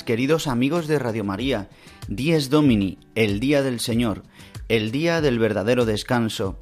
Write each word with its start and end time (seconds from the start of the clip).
Queridos 0.00 0.46
amigos 0.46 0.88
de 0.88 0.98
Radio 0.98 1.22
María. 1.22 1.68
Dies 2.08 2.48
Domini, 2.48 2.98
el 3.14 3.40
día 3.40 3.62
del 3.62 3.78
Señor, 3.78 4.22
el 4.70 4.90
día 4.90 5.20
del 5.20 5.38
verdadero 5.38 5.84
descanso, 5.84 6.58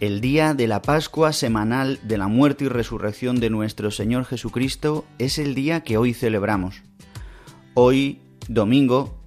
el 0.00 0.20
día 0.20 0.52
de 0.52 0.66
la 0.66 0.82
Pascua 0.82 1.32
semanal 1.32 2.00
de 2.02 2.18
la 2.18 2.26
muerte 2.26 2.64
y 2.64 2.68
resurrección 2.68 3.38
de 3.38 3.48
nuestro 3.48 3.92
Señor 3.92 4.24
Jesucristo 4.24 5.04
es 5.20 5.38
el 5.38 5.54
día 5.54 5.84
que 5.84 5.98
hoy 5.98 6.14
celebramos. 6.14 6.82
Hoy, 7.74 8.18
domingo, 8.48 9.22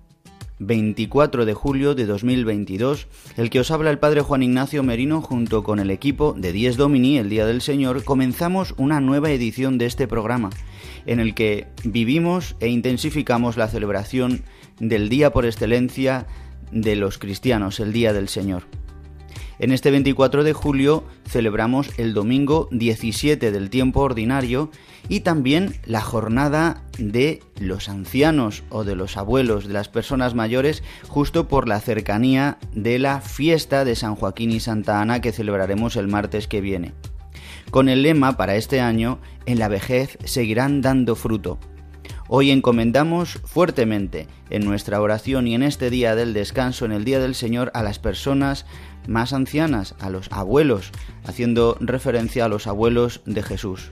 24 0.59 1.45
de 1.45 1.53
julio 1.53 1.95
de 1.95 2.05
2022, 2.05 3.07
el 3.38 3.50
que 3.50 3.61
os 3.61 3.72
habla 3.72 3.91
el 3.91 4.00
Padre 4.00 4.22
Juan 4.22 4.44
Ignacio 4.44 4.83
Merino 4.83 5.22
junto 5.22 5.63
con 5.63 5.79
el 5.79 5.89
equipo 5.89 6.33
de 6.38 6.52
Dies 6.52 6.75
Domini, 6.75 7.17
el 7.17 7.29
Día 7.29 7.45
del 7.45 7.61
Señor, 7.61 8.03
comenzamos 8.03 8.73
una 8.77 9.00
nueva 9.00 9.31
edición 9.31 9.77
de 9.77 9.85
este 9.85 10.05
programa, 10.05 10.50
en 11.06 11.20
el 11.20 11.34
que 11.34 11.67
vivimos 11.84 12.56
e 12.59 12.67
intensificamos 12.67 13.58
la 13.58 13.67
celebración 13.67 14.44
del 14.80 15.09
día 15.09 15.31
por 15.31 15.45
excelencia 15.45 16.28
de 16.72 16.95
los 16.95 17.17
cristianos, 17.17 17.80
el 17.80 17.94
Día 17.94 18.14
del 18.14 18.28
Señor. 18.30 18.64
En 19.58 19.72
este 19.72 19.89
24 19.89 20.44
de 20.44 20.52
julio 20.52 21.06
celebramos 21.25 21.97
el 21.97 22.14
domingo 22.14 22.67
17 22.72 23.52
del 23.52 23.70
tiempo 23.70 24.02
ordinario 24.02 24.70
y 25.08 25.22
también 25.22 25.75
la 25.86 26.02
jornada 26.02 26.84
de 26.97 27.42
los 27.59 27.88
ancianos 27.88 28.64
o 28.69 28.84
de 28.84 28.95
los 28.95 29.16
abuelos, 29.16 29.67
de 29.67 29.73
las 29.73 29.88
personas 29.88 30.36
mayores, 30.36 30.84
justo 31.08 31.47
por 31.47 31.69
la 31.69 31.80
cercanía 31.80 32.58
de 32.73 33.00
la 33.00 33.22
fiesta 33.22 33.86
de 33.86 33.95
San 33.95 34.16
Joaquín 34.16 34.52
y 34.52 34.59
Santa 34.59 35.00
Ana 35.00 35.22
que 35.22 35.31
celebraremos 35.31 35.95
el 35.95 36.09
martes 36.09 36.47
que 36.50 36.59
viene. 36.59 36.94
Con 37.72 37.88
el 37.88 38.03
lema 38.03 38.38
para 38.38 38.56
este 38.56 38.81
año, 38.81 39.19
en 39.45 39.59
la 39.59 39.67
vejez 39.67 40.17
seguirán 40.23 40.81
dando 40.81 41.15
fruto. 41.15 41.59
Hoy 42.27 42.51
encomendamos 42.51 43.39
fuertemente 43.43 44.27
en 44.49 44.65
nuestra 44.65 44.99
oración 44.99 45.47
y 45.47 45.55
en 45.55 45.63
este 45.63 45.89
día 45.89 46.16
del 46.16 46.33
descanso, 46.33 46.85
en 46.85 46.91
el 46.91 47.06
Día 47.06 47.19
del 47.19 47.35
Señor, 47.35 47.72
a 47.73 47.84
las 47.84 48.00
personas 48.00 48.66
más 49.07 49.34
ancianas, 49.34 49.95
a 50.00 50.09
los 50.09 50.31
abuelos, 50.31 50.91
haciendo 51.23 51.78
referencia 51.79 52.45
a 52.45 52.50
los 52.50 52.66
abuelos 52.66 53.22
de 53.25 53.44
Jesús. 53.44 53.91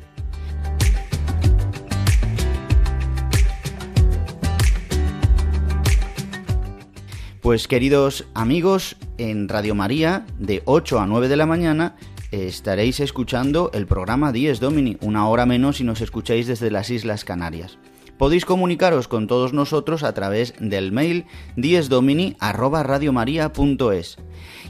Pues 7.42 7.68
queridos 7.68 8.25
amigos, 8.34 8.96
en 9.18 9.50
Radio 9.50 9.75
María, 9.75 10.25
de 10.40 10.63
8 10.66 11.02
a 11.02 11.06
9 11.06 11.28
de 11.28 11.36
la 11.36 11.46
mañana, 11.46 11.96
estaréis 12.34 13.00
escuchando 13.00 13.70
el 13.76 13.86
programa 13.86 14.32
10 14.32 14.60
Domini, 14.60 14.98
una 15.02 15.30
hora 15.30 15.46
menos 15.46 15.78
si 15.78 15.84
nos 15.84 16.02
escucháis 16.02 16.48
desde 16.48 16.72
las 16.72 16.90
Islas 16.90 17.26
Canarias. 17.26 17.78
Podéis 18.18 18.46
comunicaros 18.46 19.08
con 19.08 19.28
todos 19.28 19.54
nosotros 19.54 20.02
a 20.02 20.16
través 20.16 20.56
del 20.60 20.92
mail 20.92 21.28
diesdomini@radiomaria.es 21.58 24.18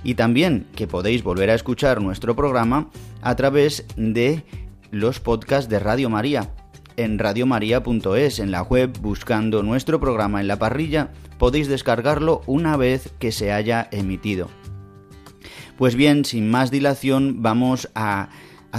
y 0.04 0.16
también 0.16 0.68
que 0.76 0.88
podéis 0.88 1.24
volver 1.24 1.50
a 1.50 1.56
escuchar 1.56 2.02
nuestro 2.02 2.36
programa 2.36 2.90
a 3.22 3.38
través 3.38 3.86
de 3.96 4.44
los 4.92 5.22
podcasts 5.22 5.70
de 5.70 5.80
Radio 5.80 6.10
María 6.10 6.54
en 6.98 7.18
radiomaria.es 7.18 8.40
en 8.40 8.52
la 8.52 8.62
web 8.62 8.92
buscando 9.02 9.64
nuestro 9.64 10.02
programa 10.02 10.42
en 10.42 10.48
la 10.48 10.60
parrilla 10.60 11.12
podéis 11.38 11.68
descargarlo 11.68 12.42
una 12.46 12.78
vez 12.78 13.12
que 13.20 13.32
se 13.32 13.52
haya 13.52 13.88
emitido. 13.92 14.50
Pues 15.78 15.96
bien, 15.96 16.26
sin 16.26 16.50
más 16.50 16.72
dilación 16.72 17.42
vamos 17.42 17.90
a 17.96 18.30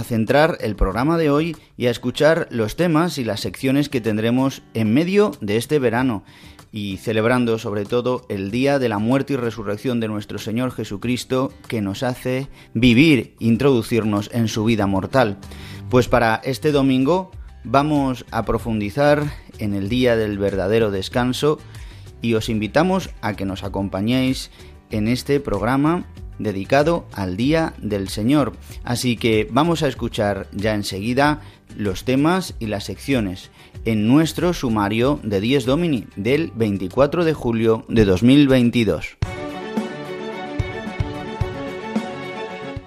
centrar 0.03 0.57
el 0.61 0.75
programa 0.75 1.17
de 1.17 1.29
hoy 1.29 1.55
y 1.77 1.87
a 1.87 1.91
escuchar 1.91 2.47
los 2.51 2.75
temas 2.75 3.17
y 3.17 3.23
las 3.23 3.39
secciones 3.39 3.89
que 3.89 4.01
tendremos 4.01 4.61
en 4.73 4.93
medio 4.93 5.31
de 5.41 5.57
este 5.57 5.79
verano 5.79 6.23
y 6.75 6.97
celebrando 6.97 7.57
sobre 7.57 7.85
todo 7.85 8.25
el 8.27 8.51
día 8.51 8.79
de 8.79 8.89
la 8.89 8.99
muerte 8.99 9.33
y 9.33 9.35
resurrección 9.37 10.01
de 10.01 10.09
nuestro 10.09 10.37
Señor 10.39 10.71
Jesucristo 10.71 11.53
que 11.69 11.81
nos 11.81 12.03
hace 12.03 12.49
vivir, 12.73 13.35
introducirnos 13.39 14.29
en 14.33 14.49
su 14.49 14.65
vida 14.65 14.85
mortal. 14.85 15.37
Pues 15.89 16.09
para 16.09 16.41
este 16.43 16.73
domingo 16.73 17.31
vamos 17.63 18.25
a 18.29 18.43
profundizar 18.43 19.23
en 19.57 19.73
el 19.73 19.87
día 19.87 20.17
del 20.17 20.37
verdadero 20.37 20.91
descanso 20.91 21.59
y 22.21 22.33
os 22.33 22.49
invitamos 22.49 23.09
a 23.21 23.37
que 23.37 23.45
nos 23.45 23.63
acompañéis 23.63 24.51
en 24.91 25.07
este 25.07 25.39
programa 25.39 26.05
dedicado 26.39 27.05
al 27.13 27.37
Día 27.37 27.73
del 27.77 28.09
Señor. 28.09 28.53
Así 28.83 29.17
que 29.17 29.47
vamos 29.51 29.83
a 29.83 29.87
escuchar 29.87 30.47
ya 30.51 30.73
enseguida 30.73 31.41
los 31.77 32.03
temas 32.05 32.55
y 32.59 32.67
las 32.67 32.85
secciones 32.85 33.51
en 33.85 34.07
nuestro 34.07 34.53
sumario 34.53 35.19
de 35.23 35.39
Dies 35.41 35.65
Domini 35.65 36.05
del 36.15 36.51
24 36.55 37.25
de 37.25 37.33
julio 37.33 37.85
de 37.87 38.05
2022. 38.05 39.17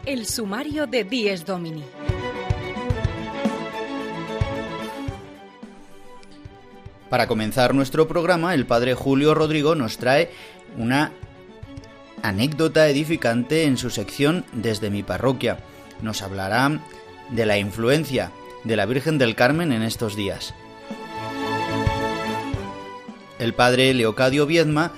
El 0.06 0.24
sumario 0.26 0.86
de 0.86 1.04
Dies 1.04 1.44
Domini. 1.44 1.84
Para 7.10 7.26
comenzar 7.26 7.74
nuestro 7.74 8.06
programa, 8.06 8.54
el 8.54 8.66
Padre 8.66 8.94
Julio 8.94 9.34
Rodrigo 9.34 9.74
nos 9.74 9.96
trae 9.96 10.30
una 10.76 11.12
anécdota 12.22 12.88
edificante 12.88 13.64
en 13.64 13.76
su 13.76 13.90
sección 13.90 14.44
Desde 14.52 14.90
mi 14.90 15.02
parroquia. 15.02 15.58
Nos 16.02 16.22
hablará 16.22 16.80
de 17.30 17.46
la 17.46 17.58
influencia 17.58 18.30
de 18.64 18.76
la 18.76 18.86
Virgen 18.86 19.18
del 19.18 19.34
Carmen 19.34 19.72
en 19.72 19.82
estos 19.82 20.16
días. 20.16 20.54
El 23.38 23.54
padre 23.54 23.94
Leocadio 23.94 24.46
Viedma 24.46 24.92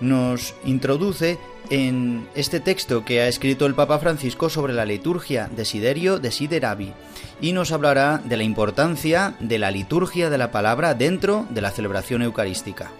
nos 0.00 0.54
introduce 0.64 1.38
en 1.70 2.28
este 2.34 2.60
texto 2.60 3.04
que 3.04 3.20
ha 3.20 3.28
escrito 3.28 3.66
el 3.66 3.74
Papa 3.74 3.98
Francisco 3.98 4.48
sobre 4.48 4.72
la 4.72 4.84
liturgia 4.84 5.50
Desiderio 5.54 6.18
Desideravi 6.18 6.92
y 7.40 7.52
nos 7.52 7.72
hablará 7.72 8.18
de 8.24 8.36
la 8.36 8.42
importancia 8.42 9.34
de 9.40 9.58
la 9.58 9.70
liturgia 9.70 10.30
de 10.30 10.38
la 10.38 10.50
palabra 10.50 10.94
dentro 10.94 11.46
de 11.50 11.60
la 11.60 11.70
celebración 11.70 12.22
eucarística. 12.22 12.90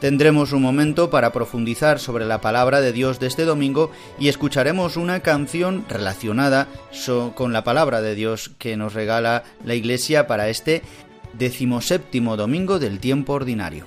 Tendremos 0.00 0.52
un 0.52 0.62
momento 0.62 1.10
para 1.10 1.32
profundizar 1.32 1.98
sobre 1.98 2.24
la 2.24 2.40
palabra 2.40 2.80
de 2.80 2.92
Dios 2.92 3.18
de 3.18 3.26
este 3.26 3.44
domingo 3.44 3.90
y 4.20 4.28
escucharemos 4.28 4.96
una 4.96 5.20
canción 5.20 5.84
relacionada 5.88 6.68
con 7.34 7.52
la 7.52 7.64
palabra 7.64 8.00
de 8.00 8.14
Dios 8.14 8.52
que 8.58 8.76
nos 8.76 8.94
regala 8.94 9.42
la 9.64 9.74
Iglesia 9.74 10.28
para 10.28 10.48
este 10.48 10.82
decimoséptimo 11.32 12.36
domingo 12.36 12.78
del 12.78 13.00
tiempo 13.00 13.32
ordinario. 13.32 13.86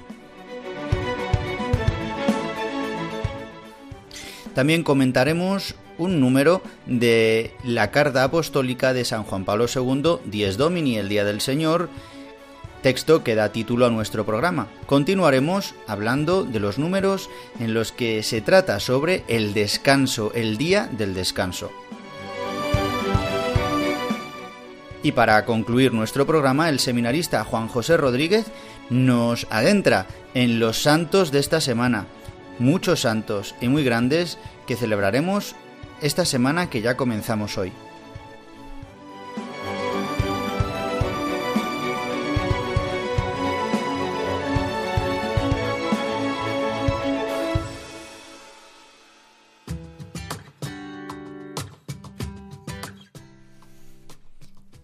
También 4.54 4.84
comentaremos 4.84 5.76
un 5.98 6.20
número 6.20 6.62
de 6.88 7.54
la 7.64 7.90
Carta 7.92 8.26
Apostólica 8.26 8.92
de 8.92 9.06
San 9.06 9.24
Juan 9.24 9.46
Pablo 9.46 9.68
II, 9.74 10.18
Dies 10.26 10.58
Domini, 10.58 10.98
el 10.98 11.08
Día 11.08 11.24
del 11.24 11.40
Señor, 11.40 11.90
texto 12.82 13.24
que 13.24 13.36
da 13.36 13.52
título 13.52 13.86
a 13.86 13.90
nuestro 13.90 14.26
programa. 14.26 14.68
Continuaremos 14.86 15.76
hablando 15.88 16.44
de 16.44 16.60
los 16.60 16.78
números 16.78 17.30
en 17.60 17.74
los 17.74 17.92
que 17.92 18.24
se 18.24 18.42
trata 18.42 18.80
sobre 18.80 19.24
el 19.28 19.54
descanso, 19.54 20.32
el 20.34 20.58
día 20.58 20.90
del 20.92 21.14
descanso. 21.14 21.72
Y 25.04 25.14
para 25.14 25.46
concluir 25.46 25.94
nuestro 25.94 26.28
programa, 26.28 26.70
el 26.70 26.80
seminarista 26.80 27.44
Juan 27.44 27.68
José 27.68 27.98
Rodríguez 27.98 28.46
nos 28.90 29.48
adentra 29.50 30.06
en 30.34 30.60
los 30.60 30.82
santos 30.82 31.32
de 31.32 31.40
esta 31.40 31.60
semana, 31.60 32.06
muchos 32.60 33.02
santos 33.02 33.56
y 33.62 33.68
muy 33.68 33.84
grandes 33.84 34.38
que 34.68 34.76
celebraremos 34.76 35.56
esta 36.02 36.26
semana 36.26 36.70
que 36.70 36.82
ya 36.82 36.98
comenzamos 36.98 37.58
hoy. 37.58 37.72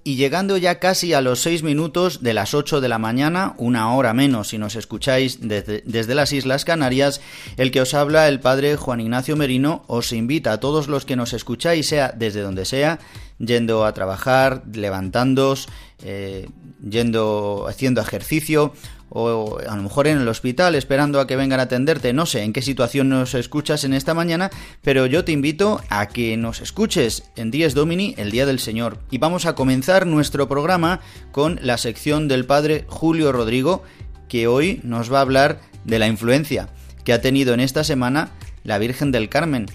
Y 0.08 0.16
llegando 0.16 0.56
ya 0.56 0.80
casi 0.80 1.12
a 1.12 1.20
los 1.20 1.42
seis 1.42 1.64
minutos 1.64 2.24
de 2.24 2.34
las 2.34 2.54
ocho 2.54 2.80
de 2.80 2.88
la 2.88 2.98
mañana, 2.98 3.56
una 3.58 3.94
hora 3.94 4.14
menos 4.14 4.48
si 4.48 4.58
nos 4.58 4.78
escucháis 4.78 5.40
desde, 5.42 5.84
desde, 5.86 6.16
las 6.16 6.32
Islas 6.32 6.64
Canarias, 6.64 7.20
el 7.58 7.72
que 7.72 7.82
os 7.82 7.94
habla, 7.94 8.30
el 8.30 8.40
padre 8.40 8.78
Juan 8.78 9.02
Ignacio 9.02 9.36
Merino, 9.36 9.84
os 9.88 10.14
invita 10.14 10.54
a 10.54 10.62
todos 10.62 10.88
los 10.88 11.04
que 11.04 11.18
nos 11.18 11.34
escucháis, 11.34 11.90
sea 11.90 12.14
desde 12.16 12.40
donde 12.40 12.64
sea, 12.64 13.00
yendo 13.38 13.84
a 13.84 13.94
trabajar, 13.94 14.64
levantándos, 14.72 15.68
eh, 16.02 16.48
yendo, 16.90 17.66
haciendo 17.68 18.00
ejercicio, 18.00 18.72
o 19.10 19.60
a 19.60 19.76
lo 19.76 19.84
mejor 19.84 20.08
en 20.08 20.20
el 20.20 20.28
hospital 20.28 20.76
esperando 20.76 21.20
a 21.20 21.28
que 21.28 21.36
vengan 21.36 21.60
a 21.60 21.64
atenderte, 21.64 22.14
no 22.14 22.26
sé 22.26 22.44
en 22.44 22.54
qué 22.54 22.62
situación 22.62 23.10
nos 23.10 23.34
escuchas 23.34 23.84
en 23.84 23.94
esta 23.94 24.14
mañana, 24.14 24.50
pero 24.82 25.06
yo 25.06 25.24
te 25.24 25.32
invito 25.32 25.82
a 25.90 26.08
que 26.08 26.38
nos 26.38 26.62
escuches 26.62 27.24
en 27.36 27.52
Días 27.52 27.74
Domini, 27.74 28.16
el 28.18 28.32
Día 28.32 28.46
del 28.46 28.60
Señor. 28.60 29.00
Y 29.12 29.18
vamos 29.18 29.46
a 29.46 29.56
comenzar 29.56 30.06
nuestro 30.06 30.48
programa 30.48 31.00
con 31.32 31.60
la 31.62 31.78
sección 31.78 32.28
del 32.28 32.46
Padre 32.46 32.86
Julio 32.88 33.32
Rodrigo, 33.32 33.84
que 34.28 34.48
hoy 34.48 34.82
nos 34.84 35.12
va 35.12 35.20
a 35.20 35.22
hablar 35.22 35.62
de 35.86 36.00
la 36.00 36.08
influencia 36.08 36.70
que 37.04 37.14
ha 37.14 37.22
tenido 37.22 37.54
en 37.54 37.62
esta 37.62 37.84
semana 37.84 38.32
la 38.64 38.78
Virgen 38.78 39.12
del 39.12 39.30
Carmen 39.30 39.68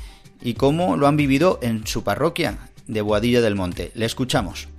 y 0.42 0.54
cómo 0.54 0.96
lo 0.96 1.06
han 1.06 1.16
vivido 1.16 1.58
en 1.62 1.86
su 1.86 2.04
parroquia 2.04 2.58
de 2.86 3.00
Boadilla 3.00 3.40
del 3.40 3.54
Monte. 3.54 3.92
Le 3.94 4.04
escuchamos. 4.04 4.71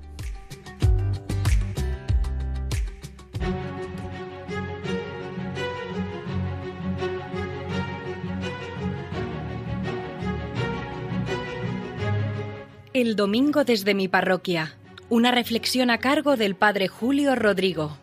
El 13.03 13.17
domingo 13.17 13.65
desde 13.65 13.94
mi 13.94 14.07
parroquia. 14.07 14.77
Una 15.09 15.31
reflexión 15.31 15.89
a 15.89 15.97
cargo 15.97 16.38
del 16.38 16.55
Padre 16.55 16.88
Julio 16.88 17.35
Rodrigo. 17.35 17.97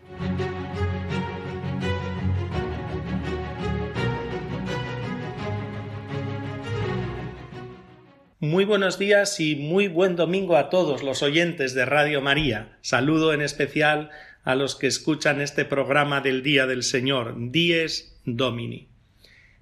Muy 8.40 8.66
buenos 8.66 8.98
días 8.98 9.40
y 9.40 9.56
muy 9.56 9.88
buen 9.88 10.16
domingo 10.16 10.58
a 10.58 10.68
todos 10.68 11.02
los 11.02 11.22
oyentes 11.22 11.72
de 11.72 11.86
Radio 11.86 12.20
María. 12.20 12.76
Saludo 12.82 13.32
en 13.32 13.40
especial 13.40 14.10
a 14.44 14.54
los 14.54 14.76
que 14.76 14.88
escuchan 14.88 15.40
este 15.40 15.64
programa 15.64 16.20
del 16.20 16.42
Día 16.42 16.66
del 16.66 16.82
Señor, 16.82 17.36
Dies 17.38 18.20
Domini. 18.26 18.89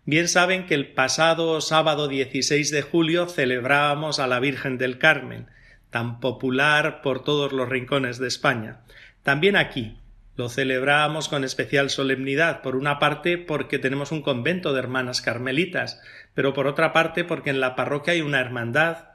Bien 0.08 0.26
saben 0.26 0.64
que 0.64 0.74
el 0.74 0.86
pasado 0.94 1.60
sábado 1.60 2.08
16 2.08 2.70
de 2.70 2.80
julio 2.80 3.26
celebrábamos 3.26 4.20
a 4.20 4.26
la 4.26 4.40
Virgen 4.40 4.78
del 4.78 4.96
Carmen, 4.96 5.48
tan 5.90 6.18
popular 6.18 7.02
por 7.02 7.22
todos 7.22 7.52
los 7.52 7.68
rincones 7.68 8.16
de 8.16 8.26
España. 8.26 8.80
También 9.22 9.54
aquí 9.54 9.98
lo 10.34 10.48
celebrábamos 10.48 11.28
con 11.28 11.44
especial 11.44 11.90
solemnidad, 11.90 12.62
por 12.62 12.74
una 12.74 12.98
parte 12.98 13.36
porque 13.36 13.78
tenemos 13.78 14.10
un 14.10 14.22
convento 14.22 14.72
de 14.72 14.78
hermanas 14.78 15.20
carmelitas, 15.20 16.00
pero 16.32 16.54
por 16.54 16.66
otra 16.66 16.94
parte 16.94 17.22
porque 17.22 17.50
en 17.50 17.60
la 17.60 17.76
parroquia 17.76 18.14
hay 18.14 18.22
una 18.22 18.40
hermandad 18.40 19.08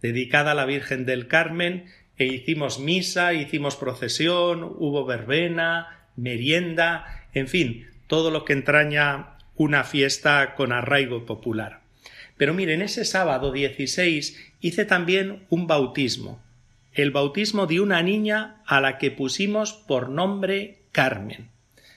dedicada 0.00 0.52
a 0.52 0.54
la 0.54 0.64
Virgen 0.64 1.04
del 1.04 1.28
Carmen 1.28 1.90
e 2.16 2.24
hicimos 2.24 2.78
misa, 2.80 3.34
hicimos 3.34 3.76
procesión, 3.76 4.62
hubo 4.64 5.04
verbena, 5.04 6.08
merienda, 6.16 7.26
en 7.34 7.48
fin, 7.48 7.86
todo 8.06 8.30
lo 8.30 8.46
que 8.46 8.54
entraña 8.54 9.34
una 9.58 9.84
fiesta 9.84 10.54
con 10.54 10.72
arraigo 10.72 11.26
popular. 11.26 11.80
Pero 12.38 12.54
miren, 12.54 12.80
ese 12.80 13.04
sábado 13.04 13.52
16 13.52 14.54
hice 14.60 14.84
también 14.84 15.44
un 15.50 15.66
bautismo, 15.66 16.40
el 16.92 17.10
bautismo 17.10 17.66
de 17.66 17.80
una 17.80 18.00
niña 18.02 18.62
a 18.64 18.80
la 18.80 18.96
que 18.96 19.10
pusimos 19.10 19.72
por 19.72 20.08
nombre 20.08 20.78
Carmen. 20.92 21.50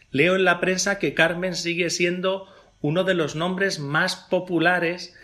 Leo 0.09 0.35
en 0.35 0.43
la 0.43 0.59
prensa 0.59 0.99
que 0.99 1.13
Carmen 1.13 1.55
sigue 1.55 1.89
siendo 1.89 2.47
uno 2.81 3.03
de 3.03 3.13
los 3.13 3.35
nombres 3.35 3.79
más 3.79 4.15
populares 4.15 5.15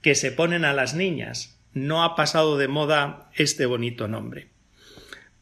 que 0.00 0.14
se 0.14 0.30
ponen 0.32 0.64
a 0.64 0.72
las 0.72 0.94
niñas. 0.94 1.58
No 1.74 2.04
ha 2.04 2.14
pasado 2.14 2.56
de 2.56 2.68
moda 2.68 3.30
este 3.34 3.66
bonito 3.66 4.08
nombre. 4.08 4.48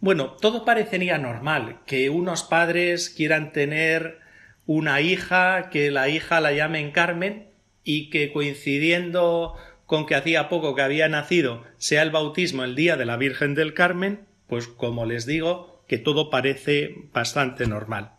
Bueno, 0.01 0.33
todo 0.41 0.65
parecería 0.65 1.19
normal, 1.19 1.81
que 1.87 2.11
unos 2.11 2.43
padres 2.43 3.11
quieran 3.11 3.53
tener 3.53 4.24
una 4.67 5.01
hija, 5.01 5.71
que 5.71 5.91
la 5.91 6.09
hija 6.09 6.41
la 6.41 6.53
llamen 6.53 6.91
Carmen 6.91 7.49
y 7.83 8.11
que 8.11 8.33
coincidiendo 8.33 9.57
con 9.87 10.07
que 10.07 10.15
hacía 10.15 10.49
poco 10.49 10.75
que 10.75 10.83
había 10.83 11.09
nacido 11.09 11.65
sea 11.79 12.03
el 12.03 12.11
bautismo 12.11 12.65
el 12.65 12.75
día 12.75 12.97
de 12.97 13.05
la 13.05 13.17
Virgen 13.17 13.55
del 13.55 13.75
Carmen, 13.75 14.27
pues 14.47 14.67
como 14.67 15.05
les 15.05 15.27
digo, 15.27 15.85
que 15.87 15.99
todo 15.99 16.31
parece 16.31 16.95
bastante 17.13 17.67
normal. 17.67 18.13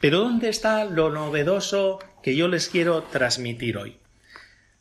Pero 0.00 0.20
¿dónde 0.20 0.48
está 0.48 0.84
lo 0.84 1.10
novedoso 1.10 1.98
que 2.22 2.34
yo 2.34 2.48
les 2.48 2.68
quiero 2.68 3.04
transmitir 3.04 3.78
hoy? 3.78 3.98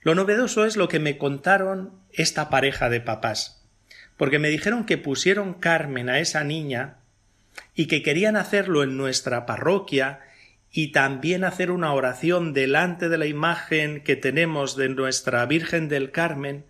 Lo 0.01 0.15
novedoso 0.15 0.65
es 0.65 0.75
lo 0.75 0.87
que 0.87 0.99
me 0.99 1.17
contaron 1.17 1.93
esta 2.11 2.49
pareja 2.49 2.89
de 2.89 2.99
papás, 2.99 3.65
porque 4.17 4.39
me 4.39 4.49
dijeron 4.49 4.85
que 4.85 4.97
pusieron 4.97 5.53
Carmen 5.53 6.09
a 6.09 6.19
esa 6.19 6.43
niña 6.43 6.97
y 7.75 7.85
que 7.85 8.03
querían 8.03 8.35
hacerlo 8.35 8.83
en 8.83 8.97
nuestra 8.97 9.45
parroquia 9.45 10.19
y 10.75 10.87
también 10.87 11.43
hacer 11.43 11.69
una 11.69 11.93
oración 11.93 12.51
delante 12.51 13.07
de 13.07 13.19
la 13.19 13.27
imagen 13.27 14.01
que 14.01 14.15
tenemos 14.15 14.75
de 14.75 14.89
nuestra 14.89 15.45
Virgen 15.45 15.87
del 15.87 16.09
Carmen, 16.09 16.65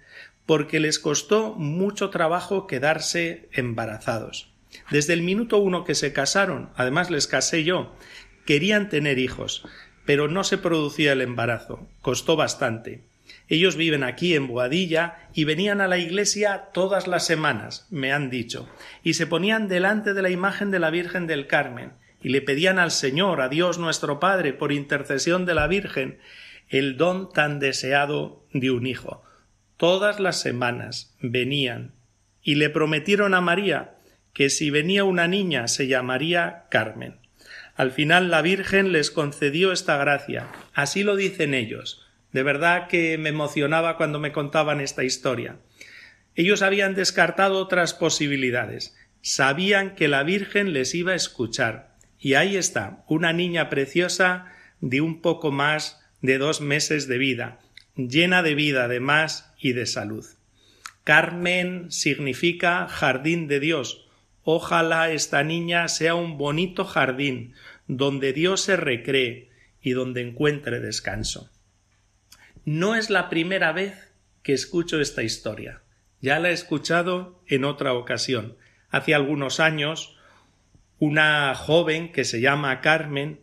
porque 0.46 0.82
les 0.82 1.00
costó 1.00 1.56
mucho 1.56 2.10
trabajo 2.10 2.68
quedarse 2.68 3.48
embarazados. 3.54 4.52
Desde 4.92 5.14
el 5.14 5.22
minuto 5.22 5.58
uno 5.58 5.86
que 5.86 5.96
se 5.96 6.12
casaron, 6.12 6.70
además 6.76 7.10
les 7.10 7.28
casé 7.28 7.64
yo, 7.64 7.96
querían 8.46 8.90
tener 8.90 9.20
hijos, 9.20 9.66
pero 10.06 10.28
no 10.28 10.44
se 10.44 10.58
producía 10.58 11.14
el 11.14 11.22
embarazo, 11.22 11.88
costó 12.02 12.36
bastante. 12.36 13.04
Ellos 13.48 13.78
viven 13.78 14.04
aquí 14.04 14.36
en 14.36 14.48
Boadilla 14.48 15.30
y 15.34 15.46
venían 15.46 15.80
a 15.80 15.88
la 15.88 15.98
iglesia 15.98 16.70
todas 16.74 17.08
las 17.08 17.26
semanas, 17.26 17.88
me 17.90 18.12
han 18.12 18.30
dicho, 18.30 18.68
y 19.02 19.14
se 19.14 19.28
ponían 19.28 19.70
delante 19.70 20.14
de 20.14 20.22
la 20.22 20.30
imagen 20.30 20.72
de 20.72 20.80
la 20.80 20.90
Virgen 20.90 21.26
del 21.26 21.48
Carmen, 21.48 21.94
y 22.24 22.30
le 22.30 22.42
pedían 22.42 22.80
al 22.80 22.92
Señor, 22.92 23.42
a 23.42 23.50
Dios 23.50 23.78
nuestro 23.78 24.20
Padre, 24.20 24.54
por 24.54 24.72
intercesión 24.72 25.46
de 25.46 25.54
la 25.54 25.68
Virgen, 25.68 26.20
el 26.70 26.98
don 26.98 27.32
tan 27.32 27.60
deseado 27.60 28.46
de 28.54 28.72
un 28.72 28.88
hijo. 28.88 29.24
Todas 29.78 30.20
las 30.20 30.40
semanas 30.40 31.16
venían 31.20 31.94
y 32.42 32.56
le 32.56 32.70
prometieron 32.70 33.34
a 33.34 33.42
María 33.42 33.96
que 34.34 34.50
si 34.50 34.70
venía 34.70 35.04
una 35.04 35.28
niña 35.28 35.68
se 35.68 35.88
llamaría 35.88 36.66
Carmen. 36.70 37.18
Al 37.76 37.92
final 37.92 38.32
la 38.32 38.42
Virgen 38.42 38.92
les 38.92 39.12
concedió 39.12 39.72
esta 39.72 39.98
gracia. 39.98 40.48
Así 40.74 41.04
lo 41.04 41.16
dicen 41.16 41.54
ellos. 41.54 42.06
De 42.32 42.44
verdad 42.44 42.88
que 42.88 43.18
me 43.18 43.30
emocionaba 43.30 43.98
cuando 43.98 44.20
me 44.20 44.32
contaban 44.32 44.80
esta 44.80 45.04
historia. 45.04 45.58
Ellos 46.36 46.62
habían 46.62 46.96
descartado 46.96 47.58
otras 47.60 47.94
posibilidades. 47.94 48.96
Sabían 49.22 49.96
que 49.96 50.08
la 50.08 50.24
Virgen 50.24 50.74
les 50.74 50.96
iba 50.96 51.12
a 51.12 51.16
escuchar, 51.16 51.93
y 52.24 52.36
ahí 52.36 52.56
está, 52.56 53.04
una 53.10 53.34
niña 53.34 53.70
preciosa 53.70 54.46
de 54.80 55.02
un 55.02 55.22
poco 55.22 55.52
más 55.52 56.02
de 56.22 56.38
dos 56.38 56.62
meses 56.62 57.10
de 57.10 57.18
vida, 57.18 57.60
llena 57.98 58.42
de 58.42 58.56
vida 58.56 58.86
además 58.86 59.54
y 59.60 59.74
de 59.74 59.86
salud. 59.86 60.26
Carmen 61.04 61.92
significa 61.92 62.88
jardín 62.88 63.50
de 63.50 63.60
Dios. 63.60 64.08
Ojalá 64.44 65.12
esta 65.12 65.44
niña 65.44 65.90
sea 65.90 66.16
un 66.16 66.38
bonito 66.38 66.86
jardín 66.86 67.56
donde 67.88 68.32
Dios 68.32 68.62
se 68.62 68.78
recree 68.78 69.50
y 69.82 69.92
donde 69.92 70.22
encuentre 70.22 70.80
descanso. 70.80 71.52
No 72.64 72.96
es 72.96 73.10
la 73.10 73.28
primera 73.30 73.74
vez 73.74 74.14
que 74.44 74.54
escucho 74.54 75.02
esta 75.02 75.24
historia. 75.24 75.82
Ya 76.22 76.40
la 76.40 76.52
he 76.52 76.54
escuchado 76.54 77.44
en 77.48 77.66
otra 77.66 77.92
ocasión. 77.92 78.56
Hace 78.90 79.14
algunos 79.14 79.60
años 79.60 80.16
una 81.04 81.54
joven 81.54 82.14
que 82.14 82.24
se 82.24 82.40
llama 82.40 82.80
Carmen, 82.80 83.42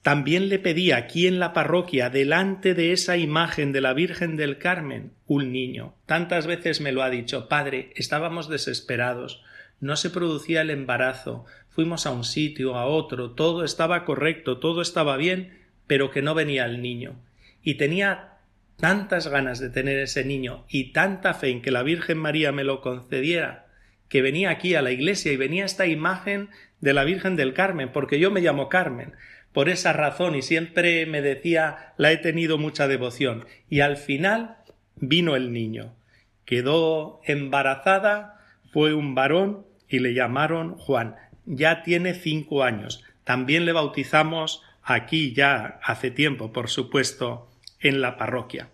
también 0.00 0.48
le 0.48 0.58
pedía 0.58 0.96
aquí 0.96 1.26
en 1.26 1.38
la 1.38 1.52
parroquia, 1.52 2.08
delante 2.08 2.72
de 2.72 2.92
esa 2.92 3.18
imagen 3.18 3.72
de 3.72 3.82
la 3.82 3.92
Virgen 3.92 4.36
del 4.36 4.56
Carmen, 4.56 5.12
un 5.26 5.52
niño. 5.52 5.94
Tantas 6.06 6.46
veces 6.46 6.80
me 6.80 6.92
lo 6.92 7.02
ha 7.02 7.10
dicho, 7.10 7.46
Padre, 7.48 7.92
estábamos 7.94 8.48
desesperados, 8.48 9.42
no 9.80 9.96
se 9.96 10.08
producía 10.08 10.62
el 10.62 10.70
embarazo, 10.70 11.44
fuimos 11.68 12.06
a 12.06 12.12
un 12.12 12.24
sitio, 12.24 12.76
a 12.76 12.86
otro, 12.86 13.32
todo 13.32 13.62
estaba 13.62 14.06
correcto, 14.06 14.58
todo 14.58 14.80
estaba 14.80 15.18
bien, 15.18 15.58
pero 15.86 16.10
que 16.10 16.22
no 16.22 16.34
venía 16.34 16.64
el 16.64 16.80
niño. 16.80 17.16
Y 17.62 17.74
tenía 17.74 18.38
tantas 18.78 19.28
ganas 19.28 19.58
de 19.58 19.68
tener 19.68 19.98
ese 19.98 20.24
niño 20.24 20.64
y 20.70 20.92
tanta 20.92 21.34
fe 21.34 21.50
en 21.50 21.60
que 21.60 21.70
la 21.70 21.82
Virgen 21.82 22.16
María 22.16 22.50
me 22.50 22.64
lo 22.64 22.80
concediera, 22.80 23.65
que 24.08 24.22
venía 24.22 24.50
aquí 24.50 24.74
a 24.74 24.82
la 24.82 24.92
iglesia 24.92 25.32
y 25.32 25.36
venía 25.36 25.64
esta 25.64 25.86
imagen 25.86 26.50
de 26.80 26.92
la 26.92 27.04
Virgen 27.04 27.36
del 27.36 27.54
Carmen, 27.54 27.90
porque 27.92 28.18
yo 28.18 28.30
me 28.30 28.40
llamo 28.40 28.68
Carmen, 28.68 29.14
por 29.52 29.68
esa 29.68 29.92
razón 29.92 30.34
y 30.34 30.42
siempre 30.42 31.06
me 31.06 31.22
decía 31.22 31.94
la 31.96 32.12
he 32.12 32.18
tenido 32.18 32.58
mucha 32.58 32.88
devoción. 32.88 33.46
Y 33.70 33.80
al 33.80 33.96
final 33.96 34.58
vino 34.96 35.34
el 35.34 35.52
niño. 35.52 35.94
Quedó 36.44 37.20
embarazada, 37.24 38.44
fue 38.70 38.92
un 38.92 39.14
varón 39.14 39.66
y 39.88 40.00
le 40.00 40.14
llamaron 40.14 40.76
Juan. 40.76 41.16
Ya 41.46 41.82
tiene 41.82 42.12
cinco 42.12 42.64
años. 42.64 43.02
También 43.24 43.64
le 43.64 43.72
bautizamos 43.72 44.62
aquí 44.82 45.32
ya 45.32 45.80
hace 45.82 46.10
tiempo, 46.10 46.52
por 46.52 46.68
supuesto, 46.68 47.50
en 47.80 48.00
la 48.00 48.18
parroquia. 48.18 48.68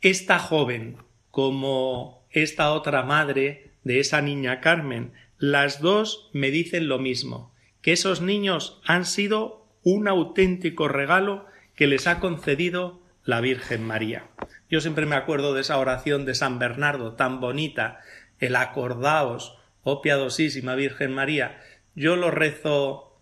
Esta 0.00 0.38
joven, 0.38 0.98
como 1.30 2.26
esta 2.30 2.72
otra 2.72 3.02
madre 3.02 3.70
de 3.84 4.00
esa 4.00 4.20
niña 4.20 4.60
Carmen, 4.60 5.12
las 5.38 5.80
dos 5.80 6.30
me 6.32 6.50
dicen 6.50 6.88
lo 6.88 6.98
mismo, 6.98 7.54
que 7.82 7.92
esos 7.92 8.20
niños 8.20 8.80
han 8.84 9.04
sido 9.04 9.66
un 9.82 10.08
auténtico 10.08 10.88
regalo 10.88 11.46
que 11.76 11.86
les 11.86 12.06
ha 12.06 12.20
concedido 12.20 13.02
la 13.24 13.40
Virgen 13.40 13.84
María. 13.84 14.28
Yo 14.70 14.80
siempre 14.80 15.06
me 15.06 15.16
acuerdo 15.16 15.54
de 15.54 15.60
esa 15.60 15.78
oración 15.78 16.24
de 16.24 16.34
San 16.34 16.58
Bernardo 16.58 17.12
tan 17.12 17.40
bonita, 17.40 18.00
el 18.38 18.56
acordaos, 18.56 19.56
oh 19.82 20.02
piadosísima 20.02 20.74
Virgen 20.74 21.12
María. 21.12 21.60
Yo 21.94 22.16
lo 22.16 22.30
rezo 22.30 23.18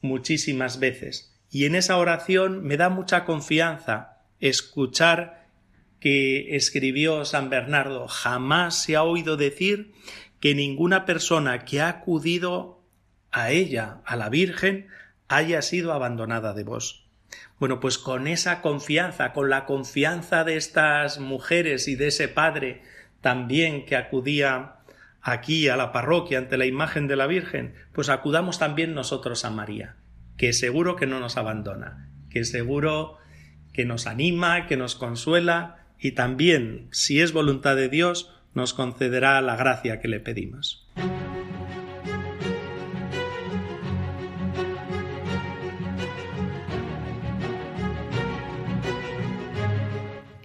muchísimas 0.00 0.78
veces 0.78 1.36
y 1.50 1.66
en 1.66 1.74
esa 1.74 1.96
oración 1.96 2.64
me 2.64 2.76
da 2.76 2.88
mucha 2.88 3.24
confianza 3.24 4.18
escuchar 4.40 5.45
que 6.06 6.54
escribió 6.54 7.24
San 7.24 7.50
Bernardo 7.50 8.06
jamás 8.06 8.80
se 8.80 8.94
ha 8.94 9.02
oído 9.02 9.36
decir 9.36 9.90
que 10.38 10.54
ninguna 10.54 11.04
persona 11.04 11.64
que 11.64 11.80
ha 11.80 11.88
acudido 11.88 12.80
a 13.32 13.50
ella, 13.50 14.02
a 14.04 14.14
la 14.14 14.28
Virgen, 14.28 14.86
haya 15.26 15.62
sido 15.62 15.92
abandonada 15.92 16.54
de 16.54 16.62
vos. 16.62 17.08
Bueno, 17.58 17.80
pues 17.80 17.98
con 17.98 18.28
esa 18.28 18.62
confianza, 18.62 19.32
con 19.32 19.50
la 19.50 19.66
confianza 19.66 20.44
de 20.44 20.56
estas 20.56 21.18
mujeres 21.18 21.88
y 21.88 21.96
de 21.96 22.06
ese 22.06 22.28
padre 22.28 22.82
también 23.20 23.84
que 23.84 23.96
acudía 23.96 24.76
aquí 25.20 25.66
a 25.68 25.76
la 25.76 25.90
parroquia 25.90 26.38
ante 26.38 26.56
la 26.56 26.66
imagen 26.66 27.08
de 27.08 27.16
la 27.16 27.26
Virgen, 27.26 27.74
pues 27.92 28.10
acudamos 28.10 28.60
también 28.60 28.94
nosotros 28.94 29.44
a 29.44 29.50
María 29.50 29.96
que 30.36 30.52
seguro 30.52 30.94
que 30.94 31.08
no 31.08 31.18
nos 31.18 31.36
abandona, 31.36 32.12
que 32.30 32.44
seguro 32.44 33.18
que 33.72 33.84
nos 33.84 34.06
anima, 34.06 34.68
que 34.68 34.76
nos 34.76 34.94
consuela 34.94 35.85
y 35.98 36.12
también, 36.12 36.88
si 36.90 37.20
es 37.20 37.32
voluntad 37.32 37.76
de 37.76 37.88
Dios, 37.88 38.30
nos 38.54 38.74
concederá 38.74 39.40
la 39.40 39.56
gracia 39.56 40.00
que 40.00 40.08
le 40.08 40.20
pedimos. 40.20 40.86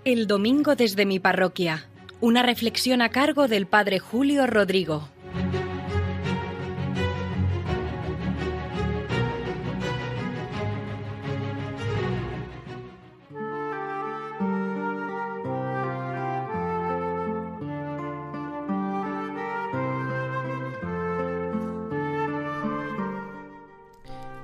El 0.04 0.28
domingo 0.28 0.76
desde 0.76 1.06
mi 1.06 1.20
parroquia. 1.20 1.88
Una 2.20 2.44
reflexión 2.44 3.02
a 3.02 3.10
cargo 3.10 3.48
del 3.48 3.66
Padre 3.66 4.00
Julio 4.00 4.46
Rodrigo. 4.46 5.10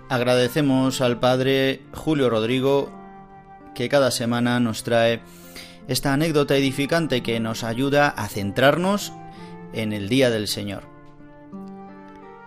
Agradecemos 0.10 1.02
al 1.02 1.20
Padre 1.20 1.82
Julio 1.94 2.30
Rodrigo 2.30 2.90
que 3.76 3.90
cada 3.90 4.10
semana 4.10 4.58
nos 4.62 4.84
trae 4.84 5.22
esta 5.90 6.14
anécdota 6.14 6.56
edificante 6.56 7.22
que 7.22 7.42
nos 7.42 7.66
ayuda 7.66 8.08
a 8.08 8.30
centrarnos 8.30 9.12
en 9.74 9.92
el 9.92 10.08
Día 10.08 10.30
del 10.30 10.48
Señor. 10.48 10.84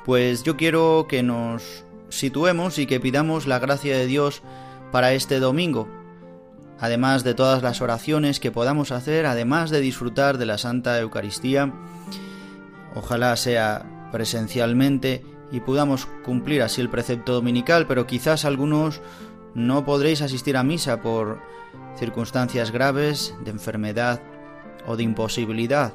Pues 0.06 0.42
yo 0.42 0.56
quiero 0.56 1.04
que 1.06 1.22
nos 1.22 1.84
situemos 2.08 2.78
y 2.78 2.86
que 2.86 2.98
pidamos 2.98 3.46
la 3.46 3.58
gracia 3.58 3.94
de 3.94 4.06
Dios 4.06 4.42
para 4.90 5.12
este 5.12 5.38
domingo, 5.38 5.86
además 6.78 7.24
de 7.24 7.34
todas 7.34 7.62
las 7.62 7.82
oraciones 7.82 8.40
que 8.40 8.50
podamos 8.50 8.90
hacer, 8.90 9.26
además 9.26 9.68
de 9.68 9.80
disfrutar 9.80 10.38
de 10.38 10.46
la 10.46 10.56
Santa 10.56 10.98
Eucaristía, 10.98 11.74
ojalá 12.94 13.36
sea 13.36 14.08
presencialmente 14.12 15.22
y 15.50 15.60
podamos 15.60 16.06
cumplir 16.24 16.62
así 16.62 16.80
el 16.80 16.90
precepto 16.90 17.32
dominical, 17.32 17.86
pero 17.86 18.06
quizás 18.06 18.44
algunos 18.44 19.00
no 19.54 19.84
podréis 19.84 20.22
asistir 20.22 20.56
a 20.56 20.62
misa 20.62 21.02
por 21.02 21.40
circunstancias 21.96 22.70
graves 22.70 23.34
de 23.44 23.50
enfermedad 23.50 24.22
o 24.86 24.96
de 24.96 25.02
imposibilidad. 25.02 25.94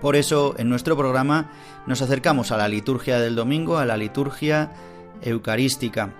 Por 0.00 0.14
eso 0.14 0.54
en 0.58 0.68
nuestro 0.68 0.96
programa 0.96 1.50
nos 1.86 2.02
acercamos 2.02 2.52
a 2.52 2.56
la 2.56 2.68
liturgia 2.68 3.18
del 3.18 3.34
domingo, 3.34 3.78
a 3.78 3.86
la 3.86 3.96
liturgia 3.96 4.72
eucarística. 5.22 6.14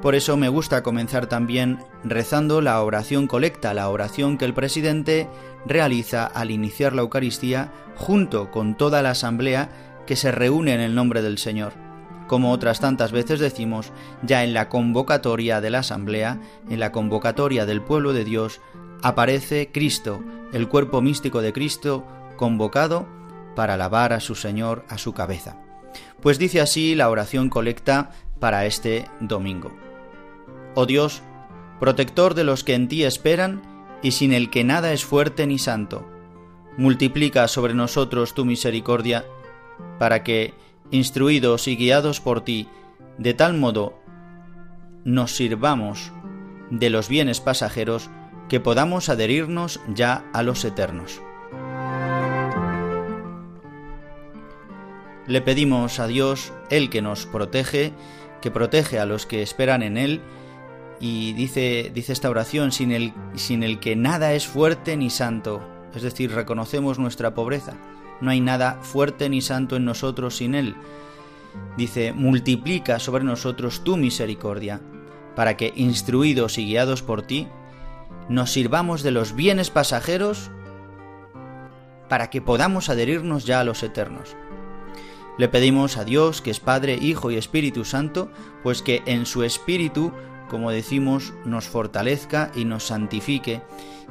Por 0.00 0.14
eso 0.14 0.36
me 0.36 0.48
gusta 0.48 0.82
comenzar 0.82 1.26
también 1.26 1.78
rezando 2.04 2.60
la 2.60 2.80
oración 2.80 3.26
colecta, 3.26 3.74
la 3.74 3.88
oración 3.88 4.38
que 4.38 4.44
el 4.44 4.54
presidente 4.54 5.28
realiza 5.66 6.26
al 6.26 6.50
iniciar 6.50 6.92
la 6.92 7.02
Eucaristía 7.02 7.72
junto 7.96 8.50
con 8.50 8.76
toda 8.76 9.02
la 9.02 9.10
asamblea 9.10 9.68
que 10.06 10.16
se 10.16 10.32
reúne 10.32 10.74
en 10.74 10.80
el 10.80 10.94
nombre 10.94 11.22
del 11.22 11.38
Señor. 11.38 11.72
Como 12.26 12.52
otras 12.52 12.80
tantas 12.80 13.12
veces 13.12 13.38
decimos, 13.38 13.92
ya 14.22 14.42
en 14.42 14.54
la 14.54 14.68
convocatoria 14.68 15.60
de 15.60 15.70
la 15.70 15.80
Asamblea, 15.80 16.40
en 16.68 16.80
la 16.80 16.90
convocatoria 16.90 17.66
del 17.66 17.82
pueblo 17.82 18.12
de 18.12 18.24
Dios, 18.24 18.60
aparece 19.02 19.70
Cristo, 19.72 20.22
el 20.52 20.68
cuerpo 20.68 21.02
místico 21.02 21.40
de 21.40 21.52
Cristo, 21.52 22.04
convocado 22.36 23.06
para 23.54 23.74
alabar 23.74 24.12
a 24.12 24.20
su 24.20 24.34
Señor 24.34 24.84
a 24.88 24.98
su 24.98 25.12
cabeza. 25.12 25.56
Pues 26.20 26.38
dice 26.38 26.60
así 26.60 26.94
la 26.94 27.10
oración 27.10 27.48
colecta 27.48 28.10
para 28.40 28.66
este 28.66 29.06
domingo. 29.20 29.72
Oh 30.74 30.86
Dios, 30.86 31.22
protector 31.80 32.34
de 32.34 32.44
los 32.44 32.64
que 32.64 32.74
en 32.74 32.88
ti 32.88 33.04
esperan 33.04 33.62
y 34.02 34.12
sin 34.12 34.32
el 34.32 34.50
que 34.50 34.64
nada 34.64 34.92
es 34.92 35.04
fuerte 35.04 35.46
ni 35.46 35.58
santo, 35.58 36.06
multiplica 36.76 37.48
sobre 37.48 37.74
nosotros 37.74 38.34
tu 38.34 38.44
misericordia 38.44 39.24
para 39.98 40.22
que, 40.22 40.54
instruidos 40.90 41.68
y 41.68 41.76
guiados 41.76 42.20
por 42.20 42.42
ti, 42.42 42.68
de 43.18 43.34
tal 43.34 43.54
modo 43.54 43.98
nos 45.04 45.36
sirvamos 45.36 46.12
de 46.70 46.90
los 46.90 47.08
bienes 47.08 47.40
pasajeros 47.40 48.10
que 48.48 48.60
podamos 48.60 49.08
adherirnos 49.08 49.80
ya 49.94 50.24
a 50.32 50.42
los 50.42 50.64
eternos. 50.64 51.20
Le 55.26 55.40
pedimos 55.40 55.98
a 55.98 56.06
Dios, 56.06 56.52
el 56.70 56.88
que 56.88 57.02
nos 57.02 57.26
protege, 57.26 57.92
que 58.40 58.52
protege 58.52 59.00
a 59.00 59.06
los 59.06 59.26
que 59.26 59.42
esperan 59.42 59.82
en 59.82 59.96
Él, 59.96 60.20
y 61.00 61.32
dice, 61.32 61.90
dice 61.92 62.12
esta 62.12 62.30
oración, 62.30 62.70
sin 62.70 62.92
el, 62.92 63.12
sin 63.34 63.62
el 63.62 63.80
que 63.80 63.96
nada 63.96 64.34
es 64.34 64.46
fuerte 64.46 64.96
ni 64.96 65.10
santo, 65.10 65.60
es 65.96 66.02
decir, 66.02 66.32
reconocemos 66.32 66.98
nuestra 66.98 67.34
pobreza 67.34 67.74
no 68.20 68.30
hay 68.30 68.40
nada 68.40 68.78
fuerte 68.82 69.28
ni 69.28 69.40
santo 69.42 69.76
en 69.76 69.84
nosotros 69.84 70.36
sin 70.36 70.54
Él. 70.54 70.76
Dice, 71.76 72.12
multiplica 72.12 72.98
sobre 72.98 73.24
nosotros 73.24 73.82
tu 73.84 73.96
misericordia, 73.96 74.80
para 75.34 75.56
que, 75.56 75.72
instruidos 75.76 76.58
y 76.58 76.66
guiados 76.66 77.02
por 77.02 77.22
ti, 77.22 77.48
nos 78.28 78.50
sirvamos 78.50 79.02
de 79.02 79.10
los 79.10 79.34
bienes 79.34 79.70
pasajeros 79.70 80.50
para 82.08 82.30
que 82.30 82.40
podamos 82.40 82.88
adherirnos 82.88 83.44
ya 83.44 83.60
a 83.60 83.64
los 83.64 83.82
eternos. 83.82 84.36
Le 85.38 85.48
pedimos 85.48 85.98
a 85.98 86.04
Dios, 86.04 86.40
que 86.40 86.50
es 86.50 86.60
Padre, 86.60 86.94
Hijo 86.94 87.30
y 87.30 87.36
Espíritu 87.36 87.84
Santo, 87.84 88.30
pues 88.62 88.80
que 88.80 89.02
en 89.04 89.26
su 89.26 89.42
Espíritu, 89.42 90.12
como 90.48 90.70
decimos, 90.70 91.32
nos 91.44 91.66
fortalezca 91.66 92.50
y 92.54 92.64
nos 92.64 92.86
santifique, 92.86 93.62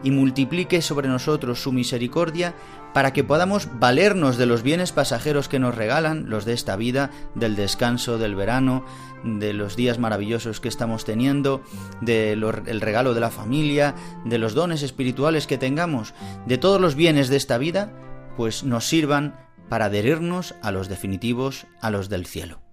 y 0.04 0.12
multiplique 0.12 0.82
sobre 0.82 1.08
nosotros 1.08 1.62
su 1.62 1.72
misericordia 1.72 2.54
para 2.94 3.12
que 3.12 3.26
podamos 3.26 3.68
valernos 3.80 4.38
de 4.38 4.46
los 4.46 4.64
bienes 4.64 4.94
pasajeros 4.94 5.50
que 5.50 5.60
nos 5.60 5.76
regalan, 5.76 6.30
los 6.30 6.46
de 6.46 6.54
esta 6.54 6.78
vida, 6.78 7.12
del 7.34 7.56
descanso, 7.56 8.18
del 8.18 8.36
verano, 8.36 8.86
de 9.26 9.52
los 9.52 9.76
días 9.76 10.00
maravillosos 10.00 10.62
que 10.62 10.70
estamos 10.70 11.04
teniendo, 11.04 11.62
del 12.00 12.42
regalo 12.82 13.14
de 13.14 13.20
la 13.20 13.32
familia, 13.32 13.96
de 14.24 14.38
los 14.38 14.54
dones 14.54 14.82
espirituales 14.82 15.46
que 15.46 15.58
tengamos, 15.58 16.14
de 16.46 16.58
todos 16.58 16.80
los 16.80 16.96
bienes 16.96 17.28
de 17.28 17.38
esta 17.38 17.58
vida, 17.58 17.92
pues 18.38 18.64
nos 18.64 18.88
sirvan 18.88 19.36
para 19.68 19.86
adherirnos 19.86 20.56
a 20.62 20.72
los 20.72 20.88
definitivos, 20.88 21.68
a 21.82 21.90
los 21.90 22.08
del 22.08 22.26
cielo. 22.26 22.65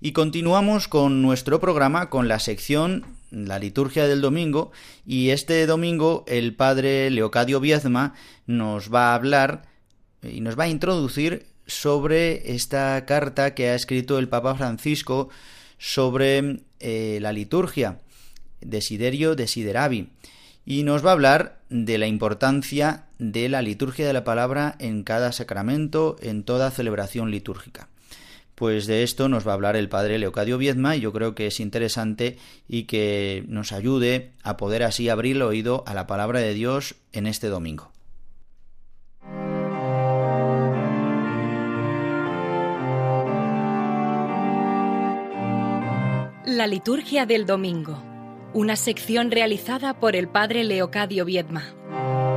Y 0.00 0.12
continuamos 0.12 0.86
con 0.86 1.22
nuestro 1.22 1.58
programa 1.58 2.08
con 2.08 2.28
la 2.28 2.38
sección 2.38 3.04
La 3.32 3.58
liturgia 3.58 4.06
del 4.06 4.20
domingo 4.20 4.70
y 5.04 5.30
este 5.30 5.66
domingo 5.66 6.24
el 6.28 6.54
padre 6.54 7.10
Leocadio 7.10 7.58
Viezma 7.58 8.14
nos 8.46 8.94
va 8.94 9.10
a 9.10 9.14
hablar 9.16 9.62
y 10.22 10.40
nos 10.40 10.56
va 10.56 10.64
a 10.64 10.68
introducir 10.68 11.46
sobre 11.66 12.54
esta 12.54 13.04
carta 13.06 13.54
que 13.54 13.70
ha 13.70 13.74
escrito 13.74 14.20
el 14.20 14.28
Papa 14.28 14.54
Francisco 14.54 15.30
sobre 15.78 16.60
eh, 16.78 17.18
la 17.20 17.32
liturgia, 17.32 17.98
Desiderio 18.60 19.34
Desideravi, 19.34 20.10
y 20.64 20.84
nos 20.84 21.04
va 21.04 21.10
a 21.10 21.14
hablar 21.14 21.60
de 21.70 21.98
la 21.98 22.06
importancia 22.06 23.06
de 23.18 23.48
la 23.48 23.62
liturgia 23.62 24.06
de 24.06 24.12
la 24.12 24.22
palabra 24.22 24.76
en 24.78 25.02
cada 25.02 25.32
sacramento, 25.32 26.16
en 26.20 26.44
toda 26.44 26.70
celebración 26.70 27.32
litúrgica. 27.32 27.88
Pues 28.58 28.88
de 28.88 29.04
esto 29.04 29.28
nos 29.28 29.46
va 29.46 29.52
a 29.52 29.54
hablar 29.54 29.76
el 29.76 29.88
padre 29.88 30.18
Leocadio 30.18 30.58
Viezma 30.58 30.96
y 30.96 31.00
yo 31.00 31.12
creo 31.12 31.36
que 31.36 31.46
es 31.46 31.60
interesante 31.60 32.38
y 32.66 32.84
que 32.84 33.44
nos 33.46 33.70
ayude 33.70 34.32
a 34.42 34.56
poder 34.56 34.82
así 34.82 35.08
abrir 35.08 35.36
el 35.36 35.42
oído 35.42 35.84
a 35.86 35.94
la 35.94 36.08
palabra 36.08 36.40
de 36.40 36.54
Dios 36.54 36.96
en 37.12 37.28
este 37.28 37.46
domingo. 37.46 37.92
La 46.44 46.66
liturgia 46.66 47.26
del 47.26 47.46
domingo, 47.46 48.02
una 48.54 48.74
sección 48.74 49.30
realizada 49.30 50.00
por 50.00 50.16
el 50.16 50.28
padre 50.28 50.64
Leocadio 50.64 51.24
Viedma. 51.24 52.27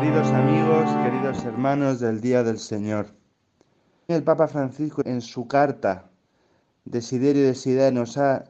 Queridos 0.00 0.28
amigos, 0.28 0.90
queridos 1.04 1.44
hermanos 1.44 2.00
del 2.00 2.22
Día 2.22 2.42
del 2.42 2.58
Señor, 2.58 3.08
el 4.08 4.22
Papa 4.22 4.48
Francisco 4.48 5.02
en 5.04 5.20
su 5.20 5.46
carta 5.46 6.08
Desiderio 6.86 7.44
de 7.44 7.54
Sidé 7.54 7.92
nos 7.92 8.16
ha 8.16 8.46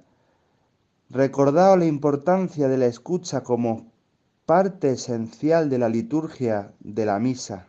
recordado 1.09 1.77
la 1.77 1.87
importancia 1.87 2.69
de 2.69 2.79
la 2.79 2.87
escucha 2.87 3.43
como 3.43 3.91
parte 4.47 4.93
esencial 4.93 5.69
de 5.69 5.79
la 5.79 5.89
liturgia 5.89 6.73
de 6.79 7.05
la 7.05 7.19
misa, 7.19 7.67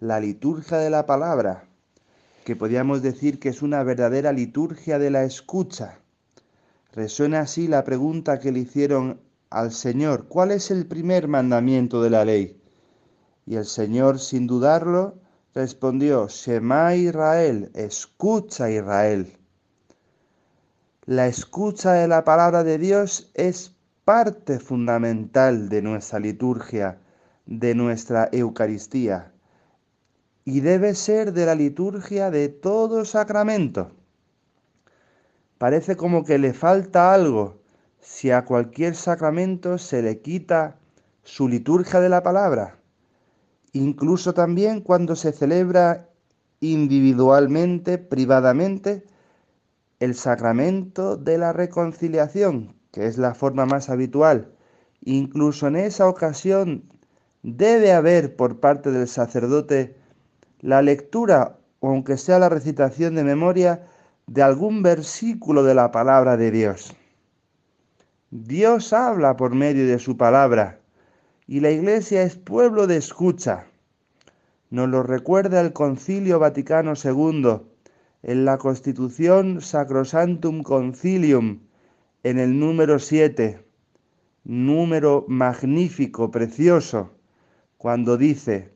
la 0.00 0.20
liturgia 0.20 0.78
de 0.78 0.88
la 0.88 1.04
palabra, 1.04 1.64
que 2.46 2.56
podríamos 2.56 3.02
decir 3.02 3.38
que 3.38 3.50
es 3.50 3.60
una 3.60 3.82
verdadera 3.82 4.32
liturgia 4.32 4.98
de 4.98 5.10
la 5.10 5.24
escucha. 5.24 5.98
Resuena 6.94 7.40
así 7.40 7.68
la 7.68 7.84
pregunta 7.84 8.40
que 8.40 8.52
le 8.52 8.60
hicieron 8.60 9.20
al 9.50 9.72
Señor, 9.72 10.28
¿cuál 10.28 10.50
es 10.50 10.70
el 10.70 10.86
primer 10.86 11.28
mandamiento 11.28 12.00
de 12.00 12.08
la 12.08 12.24
ley? 12.24 12.57
Y 13.48 13.56
el 13.56 13.64
Señor, 13.64 14.18
sin 14.18 14.46
dudarlo, 14.46 15.14
respondió, 15.54 16.28
Shema 16.28 16.94
Israel, 16.96 17.70
escucha 17.74 18.70
Israel. 18.70 19.38
La 21.06 21.28
escucha 21.28 21.94
de 21.94 22.08
la 22.08 22.24
palabra 22.24 22.62
de 22.62 22.76
Dios 22.76 23.30
es 23.32 23.74
parte 24.04 24.58
fundamental 24.58 25.70
de 25.70 25.80
nuestra 25.80 26.18
liturgia, 26.18 27.00
de 27.46 27.74
nuestra 27.74 28.28
Eucaristía 28.32 29.32
y 30.44 30.60
debe 30.60 30.94
ser 30.94 31.32
de 31.32 31.46
la 31.46 31.54
liturgia 31.54 32.30
de 32.30 32.50
todo 32.50 33.06
sacramento. 33.06 33.92
Parece 35.56 35.96
como 35.96 36.22
que 36.22 36.36
le 36.36 36.52
falta 36.52 37.14
algo 37.14 37.62
si 37.98 38.30
a 38.30 38.44
cualquier 38.44 38.94
sacramento 38.94 39.78
se 39.78 40.02
le 40.02 40.20
quita 40.20 40.76
su 41.22 41.48
liturgia 41.48 42.00
de 42.00 42.10
la 42.10 42.22
palabra, 42.22 42.78
incluso 43.78 44.34
también 44.34 44.80
cuando 44.80 45.14
se 45.14 45.32
celebra 45.32 46.08
individualmente, 46.60 47.98
privadamente, 47.98 49.04
el 50.00 50.14
sacramento 50.14 51.16
de 51.16 51.38
la 51.38 51.52
reconciliación, 51.52 52.74
que 52.90 53.06
es 53.06 53.18
la 53.18 53.34
forma 53.34 53.66
más 53.66 53.88
habitual. 53.88 54.52
Incluso 55.04 55.68
en 55.68 55.76
esa 55.76 56.08
ocasión 56.08 56.84
debe 57.42 57.92
haber 57.92 58.34
por 58.34 58.58
parte 58.58 58.90
del 58.90 59.06
sacerdote 59.06 59.96
la 60.60 60.82
lectura, 60.82 61.58
aunque 61.80 62.16
sea 62.16 62.40
la 62.40 62.48
recitación 62.48 63.14
de 63.14 63.22
memoria, 63.22 63.86
de 64.26 64.42
algún 64.42 64.82
versículo 64.82 65.62
de 65.62 65.74
la 65.74 65.92
palabra 65.92 66.36
de 66.36 66.50
Dios. 66.50 66.96
Dios 68.30 68.92
habla 68.92 69.36
por 69.36 69.54
medio 69.54 69.86
de 69.86 69.98
su 70.00 70.16
palabra 70.16 70.80
y 71.46 71.60
la 71.60 71.70
iglesia 71.70 72.22
es 72.22 72.36
pueblo 72.36 72.86
de 72.86 72.98
escucha. 72.98 73.67
Nos 74.70 74.88
lo 74.88 75.02
recuerda 75.02 75.60
el 75.62 75.72
Concilio 75.72 76.38
Vaticano 76.38 76.92
II 77.02 77.62
en 78.22 78.44
la 78.44 78.58
Constitución 78.58 79.62
Sacrosantum 79.62 80.62
Concilium 80.62 81.60
en 82.22 82.38
el 82.38 82.58
número 82.58 82.98
7, 82.98 83.64
número 84.44 85.24
magnífico, 85.26 86.30
precioso, 86.30 87.12
cuando 87.78 88.18
dice, 88.18 88.74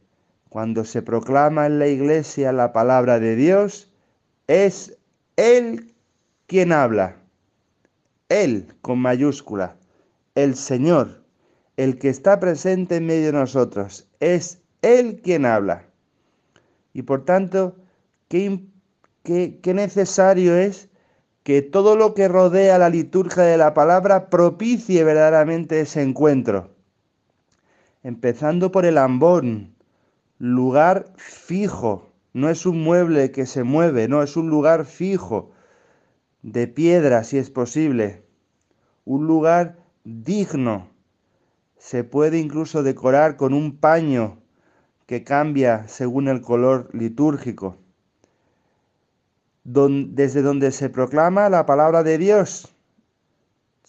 cuando 0.48 0.85
se 0.87 1.02
proclama 1.02 1.66
en 1.66 1.78
la 1.78 1.88
iglesia 1.88 2.52
la 2.52 2.72
palabra 2.72 3.18
de 3.18 3.37
Dios, 3.37 3.92
es 4.46 4.96
Él 5.37 5.94
quien 6.46 6.72
habla. 6.72 7.16
Él 8.31 8.74
con 8.81 8.98
mayúscula. 8.98 9.76
El 10.35 10.55
Señor, 10.55 11.22
el 11.76 11.98
que 11.98 12.09
está 12.09 12.40
presente 12.40 12.96
en 12.96 13.07
medio 13.07 13.26
de 13.26 13.33
nosotros. 13.33 14.09
Es 14.20 14.62
Él 14.83 15.21
quien 15.23 15.47
habla. 15.47 15.85
Y 16.92 17.03
por 17.03 17.25
tanto, 17.25 17.77
qué, 18.29 18.61
necesario 19.64 20.57
es 20.57 20.88
que 21.45 21.62
todo 21.62 21.97
lo 21.97 22.14
que 22.14 22.29
rodea 22.29 22.79
la 22.79 22.88
liturgia 22.88 23.45
de 23.45 23.57
la 23.57 23.75
palabra 23.75 24.29
propicie 24.29 25.05
verdaderamente 25.05 25.81
ese 25.81 26.03
encuentro. 26.03 26.75
Empezando 28.03 28.73
por 28.73 28.85
el 28.85 28.99
ambón, 28.99 29.75
lugar 30.38 31.12
fijo, 31.16 32.12
no 32.33 32.49
es 32.51 32.66
un 32.66 32.83
mueble 32.83 33.31
que 33.31 33.47
se 33.47 33.62
mueve, 33.62 34.09
no, 34.09 34.23
es 34.23 34.37
un 34.37 34.51
lugar 34.51 34.85
fijo, 34.85 35.53
de 36.42 36.66
piedra 36.66 37.23
si 37.23 37.38
es 37.38 37.51
posible, 37.51 38.25
un 39.05 39.27
lugar 39.27 39.79
digno. 40.05 40.88
Se 41.79 42.03
puede 42.03 42.38
incluso 42.38 42.83
decorar 42.83 43.37
con 43.37 43.55
un 43.55 43.77
paño 43.77 44.41
que 45.12 45.25
cambia 45.25 45.87
según 45.88 46.27
el 46.27 46.40
color 46.40 46.88
litúrgico. 46.94 47.77
desde 49.62 50.40
donde 50.40 50.72
se 50.72 50.88
proclama 50.88 51.51
la 51.51 51.66
palabra 51.66 52.03
de 52.03 52.16
Dios, 52.16 52.75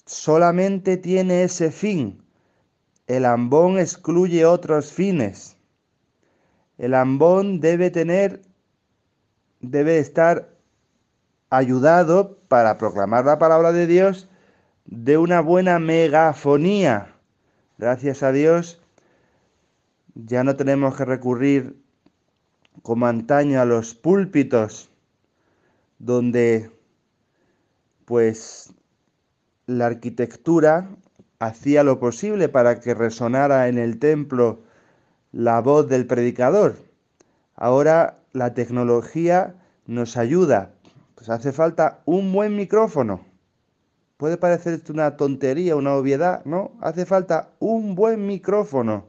solamente 0.06 0.98
tiene 0.98 1.44
ese 1.44 1.72
fin. 1.72 2.22
El 3.08 3.24
ambón 3.24 3.80
excluye 3.80 4.46
otros 4.46 4.92
fines. 4.92 5.56
El 6.78 6.94
ambón 6.94 7.62
debe 7.62 7.90
tener, 7.90 8.42
debe 9.62 10.00
estar 10.00 10.50
ayudado 11.50 12.38
para 12.50 12.78
proclamar 12.78 13.24
la 13.24 13.40
palabra 13.40 13.72
de 13.72 13.88
Dios 13.88 14.28
de 14.84 15.18
una 15.18 15.40
buena 15.40 15.80
megafonía. 15.80 17.16
Gracias 17.78 18.24
a 18.24 18.34
Dios, 18.34 18.83
ya 20.16 20.44
no 20.44 20.56
tenemos 20.56 20.96
que 20.96 21.06
recurrir 21.06 21.82
como 22.82 23.08
antaño 23.08 23.62
a 23.62 23.66
los 23.66 23.94
púlpitos, 23.94 24.90
donde 26.00 26.72
pues 28.06 28.74
la 29.66 29.88
arquitectura 29.88 30.90
hacía 31.40 31.84
lo 31.84 32.00
posible 32.00 32.50
para 32.50 32.80
que 32.80 32.94
resonara 32.94 33.68
en 33.68 33.78
el 33.78 34.00
templo 34.00 34.62
la 35.32 35.62
voz 35.62 35.88
del 35.88 36.06
predicador. 36.06 36.78
Ahora 37.56 38.20
la 38.34 38.54
tecnología 38.54 39.56
nos 39.86 40.18
ayuda. 40.18 40.72
Pues 41.16 41.30
hace 41.30 41.52
falta 41.52 42.02
un 42.06 42.34
buen 42.34 42.56
micrófono. 42.56 43.26
Puede 44.18 44.38
parecer 44.38 44.82
una 44.90 45.18
tontería, 45.18 45.76
una 45.76 45.94
obviedad, 45.96 46.44
¿no? 46.46 46.72
Hace 46.82 47.06
falta 47.06 47.50
un 47.60 47.96
buen 47.96 48.26
micrófono, 48.28 49.06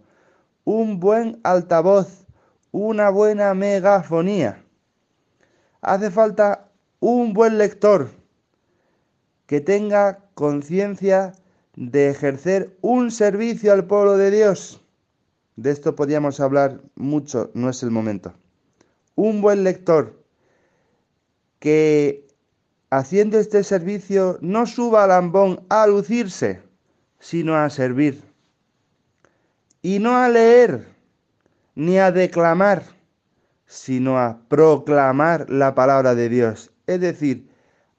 un 0.65 0.99
buen 0.99 1.41
altavoz, 1.45 2.27
una 2.73 3.11
buena 3.11 3.55
megafonía. 3.55 4.65
Hace 5.81 6.11
falta 6.11 6.69
un 7.01 7.35
buen 7.35 7.59
lector 7.59 8.11
que 9.47 9.61
tenga 9.61 10.21
conciencia 10.35 11.33
de 11.77 12.11
ejercer 12.11 12.77
un 12.81 13.11
servicio 13.11 13.73
al 13.73 13.87
pueblo 13.87 14.17
de 14.17 14.31
Dios. 14.31 14.81
De 15.57 15.71
esto 15.71 15.95
podríamos 15.95 16.41
hablar 16.41 16.81
mucho, 16.95 17.51
no 17.55 17.69
es 17.69 17.83
el 17.83 17.91
momento. 17.91 18.35
Un 19.15 19.41
buen 19.41 19.63
lector 19.63 20.25
que 21.59 22.27
haciendo 22.91 23.39
este 23.39 23.63
servicio 23.63 24.39
no 24.41 24.67
suba 24.67 25.05
al 25.05 25.13
ambón 25.13 25.65
a 25.69 25.87
lucirse, 25.87 26.63
sino 27.21 27.55
a 27.55 27.71
servir. 27.71 28.34
Y 29.85 29.99
no 29.99 30.17
a 30.17 30.31
leer, 30.31 30.89
ni 31.75 31.99
a 31.99 32.11
declamar, 32.11 32.85
sino 33.67 34.19
a 34.19 34.41
proclamar 34.49 35.51
la 35.51 35.75
palabra 35.75 36.15
de 36.15 36.31
Dios, 36.31 36.73
es 36.87 37.03
decir, 37.03 37.51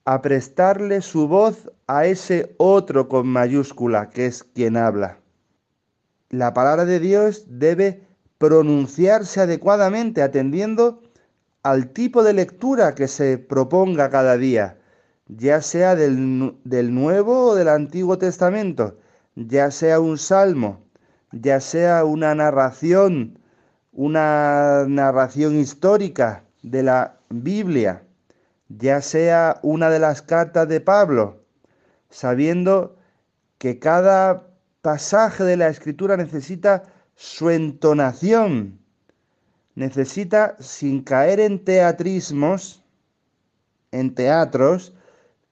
a 0.04 0.20
prestarle 0.24 1.04
su 1.04 1.28
voz 1.28 1.72
a 1.86 2.08
ese 2.08 2.56
otro 2.58 3.08
con 3.08 3.28
mayúscula, 3.28 4.10
que 4.10 4.26
es 4.26 4.44
quien 4.44 4.78
habla. 4.78 5.20
La 6.32 6.56
palabra 6.56 6.86
de 6.86 7.00
Dios 7.00 7.46
debe 7.48 8.02
pronunciarse 8.40 9.42
adecuadamente, 9.42 10.24
atendiendo 10.24 11.04
al 11.62 11.92
tipo 11.92 12.24
de 12.24 12.34
lectura 12.34 12.96
que 12.96 13.08
se 13.08 13.38
proponga 13.38 14.10
cada 14.10 14.38
día, 14.38 14.80
ya 15.28 15.62
sea 15.62 15.96
del, 15.96 16.58
del 16.64 16.96
Nuevo 16.96 17.50
o 17.50 17.56
del 17.56 17.70
Antiguo 17.70 18.18
Testamento, 18.18 18.98
ya 19.36 19.70
sea 19.70 20.00
un 20.00 20.18
salmo, 20.18 20.85
ya 21.32 21.60
sea 21.60 22.06
una 22.06 22.36
narración, 22.36 23.40
una 23.92 24.86
narración 24.88 25.60
histórica 25.60 26.44
de 26.62 26.84
la 26.84 27.18
Biblia, 27.30 28.04
ya 28.70 29.02
sea 29.02 29.60
una 29.62 29.90
de 29.90 30.00
las 30.00 30.22
cartas 30.22 30.68
de 30.68 30.82
Pablo, 30.82 31.44
sabiendo 32.10 32.98
que 33.58 33.80
cada 33.80 34.48
pasaje 34.82 35.44
de 35.44 35.58
la 35.58 35.68
escritura 35.70 36.18
necesita 36.18 36.84
su 37.16 37.50
entonación, 37.50 38.80
necesita, 39.76 40.56
sin 40.60 41.04
caer 41.04 41.40
en 41.40 41.64
teatrismos, 41.64 42.84
en 43.92 44.14
teatros, 44.14 44.94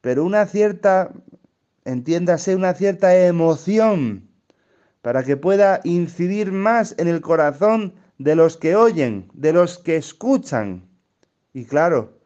pero 0.01 0.25
una 0.25 0.45
cierta, 0.45 1.11
entiéndase, 1.85 2.55
una 2.55 2.73
cierta 2.73 3.15
emoción 3.15 4.32
para 5.03 5.21
que 5.25 5.35
pueda 5.35 5.81
incidir 5.83 6.53
más 6.53 6.95
en 6.97 7.09
el 7.09 7.19
corazón 7.19 7.93
de 8.19 8.37
los 8.37 8.55
que 8.55 8.77
oyen, 8.77 9.29
de 9.33 9.51
los 9.51 9.77
que 9.77 9.97
escuchan. 9.97 10.87
Y 11.51 11.65
claro, 11.65 12.21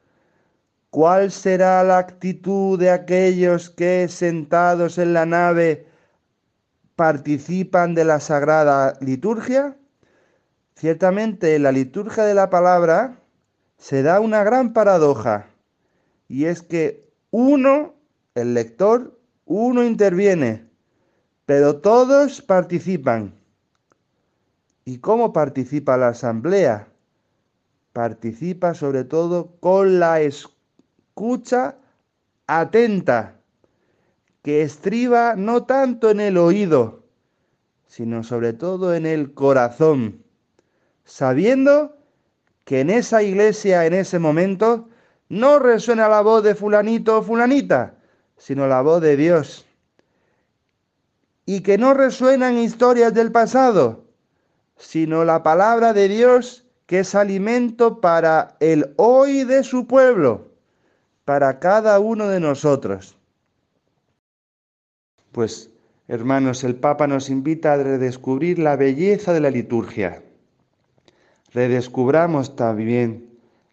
¿cuál 0.91 1.31
será 1.31 1.83
la 1.83 1.97
actitud 1.97 2.77
de 2.77 2.91
aquellos 2.91 3.71
que 3.71 4.07
sentados 4.07 4.99
en 4.99 5.13
la 5.13 5.25
nave 5.25 5.87
participan 6.95 7.95
de 7.95 8.05
la 8.05 8.19
sagrada 8.19 8.95
liturgia? 9.01 9.75
Ciertamente 10.75 11.55
en 11.55 11.63
la 11.63 11.71
liturgia 11.71 12.25
de 12.25 12.35
la 12.35 12.51
palabra 12.51 13.19
se 13.79 14.03
da 14.03 14.19
una 14.19 14.43
gran 14.43 14.73
paradoja, 14.73 15.47
y 16.27 16.45
es 16.45 16.61
que 16.61 17.09
uno, 17.31 17.95
el 18.35 18.53
lector, 18.53 19.19
uno 19.45 19.83
interviene, 19.83 20.67
pero 21.47 21.77
todos 21.77 22.43
participan. 22.43 23.33
¿Y 24.85 24.99
cómo 24.99 25.33
participa 25.33 25.97
la 25.97 26.09
asamblea? 26.09 26.89
Participa 27.93 28.75
sobre 28.75 29.03
todo 29.03 29.55
con 29.59 29.99
la 29.99 30.21
escucha 30.21 31.77
atenta, 32.45 33.39
que 34.43 34.61
estriba 34.61 35.35
no 35.35 35.63
tanto 35.63 36.11
en 36.11 36.19
el 36.19 36.37
oído, 36.37 37.03
sino 37.87 38.23
sobre 38.23 38.53
todo 38.53 38.93
en 38.93 39.07
el 39.07 39.33
corazón 39.33 40.23
sabiendo 41.07 41.97
que 42.65 42.81
en 42.81 42.89
esa 42.89 43.23
iglesia, 43.23 43.85
en 43.85 43.93
ese 43.93 44.19
momento, 44.19 44.89
no 45.29 45.57
resuena 45.57 46.09
la 46.09 46.21
voz 46.21 46.43
de 46.43 46.53
fulanito 46.53 47.19
o 47.19 47.23
fulanita, 47.23 47.95
sino 48.35 48.67
la 48.67 48.81
voz 48.81 49.01
de 49.01 49.15
Dios. 49.15 49.66
Y 51.47 51.61
que 51.61 51.79
no 51.79 51.95
resuenan 51.95 52.59
historias 52.59 53.15
del 53.15 53.31
pasado, 53.31 54.05
sino 54.75 55.25
la 55.25 55.41
palabra 55.41 55.93
de 55.93 56.07
Dios 56.07 56.63
que 56.85 56.99
es 56.99 57.15
alimento 57.15 57.99
para 57.99 58.55
el 58.59 58.93
hoy 58.97 59.45
de 59.45 59.63
su 59.63 59.87
pueblo, 59.87 60.51
para 61.25 61.57
cada 61.57 61.99
uno 61.99 62.27
de 62.27 62.39
nosotros. 62.39 63.17
Pues, 65.31 65.71
hermanos, 66.07 66.63
el 66.63 66.75
Papa 66.75 67.07
nos 67.07 67.31
invita 67.31 67.73
a 67.73 67.77
redescubrir 67.77 68.59
la 68.59 68.75
belleza 68.75 69.33
de 69.33 69.39
la 69.39 69.49
liturgia 69.49 70.21
redescubramos 71.53 72.55
también 72.55 73.29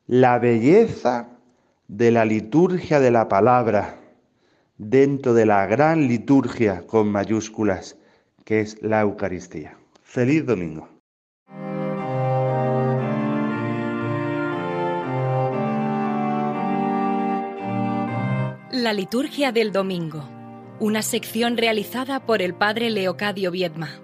la 0.07 0.39
belleza 0.39 1.29
de 1.89 2.11
la 2.11 2.25
liturgia 2.25 3.01
de 3.01 3.11
la 3.11 3.29
palabra 3.29 3.99
dentro 4.77 5.35
de 5.35 5.47
la 5.47 5.67
gran 5.67 6.09
liturgia 6.09 6.87
con 6.87 7.09
mayúsculas 7.11 7.97
que 8.45 8.61
es 8.61 8.81
la 8.83 9.01
Eucaristía. 9.01 9.77
Feliz 10.03 10.45
domingo. 10.45 10.89
La 18.71 18.93
liturgia 18.93 19.51
del 19.51 19.73
domingo, 19.73 20.29
una 20.79 21.01
sección 21.01 21.57
realizada 21.57 22.27
por 22.27 22.43
el 22.43 22.55
padre 22.55 22.91
Leocadio 22.91 23.51
Viedma. 23.51 24.04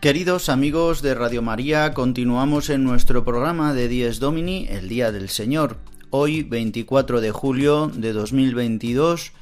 Queridos 0.00 0.48
amigos 0.48 1.02
de 1.02 1.12
Radio 1.12 1.42
María, 1.42 1.92
continuamos 1.92 2.70
en 2.70 2.84
nuestro 2.84 3.24
programa 3.24 3.74
de 3.74 3.88
Dies 3.88 4.20
Domini, 4.20 4.68
el 4.70 4.88
Día 4.88 5.10
del 5.10 5.28
Señor. 5.28 5.78
Hoy, 6.10 6.44
24 6.44 7.20
de 7.20 7.32
julio 7.32 7.90
de 7.92 8.12
2022, 8.12 9.32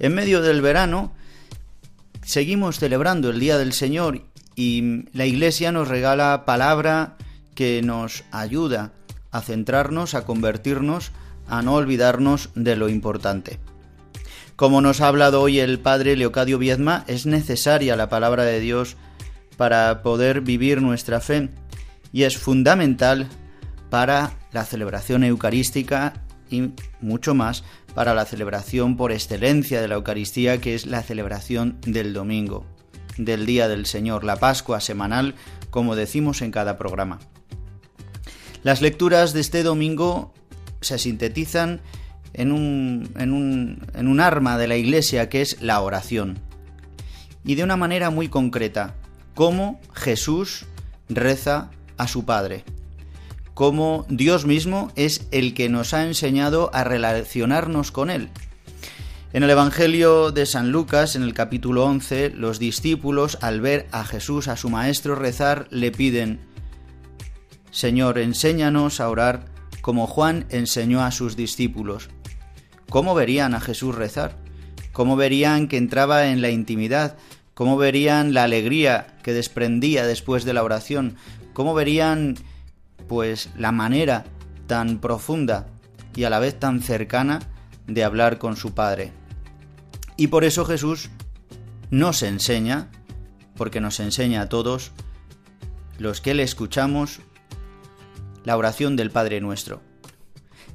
en 0.00 0.12
medio 0.12 0.42
del 0.42 0.62
verano, 0.62 1.12
seguimos 2.24 2.80
celebrando 2.80 3.30
el 3.30 3.38
Día 3.38 3.56
del 3.56 3.72
Señor 3.72 4.22
y 4.56 5.04
la 5.12 5.26
Iglesia 5.26 5.70
nos 5.70 5.86
regala 5.86 6.44
palabra 6.44 7.16
que 7.54 7.80
nos 7.80 8.24
ayuda 8.32 8.90
a 9.30 9.42
centrarnos, 9.42 10.14
a 10.14 10.24
convertirnos, 10.24 11.12
a 11.46 11.62
no 11.62 11.74
olvidarnos 11.74 12.50
de 12.56 12.74
lo 12.74 12.88
importante. 12.88 13.60
Como 14.56 14.80
nos 14.80 15.02
ha 15.02 15.06
hablado 15.06 15.40
hoy 15.40 15.60
el 15.60 15.78
Padre 15.78 16.16
Leocadio 16.16 16.58
Viedma, 16.58 17.04
es 17.06 17.26
necesaria 17.26 17.94
la 17.94 18.08
palabra 18.08 18.42
de 18.42 18.58
Dios 18.58 18.96
para 19.60 20.00
poder 20.00 20.40
vivir 20.40 20.80
nuestra 20.80 21.20
fe 21.20 21.50
y 22.14 22.22
es 22.22 22.38
fundamental 22.38 23.28
para 23.90 24.32
la 24.52 24.64
celebración 24.64 25.22
eucarística 25.22 26.14
y 26.48 26.70
mucho 27.02 27.34
más 27.34 27.62
para 27.94 28.14
la 28.14 28.24
celebración 28.24 28.96
por 28.96 29.12
excelencia 29.12 29.82
de 29.82 29.88
la 29.88 29.96
Eucaristía, 29.96 30.62
que 30.62 30.74
es 30.74 30.86
la 30.86 31.02
celebración 31.02 31.76
del 31.82 32.14
domingo, 32.14 32.64
del 33.18 33.44
Día 33.44 33.68
del 33.68 33.84
Señor, 33.84 34.24
la 34.24 34.36
Pascua 34.36 34.80
semanal, 34.80 35.34
como 35.68 35.94
decimos 35.94 36.40
en 36.40 36.52
cada 36.52 36.78
programa. 36.78 37.18
Las 38.62 38.80
lecturas 38.80 39.34
de 39.34 39.40
este 39.40 39.62
domingo 39.62 40.32
se 40.80 40.96
sintetizan 40.96 41.82
en 42.32 42.50
un, 42.50 44.20
arma 44.20 44.56
de 44.56 44.68
la 44.68 44.76
Iglesia, 44.76 45.28
que 45.28 45.42
es 45.42 45.60
la 45.60 45.82
oración, 45.82 46.38
y 47.44 47.56
de 47.56 47.62
una 47.64 47.76
manera 47.76 48.08
muy 48.08 48.28
concreta 48.28 48.96
cómo 49.34 49.80
Jesús 49.94 50.66
reza 51.08 51.70
a 51.96 52.08
su 52.08 52.24
Padre, 52.24 52.64
cómo 53.54 54.06
Dios 54.08 54.46
mismo 54.46 54.92
es 54.96 55.26
el 55.30 55.54
que 55.54 55.68
nos 55.68 55.94
ha 55.94 56.06
enseñado 56.06 56.70
a 56.72 56.84
relacionarnos 56.84 57.92
con 57.92 58.10
Él. 58.10 58.30
En 59.32 59.44
el 59.44 59.50
Evangelio 59.50 60.32
de 60.32 60.44
San 60.44 60.72
Lucas, 60.72 61.14
en 61.14 61.22
el 61.22 61.34
capítulo 61.34 61.84
11, 61.84 62.30
los 62.30 62.58
discípulos, 62.58 63.38
al 63.40 63.60
ver 63.60 63.86
a 63.92 64.04
Jesús, 64.04 64.48
a 64.48 64.56
su 64.56 64.70
Maestro 64.70 65.14
rezar, 65.14 65.68
le 65.70 65.92
piden, 65.92 66.40
Señor, 67.70 68.18
enséñanos 68.18 68.98
a 68.98 69.08
orar 69.08 69.44
como 69.80 70.06
Juan 70.06 70.46
enseñó 70.50 71.04
a 71.04 71.12
sus 71.12 71.36
discípulos. 71.36 72.10
¿Cómo 72.88 73.14
verían 73.14 73.54
a 73.54 73.60
Jesús 73.60 73.94
rezar? 73.94 74.36
¿Cómo 74.92 75.16
verían 75.16 75.68
que 75.68 75.76
entraba 75.76 76.26
en 76.26 76.42
la 76.42 76.50
intimidad? 76.50 77.16
Cómo 77.60 77.76
verían 77.76 78.32
la 78.32 78.44
alegría 78.44 79.18
que 79.22 79.34
desprendía 79.34 80.06
después 80.06 80.46
de 80.46 80.54
la 80.54 80.62
oración, 80.62 81.16
cómo 81.52 81.74
verían 81.74 82.36
pues 83.06 83.50
la 83.54 83.70
manera 83.70 84.24
tan 84.66 84.98
profunda 84.98 85.66
y 86.16 86.24
a 86.24 86.30
la 86.30 86.38
vez 86.38 86.58
tan 86.58 86.80
cercana 86.80 87.40
de 87.86 88.02
hablar 88.02 88.38
con 88.38 88.56
su 88.56 88.72
Padre. 88.72 89.12
Y 90.16 90.28
por 90.28 90.44
eso 90.44 90.64
Jesús 90.64 91.10
nos 91.90 92.22
enseña, 92.22 92.88
porque 93.56 93.82
nos 93.82 94.00
enseña 94.00 94.40
a 94.40 94.48
todos, 94.48 94.92
los 95.98 96.22
que 96.22 96.32
le 96.32 96.44
escuchamos, 96.44 97.20
la 98.42 98.56
oración 98.56 98.96
del 98.96 99.10
Padre 99.10 99.42
nuestro. 99.42 99.82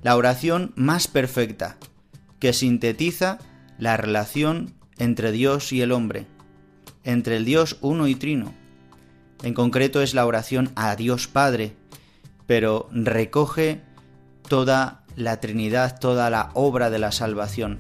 La 0.04 0.16
oración 0.16 0.72
más 0.76 1.08
perfecta, 1.08 1.78
que 2.38 2.54
sintetiza 2.54 3.40
la 3.80 3.98
relación 3.98 4.76
entre 5.00 5.32
Dios 5.32 5.74
y 5.74 5.82
el 5.82 5.92
hombre 5.92 6.28
entre 7.06 7.38
el 7.38 7.46
Dios 7.46 7.78
uno 7.82 8.08
y 8.08 8.16
trino. 8.16 8.54
En 9.44 9.54
concreto 9.54 10.02
es 10.02 10.14
la 10.14 10.26
oración 10.26 10.72
a 10.76 10.96
Dios 10.96 11.28
Padre, 11.28 11.76
pero 12.48 12.90
recoge 12.92 13.82
toda 14.50 15.04
la 15.16 15.40
Trinidad, 15.40 16.00
toda 16.00 16.30
la 16.30 16.50
obra 16.54 16.90
de 16.90 17.00
la 17.00 17.12
salvación. 17.12 17.80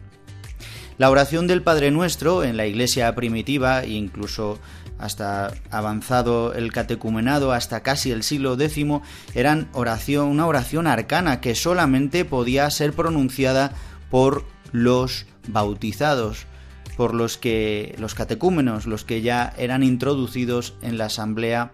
La 0.97 1.09
oración 1.09 1.47
del 1.47 1.61
Padre 1.61 1.91
Nuestro 1.91 2.43
en 2.43 2.55
la 2.55 2.67
iglesia 2.67 3.13
primitiva, 3.15 3.85
incluso 3.85 4.59
hasta 4.97 5.53
avanzado 5.69 6.53
el 6.53 6.71
catecumenado, 6.71 7.51
hasta 7.51 7.83
casi 7.83 8.11
el 8.11 8.23
siglo 8.23 8.53
X, 8.57 8.85
eran 9.33 9.67
oración, 9.73 10.27
una 10.27 10.47
oración 10.47 10.87
arcana 10.87 11.41
que 11.41 11.53
solamente 11.53 12.23
podía 12.23 12.69
ser 12.69 12.93
pronunciada 12.93 13.73
por 14.09 14.45
los 14.71 15.25
bautizados, 15.47 16.47
por 16.95 17.13
los 17.13 17.37
que 17.37 17.95
los 17.97 18.15
catecúmenos, 18.15 18.85
los 18.85 19.03
que 19.03 19.21
ya 19.21 19.53
eran 19.57 19.83
introducidos 19.83 20.75
en 20.81 20.97
la 20.97 21.05
asamblea 21.05 21.71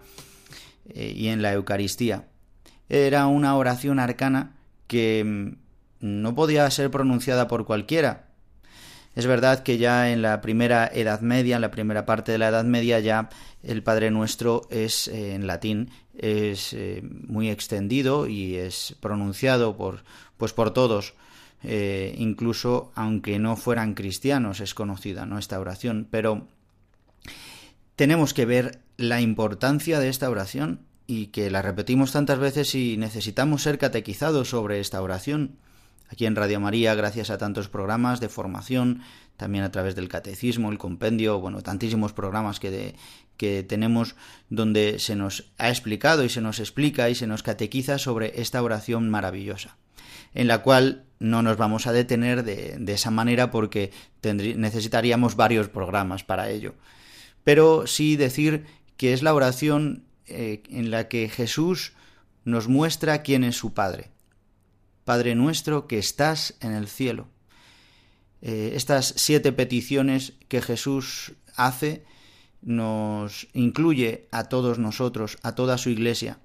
eh, 0.88 1.12
y 1.16 1.28
en 1.28 1.42
la 1.42 1.52
Eucaristía. 1.52 2.28
Era 2.88 3.26
una 3.26 3.56
oración 3.56 3.98
arcana 3.98 4.56
que 4.86 5.24
mm, 5.24 5.56
no 6.00 6.34
podía 6.34 6.70
ser 6.70 6.90
pronunciada 6.90 7.48
por 7.48 7.64
cualquiera. 7.64 8.28
Es 9.14 9.26
verdad 9.26 9.62
que 9.62 9.76
ya 9.76 10.10
en 10.10 10.22
la 10.22 10.40
primera 10.40 10.90
Edad 10.92 11.20
Media, 11.20 11.56
en 11.56 11.62
la 11.62 11.70
primera 11.70 12.06
parte 12.06 12.32
de 12.32 12.38
la 12.38 12.48
Edad 12.48 12.64
Media, 12.64 12.98
ya 12.98 13.28
el 13.62 13.82
Padre 13.82 14.10
Nuestro 14.10 14.62
es 14.70 15.06
eh, 15.08 15.34
en 15.34 15.46
latín, 15.46 15.90
es 16.16 16.72
eh, 16.72 17.02
muy 17.02 17.50
extendido 17.50 18.26
y 18.26 18.56
es 18.56 18.96
pronunciado 19.00 19.76
por, 19.76 20.02
pues 20.38 20.52
por 20.52 20.72
todos. 20.72 21.14
Incluso 21.64 22.92
aunque 22.94 23.38
no 23.38 23.56
fueran 23.56 23.94
cristianos, 23.94 24.60
es 24.60 24.74
conocida 24.74 25.26
¿no? 25.26 25.38
esta 25.38 25.60
oración. 25.60 26.06
Pero 26.10 26.46
tenemos 27.96 28.34
que 28.34 28.46
ver 28.46 28.80
la 28.96 29.20
importancia 29.20 30.00
de 30.00 30.08
esta 30.08 30.30
oración 30.30 30.80
y 31.06 31.26
que 31.26 31.50
la 31.50 31.62
repetimos 31.62 32.12
tantas 32.12 32.38
veces 32.38 32.74
y 32.74 32.96
necesitamos 32.96 33.62
ser 33.62 33.78
catequizados 33.78 34.50
sobre 34.50 34.80
esta 34.80 35.02
oración. 35.02 35.56
Aquí 36.08 36.26
en 36.26 36.36
Radio 36.36 36.60
María, 36.60 36.94
gracias 36.94 37.30
a 37.30 37.38
tantos 37.38 37.68
programas 37.68 38.20
de 38.20 38.28
formación, 38.28 39.02
también 39.36 39.64
a 39.64 39.70
través 39.70 39.94
del 39.94 40.08
catecismo, 40.08 40.70
el 40.70 40.78
compendio, 40.78 41.40
bueno, 41.40 41.62
tantísimos 41.62 42.12
programas 42.12 42.60
que, 42.60 42.94
que 43.36 43.62
tenemos 43.62 44.14
donde 44.50 44.98
se 44.98 45.16
nos 45.16 45.50
ha 45.58 45.70
explicado 45.70 46.24
y 46.24 46.28
se 46.28 46.40
nos 46.40 46.60
explica 46.60 47.08
y 47.08 47.14
se 47.14 47.26
nos 47.26 47.42
catequiza 47.42 47.98
sobre 47.98 48.40
esta 48.40 48.62
oración 48.62 49.08
maravillosa, 49.10 49.76
en 50.34 50.48
la 50.48 50.62
cual 50.62 51.04
no 51.18 51.42
nos 51.42 51.56
vamos 51.56 51.86
a 51.86 51.92
detener 51.92 52.42
de, 52.42 52.92
esa 52.92 53.10
manera 53.10 53.50
porque 53.50 53.92
necesitaríamos 54.22 55.36
varios 55.36 55.68
programas 55.68 56.24
para 56.24 56.50
ello. 56.50 56.74
Pero 57.44 57.86
sí 57.86 58.16
decir 58.16 58.66
que 58.96 59.12
es 59.12 59.22
la 59.22 59.34
oración 59.34 60.04
eh, 60.26 60.62
en 60.68 60.90
la 60.90 61.08
que 61.08 61.28
Jesús 61.28 61.92
nos 62.44 62.68
muestra 62.68 63.22
quién 63.22 63.44
es 63.44 63.56
su 63.56 63.72
Padre. 63.72 64.10
Padre 65.04 65.34
nuestro 65.34 65.86
que 65.86 65.98
estás 65.98 66.54
en 66.60 66.72
el 66.72 66.88
cielo. 66.88 67.28
Eh, 68.40 68.72
estas 68.74 69.14
siete 69.16 69.52
peticiones 69.52 70.34
que 70.48 70.60
Jesús 70.60 71.34
hace 71.54 72.04
nos 72.60 73.48
incluye 73.52 74.28
a 74.32 74.44
todos 74.44 74.78
nosotros, 74.78 75.38
a 75.42 75.54
toda 75.54 75.78
su 75.78 75.90
iglesia, 75.90 76.38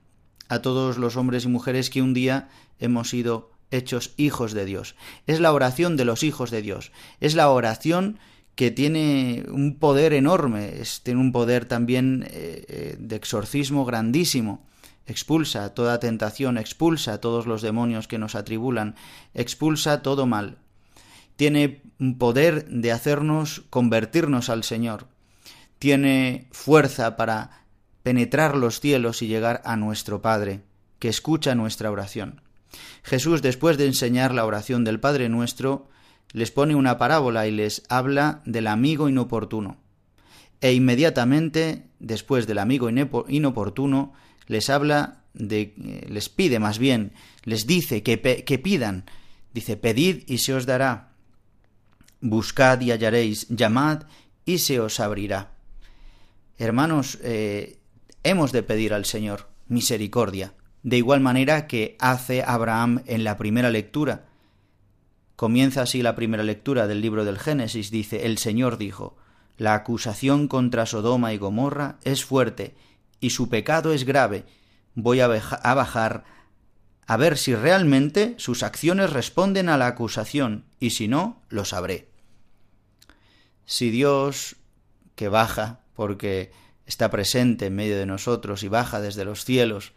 a 0.49 0.61
todos 0.61 0.97
los 0.97 1.15
hombres 1.15 1.45
y 1.45 1.47
mujeres 1.47 1.89
que 1.89 2.01
un 2.01 2.13
día 2.13 2.49
hemos 2.79 3.09
sido 3.09 3.56
hechos 3.71 4.13
hijos 4.17 4.53
de 4.53 4.65
Dios. 4.65 4.95
Es 5.25 5.39
la 5.39 5.51
oración 5.53 5.97
de 5.97 6.05
los 6.05 6.23
hijos 6.23 6.51
de 6.51 6.61
Dios. 6.61 6.91
Es 7.19 7.35
la 7.35 7.49
oración 7.49 8.19
que 8.55 8.71
tiene 8.71 9.45
un 9.49 9.77
poder 9.77 10.13
enorme, 10.13 10.81
tiene 11.03 11.21
un 11.21 11.31
poder 11.31 11.65
también 11.65 12.25
eh, 12.27 12.65
eh, 12.67 12.95
de 12.97 13.15
exorcismo 13.15 13.85
grandísimo. 13.85 14.65
Expulsa 15.05 15.73
toda 15.73 15.99
tentación, 15.99 16.57
expulsa 16.57 17.21
todos 17.21 17.45
los 17.45 17.61
demonios 17.61 18.07
que 18.07 18.17
nos 18.17 18.35
atribulan, 18.35 18.95
expulsa 19.33 20.01
todo 20.01 20.25
mal. 20.25 20.57
Tiene 21.35 21.83
un 21.99 22.17
poder 22.17 22.67
de 22.67 22.91
hacernos 22.91 23.63
convertirnos 23.69 24.49
al 24.49 24.63
Señor. 24.63 25.07
Tiene 25.77 26.47
fuerza 26.51 27.15
para 27.15 27.67
penetrar 28.01 28.57
los 28.57 28.79
cielos 28.79 29.21
y 29.21 29.27
llegar 29.27 29.61
a 29.65 29.75
nuestro 29.77 30.23
Padre, 30.23 30.61
que 30.97 31.09
escucha 31.09 31.53
nuestra 31.53 31.91
oración. 31.91 32.41
Jesús, 33.03 33.41
después 33.41 33.77
de 33.77 33.85
enseñar 33.85 34.33
la 34.33 34.45
oración 34.45 34.83
del 34.83 34.99
Padre 34.99 35.29
nuestro, 35.29 35.87
les 36.31 36.51
pone 36.51 36.75
una 36.75 36.97
parábola 36.97 37.47
y 37.47 37.51
les 37.51 37.83
habla 37.89 38.41
del 38.45 38.67
amigo 38.67 39.09
inoportuno. 39.09 39.77
E 40.59 40.73
inmediatamente, 40.73 41.83
después 41.99 42.47
del 42.47 42.59
amigo 42.59 42.89
inoportuno, 42.89 44.13
les 44.47 44.69
habla 44.69 45.23
de, 45.33 45.73
eh, 45.77 46.07
les 46.09 46.29
pide 46.29 46.59
más 46.59 46.79
bien, 46.79 47.13
les 47.43 47.67
dice 47.67 48.03
que, 48.03 48.19
que 48.19 48.59
pidan. 48.59 49.05
Dice, 49.53 49.77
pedid 49.77 50.23
y 50.27 50.39
se 50.39 50.53
os 50.53 50.65
dará. 50.65 51.13
Buscad 52.21 52.81
y 52.81 52.91
hallaréis, 52.91 53.47
llamad 53.49 54.03
y 54.45 54.57
se 54.57 54.79
os 54.79 54.99
abrirá. 54.99 55.53
Hermanos, 56.57 57.19
eh, 57.21 57.79
hemos 58.23 58.51
de 58.51 58.63
pedir 58.63 58.93
al 58.93 59.05
Señor 59.05 59.49
misericordia, 59.67 60.53
de 60.87 60.97
igual 60.97 61.19
manera 61.19 61.67
que 61.67 61.97
hace 61.99 62.43
Abraham 62.47 63.03
en 63.07 63.25
la 63.25 63.35
primera 63.35 63.69
lectura, 63.69 64.23
Comienza 65.37 65.83
así 65.83 66.01
la 66.01 66.15
primera 66.15 66.41
lectura 66.41 66.87
del 66.87 66.99
libro 66.99 67.23
del 67.23 67.37
Génesis. 67.37 67.91
Dice, 67.91 68.25
el 68.25 68.39
Señor 68.39 68.79
dijo, 68.79 69.15
la 69.57 69.75
acusación 69.75 70.47
contra 70.47 70.87
Sodoma 70.87 71.31
y 71.31 71.37
Gomorra 71.37 71.99
es 72.03 72.25
fuerte 72.25 72.73
y 73.19 73.29
su 73.29 73.47
pecado 73.47 73.93
es 73.93 74.03
grave. 74.03 74.45
Voy 74.95 75.19
a, 75.19 75.27
bajar 75.27 76.23
a 77.05 77.17
ver 77.17 77.37
si 77.37 77.53
realmente 77.53 78.33
sus 78.39 78.63
acciones 78.63 79.13
responden 79.13 79.69
a 79.69 79.77
la 79.77 79.85
acusación 79.85 80.65
y 80.79 80.89
si 80.89 81.07
no, 81.07 81.43
lo 81.49 81.65
sabré. 81.65 82.09
Si 83.65 83.91
Dios, 83.91 84.55
que 85.13 85.27
baja, 85.27 85.81
porque 85.93 86.51
está 86.87 87.11
presente 87.11 87.67
en 87.67 87.75
medio 87.75 87.95
de 87.99 88.07
nosotros 88.07 88.63
y 88.63 88.69
baja 88.69 89.01
desde 89.01 89.23
los 89.23 89.45
cielos, 89.45 89.93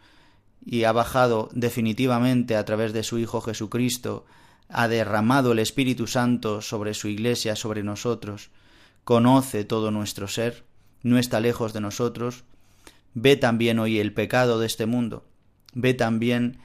y 0.65 0.83
ha 0.83 0.91
bajado 0.91 1.49
definitivamente 1.53 2.55
a 2.55 2.65
través 2.65 2.93
de 2.93 3.03
su 3.03 3.17
Hijo 3.17 3.41
Jesucristo 3.41 4.25
ha 4.69 4.87
derramado 4.87 5.51
el 5.51 5.59
Espíritu 5.59 6.07
Santo 6.07 6.61
sobre 6.61 6.93
su 6.93 7.07
Iglesia, 7.07 7.55
sobre 7.55 7.83
nosotros, 7.83 8.51
conoce 9.03 9.65
todo 9.65 9.91
nuestro 9.91 10.27
ser, 10.27 10.63
no 11.03 11.17
está 11.17 11.39
lejos 11.39 11.73
de 11.73 11.81
nosotros, 11.81 12.45
ve 13.13 13.35
también 13.35 13.79
hoy 13.79 13.99
el 13.99 14.13
pecado 14.13 14.59
de 14.59 14.67
este 14.67 14.85
mundo, 14.85 15.25
ve 15.73 15.93
también 15.93 16.59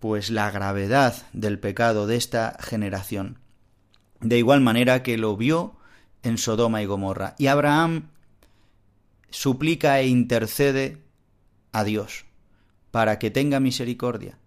pues 0.00 0.30
la 0.30 0.50
gravedad 0.50 1.14
del 1.32 1.58
pecado 1.58 2.06
de 2.06 2.16
esta 2.16 2.56
generación, 2.60 3.38
de 4.20 4.36
igual 4.36 4.60
manera 4.60 5.02
que 5.02 5.16
lo 5.16 5.36
vio 5.36 5.76
en 6.22 6.36
Sodoma 6.36 6.82
y 6.82 6.86
Gomorra. 6.86 7.34
Y 7.38 7.46
Abraham 7.46 8.08
suplica 9.30 10.00
e 10.00 10.08
intercede 10.08 10.98
a 11.72 11.84
Dios 11.84 12.26
para 12.90 13.18
que 13.18 13.30
tenga 13.30 13.60
misericordia, 13.60 14.38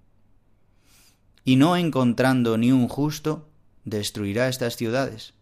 y 1.45 1.55
no 1.55 1.75
encontrando 1.75 2.57
ni 2.57 2.71
un 2.71 2.87
justo, 2.87 3.47
destruirá 3.85 4.47
estas 4.47 4.77
ciudades. 4.77 5.33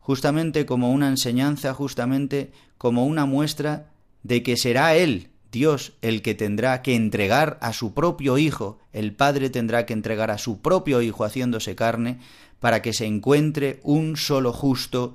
Justamente 0.00 0.66
como 0.66 0.90
una 0.90 1.08
enseñanza, 1.08 1.72
justamente 1.74 2.52
como 2.78 3.06
una 3.06 3.26
muestra 3.26 3.90
de 4.22 4.42
que 4.42 4.56
será 4.56 4.96
Él, 4.96 5.28
Dios, 5.52 5.92
el 6.00 6.22
que 6.22 6.34
tendrá 6.34 6.82
que 6.82 6.94
entregar 6.94 7.58
a 7.60 7.72
su 7.72 7.92
propio 7.94 8.38
Hijo, 8.38 8.78
el 8.92 9.12
Padre 9.12 9.50
tendrá 9.50 9.86
que 9.86 9.92
entregar 9.92 10.30
a 10.30 10.38
su 10.38 10.60
propio 10.60 11.02
Hijo 11.02 11.24
haciéndose 11.24 11.74
carne, 11.74 12.18
para 12.60 12.82
que 12.82 12.92
se 12.92 13.06
encuentre 13.06 13.80
un 13.82 14.16
solo 14.16 14.52
justo 14.52 15.14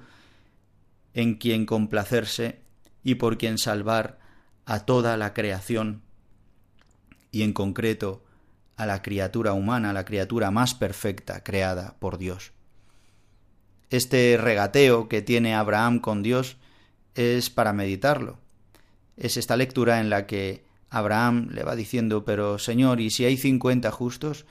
en 1.14 1.36
quien 1.36 1.66
complacerse 1.66 2.60
y 3.04 3.16
por 3.16 3.38
quien 3.38 3.58
salvar 3.58 4.20
a 4.66 4.82
toda 4.82 5.16
la 5.16 5.34
creación, 5.34 6.02
y 7.36 7.44
en 7.44 7.52
concreto 7.52 8.24
a 8.78 8.86
la 8.86 9.02
criatura 9.02 9.52
humana, 9.52 9.92
la 9.92 10.06
criatura 10.06 10.52
más 10.52 10.74
perfecta 10.74 11.44
creada 11.44 11.98
por 12.00 12.18
Dios. 12.18 12.54
Este 13.90 14.38
regateo 14.38 15.10
que 15.10 15.22
tiene 15.22 15.54
Abraham 15.54 16.00
con 16.00 16.24
Dios 16.24 16.56
es 17.14 17.50
para 17.50 17.74
meditarlo. 17.74 18.40
Es 19.18 19.36
esta 19.36 19.58
lectura 19.58 20.00
en 20.00 20.10
la 20.10 20.28
que 20.28 20.64
Abraham 20.90 21.50
le 21.52 21.64
va 21.64 21.76
diciendo, 21.76 22.24
pero 22.24 22.58
Señor, 22.58 23.02
¿y 23.02 23.10
si 23.10 23.26
hay 23.26 23.36
cincuenta 23.36 23.92
justos? 23.92 24.46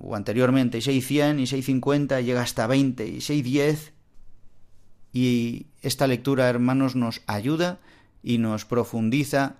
O 0.00 0.16
anteriormente, 0.16 0.78
¿y 0.78 0.80
si 0.80 0.90
hay 0.90 1.02
cien? 1.02 1.38
¿Y 1.38 1.46
si 1.46 1.54
hay 1.54 1.62
cincuenta? 1.62 2.20
Llega 2.20 2.42
hasta 2.42 2.66
veinte, 2.66 3.06
¿y 3.06 3.20
si 3.20 3.34
hay 3.34 3.42
diez? 3.42 3.92
Y 5.12 5.66
esta 5.80 6.08
lectura, 6.08 6.48
hermanos, 6.48 6.96
nos 6.96 7.22
ayuda 7.28 7.78
y 8.20 8.38
nos 8.38 8.64
profundiza 8.64 9.58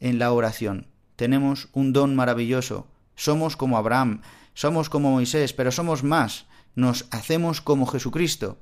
en 0.00 0.18
la 0.18 0.32
oración. 0.32 0.86
Tenemos 1.22 1.68
un 1.72 1.92
don 1.92 2.16
maravilloso 2.16 2.88
somos 3.14 3.56
como 3.56 3.78
Abraham, 3.78 4.22
somos 4.54 4.90
como 4.90 5.12
Moisés, 5.12 5.52
pero 5.52 5.70
somos 5.70 6.02
más, 6.02 6.46
nos 6.74 7.06
hacemos 7.12 7.60
como 7.60 7.86
Jesucristo. 7.86 8.58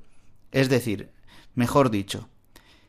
Es 0.51 0.69
decir, 0.69 1.09
mejor 1.55 1.89
dicho, 1.89 2.29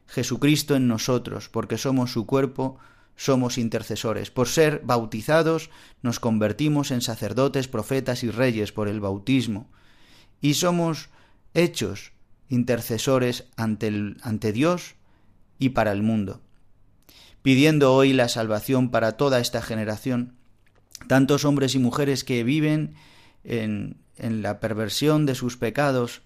Jesucristo 0.07 0.77
en 0.77 0.89
nosotros, 0.89 1.49
porque 1.49 1.79
somos 1.79 2.13
su 2.13 2.27
cuerpo, 2.27 2.77
somos 3.17 3.57
intercesores. 3.57 4.31
Por 4.31 4.47
ser 4.47 4.83
bautizados 4.85 5.71
nos 6.03 6.21
convertimos 6.21 6.91
en 6.91 7.01
sacerdotes, 7.01 7.67
profetas 7.67 8.25
y 8.25 8.31
reyes 8.31 8.73
por 8.73 8.89
el 8.89 9.01
bautismo. 9.01 9.71
Y 10.43 10.53
somos 10.53 11.09
hechos 11.55 12.13
intercesores 12.51 13.47
ante, 13.57 13.87
el, 13.87 14.19
ante 14.21 14.53
Dios 14.53 14.97
y 15.59 15.71
para 15.71 15.93
el 15.93 16.03
mundo. 16.03 16.43
Pidiendo 17.43 17.95
hoy 17.95 18.13
la 18.13 18.29
salvación 18.29 18.91
para 18.91 19.13
toda 19.13 19.41
esta 19.41 19.63
generación, 19.63 20.37
tantos 21.09 21.45
hombres 21.45 21.75
y 21.75 21.79
mujeres 21.79 22.25
que 22.25 22.45
viven 22.45 22.95
en, 23.45 23.97
en 24.17 24.43
la 24.43 24.61
perversión 24.61 25.27
de 25.27 25.35
sus 25.35 25.57
pecados, 25.57 26.23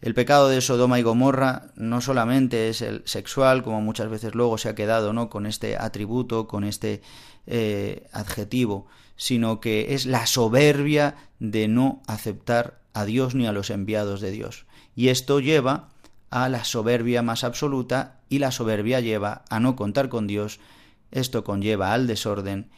el 0.00 0.14
pecado 0.14 0.48
de 0.48 0.62
Sodoma 0.62 0.98
y 0.98 1.02
Gomorra 1.02 1.72
no 1.76 2.00
solamente 2.00 2.70
es 2.70 2.80
el 2.80 3.02
sexual, 3.04 3.62
como 3.62 3.82
muchas 3.82 4.08
veces 4.08 4.34
luego 4.34 4.56
se 4.56 4.70
ha 4.70 4.74
quedado, 4.74 5.12
¿no? 5.12 5.28
con 5.28 5.44
este 5.44 5.76
atributo, 5.76 6.48
con 6.48 6.64
este 6.64 7.02
eh, 7.46 8.08
adjetivo, 8.12 8.86
sino 9.16 9.60
que 9.60 9.94
es 9.94 10.06
la 10.06 10.26
soberbia 10.26 11.16
de 11.38 11.68
no 11.68 12.02
aceptar 12.06 12.80
a 12.94 13.04
Dios 13.04 13.34
ni 13.34 13.46
a 13.46 13.52
los 13.52 13.68
enviados 13.68 14.22
de 14.22 14.30
Dios. 14.30 14.64
Y 14.96 15.08
esto 15.08 15.38
lleva 15.38 15.90
a 16.30 16.48
la 16.48 16.64
soberbia 16.64 17.22
más 17.22 17.44
absoluta 17.44 18.20
y 18.28 18.38
la 18.38 18.52
soberbia 18.52 19.00
lleva 19.00 19.44
a 19.50 19.60
no 19.60 19.76
contar 19.76 20.08
con 20.08 20.26
Dios, 20.26 20.60
esto 21.10 21.44
conlleva 21.44 21.92
al 21.92 22.06
desorden 22.06 22.70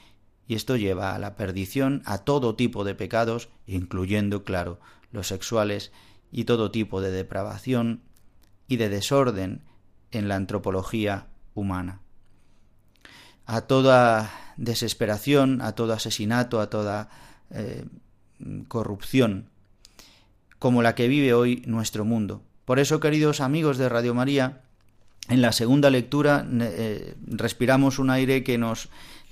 y 0.48 0.54
esto 0.54 0.76
lleva 0.76 1.14
a 1.14 1.18
la 1.18 1.36
perdición, 1.36 2.02
a 2.04 2.18
todo 2.18 2.56
tipo 2.56 2.84
de 2.84 2.94
pecados, 2.94 3.50
incluyendo, 3.66 4.44
claro, 4.44 4.80
los 5.12 5.28
sexuales 5.28 5.92
y 6.30 6.44
todo 6.44 6.70
tipo 6.70 7.00
de 7.00 7.10
depravación 7.10 8.02
y 8.66 8.76
de 8.76 8.88
desorden 8.88 9.62
en 10.10 10.28
la 10.28 10.36
antropología 10.36 11.28
humana. 11.54 12.00
A 13.44 13.62
toda 13.62 14.30
desesperación, 14.56 15.60
a 15.60 15.72
todo 15.72 15.92
asesinato, 15.92 16.60
a 16.60 16.70
toda 16.70 17.10
eh, 17.50 17.84
corrupción, 18.68 19.50
como 20.58 20.82
la 20.82 20.94
que 20.94 21.08
vive 21.08 21.34
hoy 21.34 21.62
nuestro 21.66 22.04
mundo. 22.04 22.42
Por 22.64 22.78
eso, 22.78 23.00
queridos 23.00 23.40
amigos 23.40 23.76
de 23.76 23.88
Radio 23.88 24.14
María, 24.14 24.60
en 25.28 25.42
la 25.42 25.52
segunda 25.52 25.90
lectura 25.90 26.46
eh, 26.60 27.14
respiramos 27.26 27.98
un 27.98 28.10
aire 28.10 28.44
que 28.44 28.58
nos, 28.58 28.88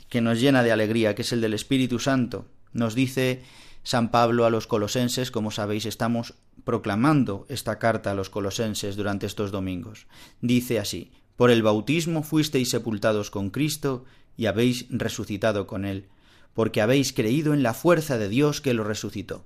que 0.09 0.21
nos 0.21 0.41
llena 0.41 0.63
de 0.63 0.73
alegría, 0.73 1.15
que 1.15 1.23
es 1.23 1.33
el 1.33 1.41
del 1.41 1.55
Espíritu 1.55 1.99
Santo. 1.99 2.47
Nos 2.73 2.95
dice 2.95 3.43
San 3.83 4.11
Pablo 4.11 4.47
a 4.47 4.51
los 4.51 4.67
colosenses, 4.67 5.31
como 5.31 5.51
sabéis, 5.51 5.87
estamos 5.87 6.35
proclamando 6.65 7.47
esta 7.49 7.79
carta 7.79 8.11
a 8.11 8.15
los 8.15 8.31
colosenses 8.31 8.97
durante 8.97 9.27
estos 9.27 9.51
domingos. 9.51 10.07
Dice 10.41 10.79
así, 10.79 11.13
Por 11.37 11.51
el 11.51 11.63
bautismo 11.63 12.23
fuisteis 12.23 12.71
sepultados 12.71 13.31
con 13.31 13.51
Cristo 13.51 14.05
y 14.37 14.47
habéis 14.47 14.87
resucitado 14.91 15.67
con 15.67 15.85
Él, 15.85 16.07
porque 16.53 16.83
habéis 16.83 17.13
creído 17.13 17.55
en 17.55 17.63
la 17.63 17.75
fuerza 17.75 18.19
de 18.19 18.29
Dios 18.29 18.61
que 18.61 18.75
lo 18.75 18.85
resucitó. 18.85 19.45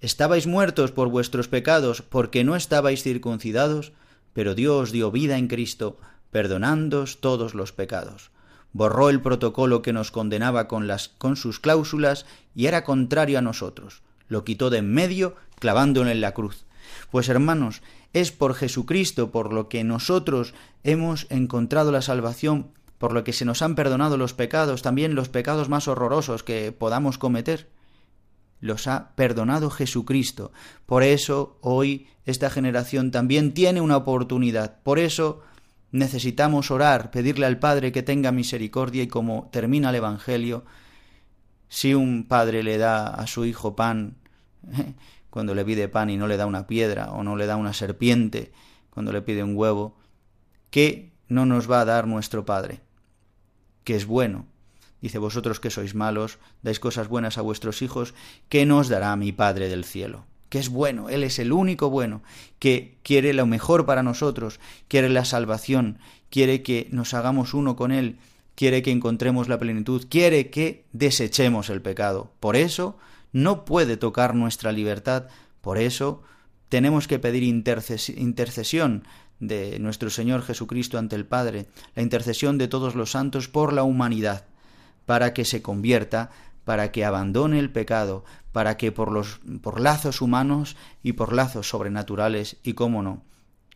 Estabais 0.00 0.46
muertos 0.46 0.92
por 0.92 1.08
vuestros 1.08 1.48
pecados, 1.48 2.02
porque 2.02 2.44
no 2.44 2.56
estabais 2.56 3.02
circuncidados, 3.02 3.92
pero 4.32 4.54
Dios 4.54 4.92
dio 4.92 5.10
vida 5.10 5.38
en 5.38 5.48
Cristo, 5.48 5.98
perdonándoos 6.30 7.20
todos 7.20 7.54
los 7.54 7.72
pecados 7.72 8.30
borró 8.72 9.10
el 9.10 9.20
protocolo 9.20 9.82
que 9.82 9.92
nos 9.92 10.10
condenaba 10.10 10.68
con, 10.68 10.86
las, 10.86 11.08
con 11.08 11.36
sus 11.36 11.60
cláusulas 11.60 12.26
y 12.54 12.66
era 12.66 12.84
contrario 12.84 13.38
a 13.38 13.42
nosotros. 13.42 14.02
Lo 14.28 14.44
quitó 14.44 14.70
de 14.70 14.78
en 14.78 14.92
medio, 14.92 15.36
clavándolo 15.58 16.10
en 16.10 16.20
la 16.20 16.32
cruz. 16.32 16.64
Pues 17.10 17.28
hermanos, 17.28 17.82
es 18.12 18.32
por 18.32 18.54
Jesucristo 18.54 19.30
por 19.30 19.52
lo 19.52 19.68
que 19.68 19.84
nosotros 19.84 20.54
hemos 20.84 21.26
encontrado 21.30 21.92
la 21.92 22.02
salvación, 22.02 22.68
por 22.98 23.12
lo 23.12 23.24
que 23.24 23.32
se 23.32 23.44
nos 23.44 23.62
han 23.62 23.74
perdonado 23.74 24.16
los 24.16 24.34
pecados, 24.34 24.82
también 24.82 25.14
los 25.14 25.28
pecados 25.28 25.68
más 25.68 25.88
horrorosos 25.88 26.42
que 26.42 26.72
podamos 26.72 27.18
cometer. 27.18 27.68
Los 28.60 28.86
ha 28.86 29.14
perdonado 29.14 29.70
Jesucristo. 29.70 30.52
Por 30.86 31.02
eso 31.02 31.58
hoy 31.62 32.08
esta 32.24 32.50
generación 32.50 33.10
también 33.10 33.54
tiene 33.54 33.80
una 33.80 33.96
oportunidad. 33.96 34.82
Por 34.82 34.98
eso 34.98 35.42
Necesitamos 35.92 36.70
orar, 36.70 37.10
pedirle 37.10 37.46
al 37.46 37.58
Padre 37.58 37.90
que 37.90 38.04
tenga 38.04 38.30
misericordia 38.30 39.02
y 39.02 39.08
como 39.08 39.48
termina 39.50 39.90
el 39.90 39.96
Evangelio, 39.96 40.64
si 41.68 41.94
un 41.94 42.26
padre 42.28 42.62
le 42.62 42.78
da 42.78 43.08
a 43.08 43.26
su 43.26 43.44
hijo 43.44 43.74
pan, 43.74 44.16
cuando 45.30 45.54
le 45.54 45.64
pide 45.64 45.88
pan 45.88 46.10
y 46.10 46.16
no 46.16 46.28
le 46.28 46.36
da 46.36 46.46
una 46.46 46.66
piedra 46.66 47.10
o 47.12 47.24
no 47.24 47.36
le 47.36 47.46
da 47.46 47.56
una 47.56 47.72
serpiente, 47.72 48.52
cuando 48.90 49.12
le 49.12 49.22
pide 49.22 49.42
un 49.42 49.56
huevo, 49.56 49.96
¿qué 50.70 51.12
no 51.28 51.44
nos 51.44 51.68
va 51.70 51.80
a 51.80 51.84
dar 51.84 52.06
nuestro 52.06 52.44
Padre? 52.44 52.80
Que 53.82 53.96
es 53.96 54.06
bueno. 54.06 54.46
Dice 55.00 55.18
vosotros 55.18 55.60
que 55.60 55.70
sois 55.70 55.94
malos, 55.94 56.38
dais 56.62 56.80
cosas 56.80 57.08
buenas 57.08 57.38
a 57.38 57.42
vuestros 57.42 57.82
hijos, 57.82 58.14
¿qué 58.48 58.66
nos 58.66 58.88
dará 58.88 59.16
mi 59.16 59.32
Padre 59.32 59.68
del 59.68 59.84
cielo? 59.84 60.26
que 60.50 60.58
es 60.58 60.68
bueno, 60.68 61.08
Él 61.08 61.22
es 61.22 61.38
el 61.38 61.52
único 61.52 61.90
bueno, 61.90 62.22
que 62.58 62.98
quiere 63.04 63.32
lo 63.32 63.46
mejor 63.46 63.86
para 63.86 64.02
nosotros, 64.02 64.58
quiere 64.88 65.08
la 65.08 65.24
salvación, 65.24 66.00
quiere 66.28 66.62
que 66.62 66.88
nos 66.90 67.14
hagamos 67.14 67.54
uno 67.54 67.76
con 67.76 67.92
Él, 67.92 68.18
quiere 68.56 68.82
que 68.82 68.90
encontremos 68.90 69.48
la 69.48 69.58
plenitud, 69.58 70.06
quiere 70.10 70.50
que 70.50 70.84
desechemos 70.92 71.70
el 71.70 71.80
pecado. 71.80 72.32
Por 72.40 72.56
eso 72.56 72.98
no 73.32 73.64
puede 73.64 73.96
tocar 73.96 74.34
nuestra 74.34 74.72
libertad, 74.72 75.28
por 75.60 75.78
eso 75.78 76.22
tenemos 76.68 77.06
que 77.06 77.20
pedir 77.20 77.44
intercesión 77.44 79.04
de 79.38 79.78
nuestro 79.78 80.10
Señor 80.10 80.42
Jesucristo 80.42 80.98
ante 80.98 81.16
el 81.16 81.26
Padre, 81.26 81.66
la 81.94 82.02
intercesión 82.02 82.58
de 82.58 82.68
todos 82.68 82.96
los 82.96 83.12
santos 83.12 83.48
por 83.48 83.72
la 83.72 83.84
humanidad, 83.84 84.44
para 85.10 85.34
que 85.34 85.44
se 85.44 85.60
convierta 85.60 86.30
para 86.64 86.92
que 86.92 87.04
abandone 87.04 87.58
el 87.58 87.72
pecado, 87.72 88.24
para 88.52 88.76
que 88.76 88.92
por 88.92 89.10
los 89.10 89.40
por 89.60 89.80
lazos 89.80 90.20
humanos 90.20 90.76
y 91.02 91.14
por 91.14 91.32
lazos 91.32 91.68
sobrenaturales 91.68 92.58
y 92.62 92.74
cómo 92.74 93.02
no, 93.02 93.24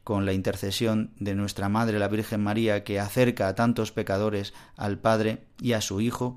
con 0.05 0.27
la 0.27 0.33
intercesión 0.33 1.11
de 1.18 1.35
nuestra 1.35 1.68
Madre 1.68 1.99
la 1.99 2.07
Virgen 2.07 2.40
María 2.40 2.85
que 2.85 3.01
acerca 3.01 3.49
a 3.49 3.57
tantos 3.57 3.90
pecadores 3.90 4.55
al 4.77 5.01
Padre 5.01 5.42
y 5.61 5.73
a 5.73 5.81
su 5.81 6.01
Hijo, 6.01 6.37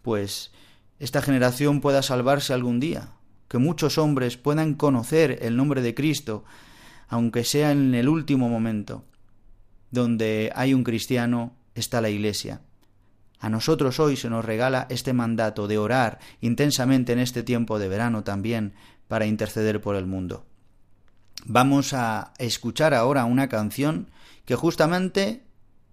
pues 0.00 0.52
esta 1.00 1.22
generación 1.22 1.80
pueda 1.80 2.00
salvarse 2.02 2.52
algún 2.52 2.78
día, 2.78 3.08
que 3.48 3.58
muchos 3.58 3.98
hombres 3.98 4.36
puedan 4.36 4.74
conocer 4.74 5.40
el 5.42 5.56
nombre 5.56 5.82
de 5.82 5.96
Cristo, 5.96 6.44
aunque 7.08 7.42
sea 7.42 7.72
en 7.72 7.96
el 7.96 8.08
último 8.08 8.48
momento. 8.48 9.02
Donde 9.90 10.52
hay 10.54 10.72
un 10.72 10.84
cristiano 10.84 11.56
está 11.74 12.00
la 12.00 12.10
Iglesia, 12.10 12.60
a 13.38 13.48
nosotros 13.48 14.00
hoy 14.00 14.16
se 14.16 14.30
nos 14.30 14.44
regala 14.44 14.86
este 14.90 15.12
mandato 15.12 15.68
de 15.68 15.78
orar 15.78 16.18
intensamente 16.40 17.12
en 17.12 17.18
este 17.18 17.42
tiempo 17.42 17.78
de 17.78 17.88
verano 17.88 18.24
también 18.24 18.74
para 19.08 19.26
interceder 19.26 19.80
por 19.80 19.96
el 19.96 20.06
mundo. 20.06 20.44
Vamos 21.44 21.92
a 21.92 22.32
escuchar 22.38 22.94
ahora 22.94 23.24
una 23.24 23.48
canción 23.48 24.10
que 24.44 24.56
justamente 24.56 25.42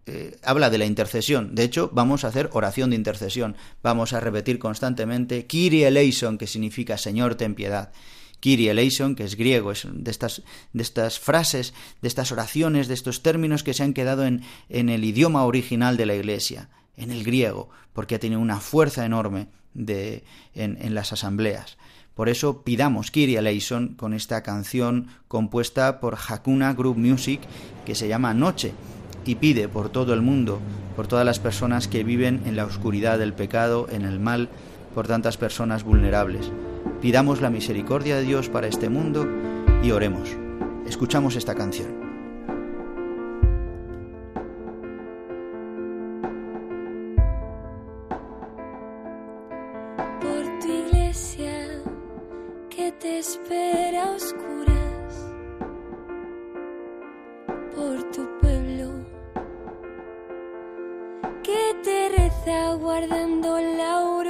eh, 0.06 0.38
habla 0.44 0.70
de 0.70 0.78
la 0.78 0.86
intercesión. 0.86 1.54
De 1.54 1.64
hecho, 1.64 1.90
vamos 1.94 2.24
a 2.24 2.30
hacer 2.30 2.50
oración 2.54 2.90
de 2.90 2.96
intercesión. 2.96 3.56
Vamos 3.82 4.14
a 4.14 4.20
repetir 4.20 4.58
constantemente 4.58 5.46
Kyrie 5.46 5.88
eleison, 5.88 6.38
que 6.38 6.48
significa 6.48 6.98
Señor, 6.98 7.36
ten 7.36 7.56
piedad. 7.56 7.92
Kyrie 8.40 8.72
eleison, 8.72 9.16
que 9.16 9.24
es 9.24 9.36
griego, 9.36 9.72
es 9.72 9.88
de 9.90 10.12
estas, 10.12 10.42
de 10.74 10.84
estas 10.84 11.20
frases, 11.20 11.74
de 12.02 12.08
estas 12.08 12.32
oraciones, 12.32 12.88
de 12.88 12.94
estos 12.94 13.22
términos 13.22 13.64
que 13.64 13.74
se 13.74 13.84
han 13.84 13.94
quedado 13.94 14.26
en, 14.26 14.44
en 14.70 14.90
el 14.90 15.06
idioma 15.06 15.46
original 15.46 15.98
de 15.98 16.06
la 16.06 16.16
Iglesia 16.16 16.70
en 16.98 17.12
el 17.12 17.24
griego, 17.24 17.70
porque 17.94 18.16
ha 18.16 18.20
tenido 18.20 18.42
una 18.42 18.60
fuerza 18.60 19.06
enorme 19.06 19.48
de, 19.74 20.24
en, 20.54 20.94
las 20.94 21.14
asambleas. 21.14 21.78
Por 22.16 22.30
eso 22.30 22.62
pidamos 22.62 23.10
Kyrie 23.10 23.40
eleison 23.40 23.96
con 23.96 24.14
esta 24.14 24.44
canción 24.44 25.08
compuesta 25.28 26.00
por 26.00 26.16
Hakuna 26.16 26.74
Group 26.74 26.98
Music 26.98 27.42
que 27.86 27.96
se 27.96 28.08
llama 28.08 28.36
Noche 28.36 28.74
y 29.26 29.36
pide 29.36 29.68
por 29.68 29.90
todo 29.90 30.14
el 30.14 30.22
mundo, 30.22 30.60
por 30.96 31.08
todas 31.08 31.26
las 31.26 31.40
personas 31.40 31.88
que 31.88 32.04
viven 32.04 32.42
en 32.46 32.56
la 32.56 32.66
oscuridad 32.66 33.18
del 33.18 33.34
pecado, 33.34 33.88
en 33.90 34.04
el 34.04 34.20
mal, 34.20 34.50
por 34.94 35.08
tantas 35.08 35.38
personas 35.38 35.84
vulnerables. 35.84 36.52
Pidamos 37.02 37.42
la 37.42 37.50
misericordia 37.50 38.18
de 38.18 38.24
Dios 38.24 38.50
para 38.50 38.68
este 38.68 38.90
mundo 38.90 39.28
y 39.82 39.92
oremos. 39.92 40.30
Escuchamos 40.86 41.36
esta 41.36 41.56
canción. 41.56 42.13
Te 62.94 63.08
rogamos 63.08 64.23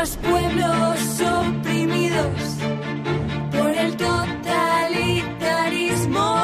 los 0.00 0.16
pueblos 0.16 1.20
oprimidos, 1.20 2.56
por 3.52 3.70
el 3.70 3.94
totalitarismo. 3.98 6.36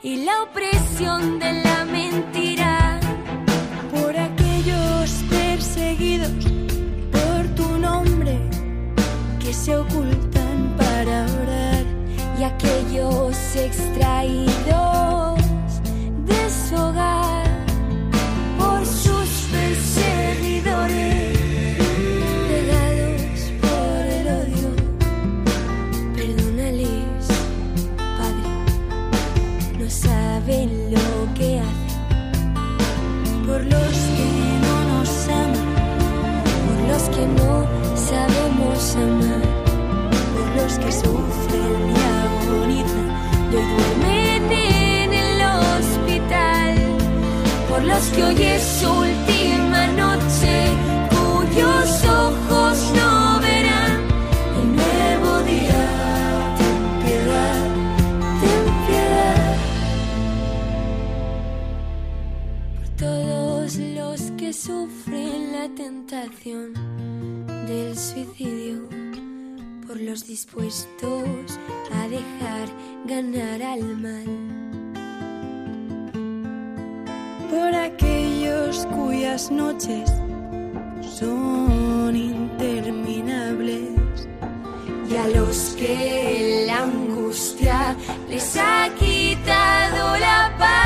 Y 0.00 0.24
la 0.24 0.44
opresión 0.44 1.40
de 1.40 1.54
la 1.64 1.84
mentira 1.86 3.00
por 3.92 4.16
aquellos 4.16 5.10
perseguidos 5.28 6.30
por 7.10 7.48
tu 7.56 7.78
nombre 7.78 8.38
que 9.40 9.52
se 9.52 9.76
ocultan 9.76 10.76
para 10.78 11.26
orar 11.42 11.84
y 12.38 12.44
aquellos 12.44 13.56
extraídos 13.56 14.45
hoy 48.26 48.42
es 48.42 48.62
su 48.62 48.88
última 48.90 49.86
noche, 49.88 50.68
cuyos 51.10 52.04
ojos 52.04 52.92
no 52.94 53.40
verán 53.40 54.00
el 54.58 54.76
nuevo 54.76 55.42
día. 55.42 55.82
Ten 56.58 56.78
piedad, 57.04 57.64
ten 58.40 58.64
piedad. 58.86 59.56
por 62.76 62.88
todos 62.96 63.76
los 63.76 64.20
que 64.32 64.52
sufren 64.52 65.52
la 65.52 65.68
tentación 65.74 66.74
del 67.66 67.96
suicidio, 67.96 68.88
por 69.86 70.00
los 70.00 70.26
dispuestos 70.26 71.58
a 71.92 72.08
dejar 72.08 72.68
ganar 73.06 73.62
al 73.62 73.96
mal, 73.96 74.26
por 77.50 77.74
cuyas 78.94 79.50
noches 79.50 80.12
son 81.00 82.16
interminables 82.16 83.88
y 85.08 85.16
a 85.16 85.28
los 85.28 85.76
que 85.78 86.64
la 86.66 86.82
angustia 86.82 87.96
les 88.28 88.56
ha 88.56 88.88
quitado 88.98 90.18
la 90.18 90.52
paz. 90.58 90.85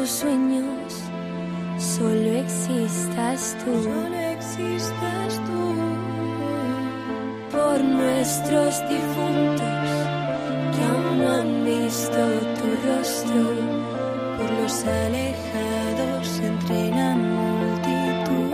sus 0.00 0.20
sueños 0.20 1.02
solo 1.78 2.30
existas 2.38 3.54
tú. 3.62 3.82
Solo 3.82 4.18
existas 4.34 5.34
tú. 5.46 5.74
Por 7.52 7.84
nuestros 7.84 8.80
difuntos 8.88 9.90
que 10.72 10.82
aún 10.90 11.18
no 11.18 11.28
han 11.40 11.64
visto 11.66 12.20
tu 12.58 12.66
rostro, 12.88 13.42
por 14.38 14.50
los 14.62 14.84
alejados 14.86 16.26
entre 16.50 16.90
la 16.98 17.10
multitud, 17.16 18.52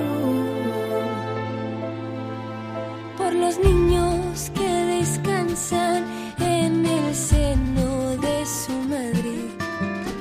por 3.19 3.33
los 3.33 3.57
niños 3.61 4.51
que 4.53 4.71
descansan 4.99 6.05
en 6.41 6.85
el 6.87 7.15
seno 7.15 8.17
de 8.17 8.37
su 8.47 8.73
madre, 8.89 9.35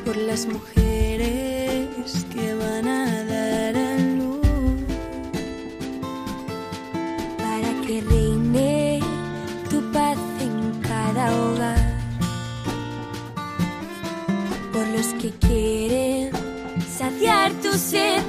por 0.06 0.18
las 0.18 0.46
mujeres 0.46 0.85
que 2.06 2.54
van 2.54 2.88
a 2.88 3.24
dar 3.24 3.76
a 3.76 3.98
luz, 4.18 4.42
para 7.38 7.82
que 7.86 8.02
reine 8.02 9.00
tu 9.72 9.82
paz 9.92 10.18
en 10.40 10.82
cada 10.82 11.36
hogar, 11.36 11.98
por 14.72 14.88
los 14.90 15.08
que 15.20 15.32
quieren 15.32 16.32
saciar 16.98 17.52
tu 17.64 17.72
sed 17.74 18.22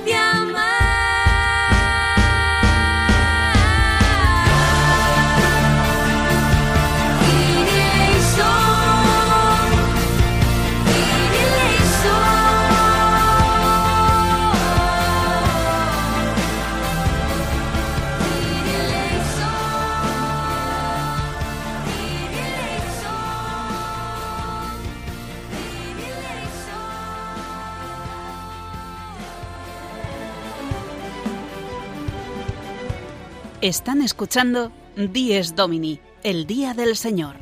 Están 33.66 34.00
escuchando 34.00 34.70
Dies 34.94 35.56
Domini, 35.56 35.98
el 36.22 36.46
Día 36.46 36.72
del 36.72 36.94
Señor. 36.94 37.34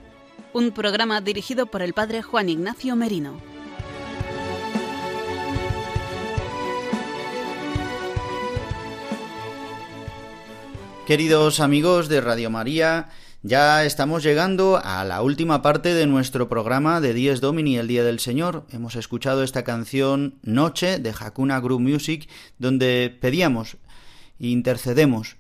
Un 0.55 0.71
programa 0.71 1.21
dirigido 1.21 1.67
por 1.67 1.83
el 1.83 1.93
Padre 1.93 2.23
Juan 2.23 2.49
Ignacio 2.49 2.97
Merino. 2.97 3.39
Queridos 11.07 11.61
amigos 11.61 12.09
de 12.09 12.23
Radio 12.23 12.49
María, 12.49 13.11
ya 13.43 13.85
estamos 13.85 14.23
llegando 14.23 14.81
a 14.83 15.05
la 15.05 15.21
última 15.21 15.61
parte 15.61 15.93
de 15.93 16.07
nuestro 16.07 16.49
programa 16.49 17.03
de 17.03 17.13
Dies 17.13 17.43
Domini, 17.43 17.77
el 17.77 17.87
Día 17.87 18.03
del 18.03 18.19
Señor. 18.19 18.65
Hemos 18.71 18.97
escuchado 18.97 19.43
esta 19.43 19.63
canción 19.63 20.37
Noche 20.43 20.99
de 20.99 21.11
Hakuna 21.11 21.61
Group 21.61 21.83
Music, 21.83 22.31
donde 22.57 23.15
pedíamos 23.21 23.77
intercedemos 24.39 25.37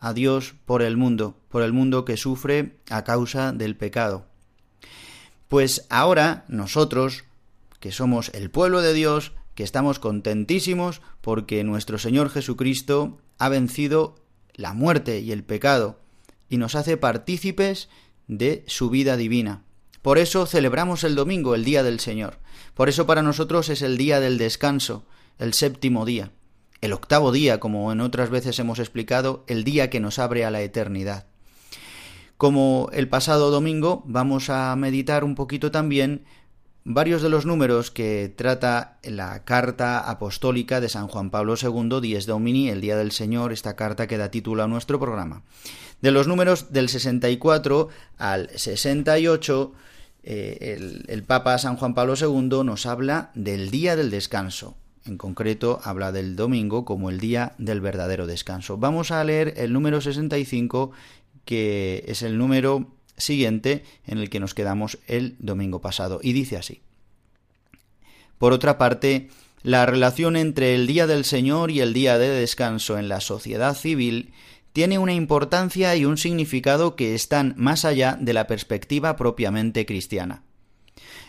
a 0.00 0.12
Dios 0.12 0.54
por 0.64 0.82
el 0.82 0.96
mundo, 0.96 1.36
por 1.48 1.62
el 1.62 1.72
mundo 1.72 2.04
que 2.04 2.16
sufre 2.16 2.76
a 2.90 3.04
causa 3.04 3.52
del 3.52 3.76
pecado. 3.76 4.26
Pues 5.48 5.86
ahora 5.88 6.44
nosotros, 6.48 7.24
que 7.80 7.92
somos 7.92 8.30
el 8.34 8.50
pueblo 8.50 8.80
de 8.82 8.92
Dios, 8.92 9.32
que 9.54 9.64
estamos 9.64 9.98
contentísimos 9.98 11.00
porque 11.20 11.64
nuestro 11.64 11.98
Señor 11.98 12.30
Jesucristo 12.30 13.18
ha 13.38 13.48
vencido 13.48 14.16
la 14.54 14.74
muerte 14.74 15.20
y 15.20 15.32
el 15.32 15.42
pecado, 15.44 15.98
y 16.48 16.58
nos 16.58 16.74
hace 16.74 16.96
partícipes 16.96 17.88
de 18.26 18.64
su 18.66 18.90
vida 18.90 19.16
divina. 19.16 19.62
Por 20.02 20.18
eso 20.18 20.46
celebramos 20.46 21.04
el 21.04 21.14
domingo, 21.14 21.54
el 21.54 21.64
día 21.64 21.82
del 21.82 22.00
Señor. 22.00 22.38
Por 22.74 22.88
eso 22.88 23.06
para 23.06 23.22
nosotros 23.22 23.68
es 23.68 23.82
el 23.82 23.96
día 23.96 24.20
del 24.20 24.38
descanso, 24.38 25.04
el 25.38 25.54
séptimo 25.54 26.04
día. 26.04 26.30
El 26.80 26.92
octavo 26.92 27.32
día, 27.32 27.58
como 27.58 27.90
en 27.90 28.00
otras 28.00 28.30
veces 28.30 28.58
hemos 28.58 28.78
explicado, 28.78 29.44
el 29.48 29.64
día 29.64 29.90
que 29.90 30.00
nos 30.00 30.18
abre 30.18 30.44
a 30.44 30.50
la 30.50 30.62
eternidad. 30.62 31.26
Como 32.36 32.88
el 32.92 33.08
pasado 33.08 33.50
domingo, 33.50 34.04
vamos 34.06 34.48
a 34.48 34.74
meditar 34.76 35.24
un 35.24 35.34
poquito 35.34 35.72
también 35.72 36.24
varios 36.84 37.20
de 37.20 37.28
los 37.28 37.46
números 37.46 37.90
que 37.90 38.32
trata 38.34 38.98
la 39.02 39.44
carta 39.44 40.08
apostólica 40.08 40.80
de 40.80 40.88
San 40.88 41.08
Juan 41.08 41.30
Pablo 41.30 41.54
II, 41.60 42.00
Dies 42.00 42.26
Domini, 42.26 42.68
el 42.70 42.80
Día 42.80 42.96
del 42.96 43.10
Señor, 43.10 43.52
esta 43.52 43.74
carta 43.74 44.06
que 44.06 44.16
da 44.16 44.30
título 44.30 44.62
a 44.62 44.68
nuestro 44.68 45.00
programa. 45.00 45.42
De 46.00 46.12
los 46.12 46.28
números 46.28 46.72
del 46.72 46.88
64 46.88 47.88
al 48.18 48.50
68, 48.54 49.72
eh, 50.22 50.76
el, 50.78 51.04
el 51.08 51.24
Papa 51.24 51.58
San 51.58 51.76
Juan 51.76 51.94
Pablo 51.94 52.14
II 52.16 52.62
nos 52.64 52.86
habla 52.86 53.32
del 53.34 53.70
Día 53.72 53.96
del 53.96 54.10
Descanso. 54.10 54.76
En 55.08 55.16
concreto, 55.16 55.80
habla 55.84 56.12
del 56.12 56.36
domingo 56.36 56.84
como 56.84 57.08
el 57.08 57.18
día 57.18 57.54
del 57.56 57.80
verdadero 57.80 58.26
descanso. 58.26 58.76
Vamos 58.76 59.10
a 59.10 59.24
leer 59.24 59.54
el 59.56 59.72
número 59.72 60.02
65, 60.02 60.90
que 61.46 62.04
es 62.06 62.22
el 62.22 62.36
número 62.36 62.88
siguiente 63.16 63.84
en 64.06 64.18
el 64.18 64.28
que 64.28 64.38
nos 64.38 64.52
quedamos 64.52 64.98
el 65.06 65.36
domingo 65.38 65.80
pasado. 65.80 66.20
Y 66.22 66.34
dice 66.34 66.58
así. 66.58 66.82
Por 68.36 68.52
otra 68.52 68.76
parte, 68.76 69.30
la 69.62 69.86
relación 69.86 70.36
entre 70.36 70.74
el 70.74 70.86
día 70.86 71.06
del 71.06 71.24
Señor 71.24 71.70
y 71.70 71.80
el 71.80 71.94
día 71.94 72.18
de 72.18 72.28
descanso 72.28 72.98
en 72.98 73.08
la 73.08 73.20
sociedad 73.20 73.74
civil 73.74 74.32
tiene 74.74 74.98
una 74.98 75.14
importancia 75.14 75.96
y 75.96 76.04
un 76.04 76.18
significado 76.18 76.96
que 76.96 77.14
están 77.14 77.54
más 77.56 77.86
allá 77.86 78.18
de 78.20 78.34
la 78.34 78.46
perspectiva 78.46 79.16
propiamente 79.16 79.86
cristiana. 79.86 80.42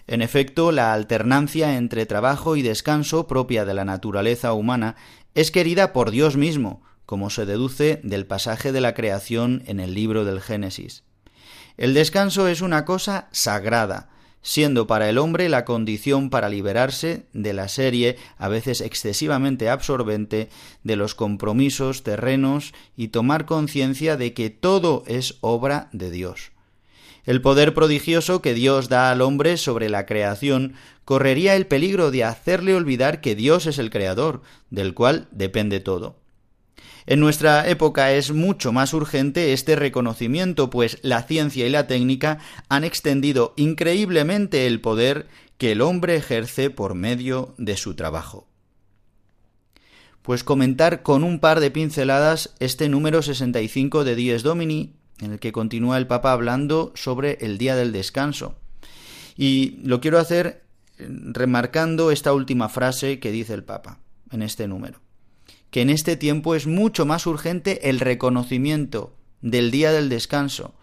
En 0.09 0.23
efecto, 0.23 0.71
la 0.71 0.91
alternancia 0.93 1.77
entre 1.77 2.07
trabajo 2.07 2.55
y 2.55 2.63
descanso 2.63 3.27
propia 3.27 3.63
de 3.63 3.75
la 3.75 3.85
naturaleza 3.85 4.53
humana 4.53 4.95
es 5.35 5.51
querida 5.51 5.93
por 5.93 6.09
Dios 6.09 6.35
mismo, 6.35 6.81
como 7.05 7.29
se 7.29 7.45
deduce 7.45 8.01
del 8.03 8.25
pasaje 8.25 8.71
de 8.71 8.81
la 8.81 8.95
creación 8.95 9.61
en 9.67 9.79
el 9.79 9.93
libro 9.93 10.25
del 10.25 10.41
Génesis. 10.41 11.03
El 11.77 11.93
descanso 11.93 12.47
es 12.47 12.61
una 12.61 12.85
cosa 12.85 13.27
sagrada, 13.31 14.09
siendo 14.41 14.87
para 14.87 15.09
el 15.11 15.19
hombre 15.19 15.47
la 15.47 15.63
condición 15.63 16.31
para 16.31 16.49
liberarse 16.49 17.27
de 17.33 17.53
la 17.53 17.67
serie, 17.67 18.17
a 18.39 18.47
veces 18.47 18.81
excesivamente 18.81 19.69
absorbente, 19.69 20.49
de 20.81 20.95
los 20.95 21.13
compromisos 21.13 22.01
terrenos 22.01 22.73
y 22.97 23.09
tomar 23.09 23.45
conciencia 23.45 24.17
de 24.17 24.33
que 24.33 24.49
todo 24.49 25.03
es 25.05 25.37
obra 25.41 25.87
de 25.93 26.09
Dios. 26.09 26.51
El 27.29 27.43
poder 27.43 27.75
prodigioso 27.75 28.41
que 28.41 28.55
Dios 28.55 28.89
da 28.89 29.11
al 29.11 29.21
hombre 29.21 29.57
sobre 29.57 29.87
la 29.87 30.07
creación 30.07 30.73
correría 31.05 31.55
el 31.55 31.67
peligro 31.67 32.09
de 32.09 32.23
hacerle 32.23 32.73
olvidar 32.73 33.21
que 33.21 33.35
Dios 33.35 33.67
es 33.67 33.77
el 33.77 33.91
Creador, 33.91 34.41
del 34.71 34.95
cual 34.95 35.27
depende 35.29 35.79
todo. 35.79 36.15
En 37.05 37.19
nuestra 37.19 37.69
época 37.69 38.13
es 38.13 38.31
mucho 38.31 38.71
más 38.71 38.95
urgente 38.95 39.53
este 39.53 39.75
reconocimiento, 39.75 40.71
pues 40.71 40.97
la 41.03 41.21
ciencia 41.21 41.67
y 41.67 41.69
la 41.69 41.85
técnica 41.85 42.39
han 42.67 42.83
extendido 42.83 43.53
increíblemente 43.57 44.65
el 44.65 44.81
poder 44.81 45.27
que 45.59 45.73
el 45.73 45.81
hombre 45.81 46.15
ejerce 46.15 46.71
por 46.71 46.95
medio 46.95 47.53
de 47.59 47.77
su 47.77 47.93
trabajo. 47.93 48.47
Pues 50.23 50.43
comentar 50.43 51.03
con 51.03 51.23
un 51.23 51.39
par 51.39 51.59
de 51.59 51.69
pinceladas 51.69 52.55
este 52.59 52.89
número 52.89 53.21
65 53.21 54.03
de 54.03 54.15
Dies 54.15 54.41
Domini, 54.41 54.95
en 55.19 55.33
el 55.33 55.39
que 55.39 55.51
continúa 55.51 55.97
el 55.97 56.07
Papa 56.07 56.31
hablando 56.31 56.91
sobre 56.95 57.37
el 57.41 57.57
día 57.57 57.75
del 57.75 57.91
descanso. 57.91 58.55
Y 59.35 59.77
lo 59.83 60.01
quiero 60.01 60.19
hacer 60.19 60.63
remarcando 60.97 62.11
esta 62.11 62.33
última 62.33 62.69
frase 62.69 63.19
que 63.19 63.31
dice 63.31 63.53
el 63.53 63.63
Papa 63.63 63.99
en 64.31 64.41
este 64.41 64.67
número 64.67 64.99
que 65.71 65.81
en 65.81 65.89
este 65.89 66.15
tiempo 66.15 66.55
es 66.55 66.67
mucho 66.67 67.05
más 67.05 67.27
urgente 67.27 67.89
el 67.89 67.99
reconocimiento 67.99 69.13
del 69.41 69.71
día 69.71 69.91
del 69.91 70.09
descanso 70.09 70.73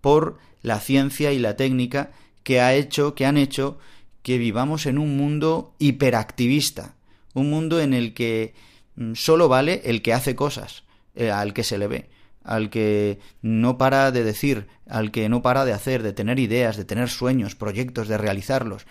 por 0.00 0.38
la 0.62 0.80
ciencia 0.80 1.32
y 1.32 1.38
la 1.38 1.56
técnica 1.56 2.12
que 2.42 2.60
ha 2.60 2.74
hecho, 2.74 3.14
que 3.14 3.26
han 3.26 3.36
hecho 3.36 3.78
que 4.22 4.38
vivamos 4.38 4.86
en 4.86 4.98
un 4.98 5.16
mundo 5.16 5.74
hiperactivista, 5.78 6.94
un 7.32 7.50
mundo 7.50 7.80
en 7.80 7.94
el 7.94 8.14
que 8.14 8.54
mm, 8.96 9.14
solo 9.14 9.48
vale 9.48 9.82
el 9.84 10.02
que 10.02 10.12
hace 10.12 10.34
cosas, 10.34 10.84
eh, 11.14 11.30
al 11.30 11.54
que 11.54 11.64
se 11.64 11.78
le 11.78 11.86
ve, 11.86 12.10
al 12.44 12.70
que 12.70 13.18
no 13.42 13.78
para 13.78 14.12
de 14.12 14.22
decir, 14.22 14.68
al 14.86 15.10
que 15.10 15.28
no 15.28 15.42
para 15.42 15.64
de 15.64 15.72
hacer, 15.72 16.02
de 16.02 16.12
tener 16.12 16.38
ideas, 16.38 16.76
de 16.76 16.84
tener 16.84 17.08
sueños, 17.08 17.56
proyectos, 17.56 18.06
de 18.06 18.18
realizarlos. 18.18 18.86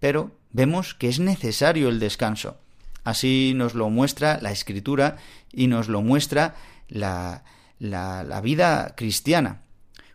Pero 0.00 0.32
vemos 0.52 0.94
que 0.94 1.08
es 1.08 1.20
necesario 1.20 1.88
el 1.88 2.00
descanso. 2.00 2.58
Así 3.04 3.52
nos 3.54 3.74
lo 3.74 3.88
muestra 3.88 4.40
la 4.42 4.50
escritura 4.50 5.16
y 5.52 5.68
nos 5.68 5.88
lo 5.88 6.02
muestra 6.02 6.56
la, 6.88 7.44
la, 7.78 8.40
vida 8.40 8.94
cristiana. 8.96 9.62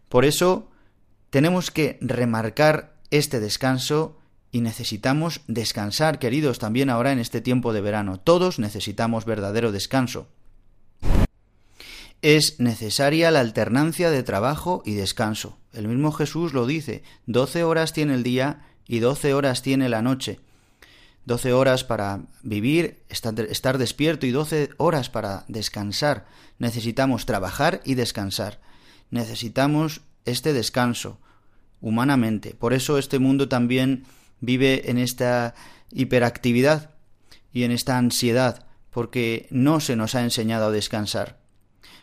Por 0.09 0.25
eso 0.25 0.69
tenemos 1.29 1.71
que 1.71 1.97
remarcar 2.01 2.95
este 3.11 3.39
descanso 3.39 4.17
y 4.51 4.59
necesitamos 4.59 5.41
descansar, 5.47 6.19
queridos, 6.19 6.59
también 6.59 6.89
ahora 6.89 7.13
en 7.13 7.19
este 7.19 7.39
tiempo 7.39 7.71
de 7.71 7.79
verano. 7.79 8.19
Todos 8.19 8.59
necesitamos 8.59 9.23
verdadero 9.23 9.71
descanso. 9.71 10.27
Es 12.21 12.59
necesaria 12.59 13.31
la 13.31 13.39
alternancia 13.39 14.11
de 14.11 14.23
trabajo 14.23 14.83
y 14.85 14.93
descanso. 14.93 15.57
El 15.73 15.87
mismo 15.87 16.11
Jesús 16.11 16.53
lo 16.53 16.65
dice, 16.65 17.03
doce 17.25 17.63
horas 17.63 17.93
tiene 17.93 18.13
el 18.13 18.23
día 18.23 18.61
y 18.87 18.99
doce 18.99 19.33
horas 19.33 19.61
tiene 19.61 19.89
la 19.89 20.01
noche. 20.01 20.39
12 21.25 21.53
horas 21.53 21.83
para 21.83 22.21
vivir, 22.41 23.03
estar, 23.09 23.77
despierto 23.77 24.25
y 24.25 24.31
12 24.31 24.71
horas 24.77 25.09
para 25.09 25.45
descansar. 25.47 26.25
Necesitamos 26.57 27.25
trabajar 27.25 27.81
y 27.85 27.93
descansar. 27.93 28.59
Necesitamos 29.11 30.01
este 30.25 30.53
descanso 30.53 31.19
humanamente. 31.79 32.55
Por 32.55 32.73
eso 32.73 32.97
este 32.97 33.19
mundo 33.19 33.47
también 33.47 34.05
vive 34.39 34.89
en 34.89 34.97
esta 34.97 35.53
hiperactividad 35.91 36.91
y 37.53 37.63
en 37.63 37.71
esta 37.71 37.97
ansiedad, 37.97 38.65
porque 38.89 39.47
no 39.51 39.79
se 39.79 39.95
nos 39.95 40.15
ha 40.15 40.23
enseñado 40.23 40.67
a 40.67 40.71
descansar. 40.71 41.40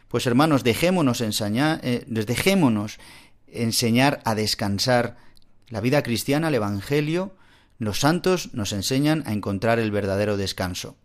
Pues 0.09 0.27
hermanos, 0.27 0.65
dejémonos 0.65 1.21
enseñar, 1.21 1.81
eh, 1.83 2.05
dejémonos 2.07 2.99
enseñar 3.47 4.21
a 4.25 4.35
descansar. 4.35 5.17
La 5.69 5.83
vida 5.83 6.03
cristiana, 6.03 6.49
el 6.49 6.55
Evangelio, 6.55 7.37
los 7.79 8.01
santos 8.01 8.55
nos 8.55 8.73
enseñan 8.73 9.23
a 9.27 9.33
encontrar 9.33 9.79
el 9.79 9.91
verdadero 9.91 10.37
descanso. 10.37 10.97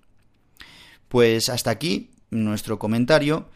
Pues 1.09 1.49
hasta 1.49 1.69
aquí 1.69 2.11
nuestro 2.31 2.79
comentario 2.79 3.49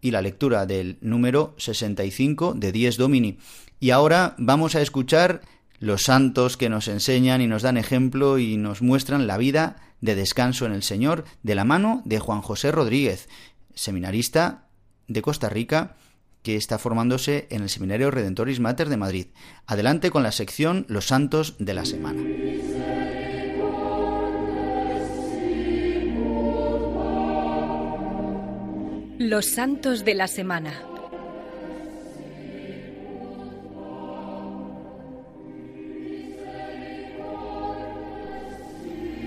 y 0.00 0.12
la 0.12 0.22
lectura 0.22 0.64
del 0.64 0.98
número 1.00 1.54
65 1.58 2.54
de 2.54 2.72
Dies 2.72 2.96
Domini. 2.96 3.38
Y 3.80 3.90
ahora 3.90 4.34
vamos 4.38 4.76
a 4.76 4.80
escuchar 4.80 5.42
los 5.80 6.04
santos 6.04 6.56
que 6.56 6.68
nos 6.68 6.88
enseñan 6.88 7.40
y 7.40 7.46
nos 7.46 7.62
dan 7.62 7.76
ejemplo 7.76 8.38
y 8.38 8.56
nos 8.56 8.80
muestran 8.80 9.26
la 9.26 9.38
vida 9.38 9.76
de 10.00 10.14
descanso 10.14 10.66
en 10.66 10.72
el 10.72 10.82
Señor 10.82 11.24
de 11.42 11.54
la 11.54 11.64
mano 11.64 12.00
de 12.04 12.20
Juan 12.20 12.42
José 12.42 12.70
Rodríguez, 12.70 13.28
seminarista 13.74 14.63
de 15.08 15.22
Costa 15.22 15.48
Rica 15.48 15.96
que 16.44 16.56
está 16.56 16.78
formándose 16.78 17.46
en 17.50 17.62
el 17.62 17.70
Seminario 17.70 18.10
Redentoris 18.10 18.60
Mater 18.60 18.90
de 18.90 18.98
Madrid. 18.98 19.26
Adelante 19.66 20.10
con 20.10 20.22
la 20.22 20.30
sección 20.30 20.84
Los 20.88 21.06
Santos 21.06 21.54
de 21.58 21.72
la 21.72 21.86
Semana. 21.86 22.22
Los 29.18 29.46
Santos 29.46 30.04
de 30.04 30.14
la 30.14 30.28
Semana. 30.28 30.74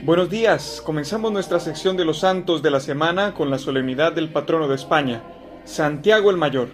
Buenos 0.03 0.29
días, 0.29 0.81
comenzamos 0.85 1.33
nuestra 1.33 1.59
sección 1.59 1.97
de 1.97 2.05
los 2.05 2.19
santos 2.19 2.61
de 2.61 2.71
la 2.71 2.79
semana 2.79 3.33
con 3.33 3.49
la 3.49 3.57
solemnidad 3.57 4.13
del 4.13 4.29
patrono 4.29 4.69
de 4.69 4.75
España, 4.75 5.21
Santiago 5.67 6.31
el 6.31 6.37
Mayor. 6.37 6.69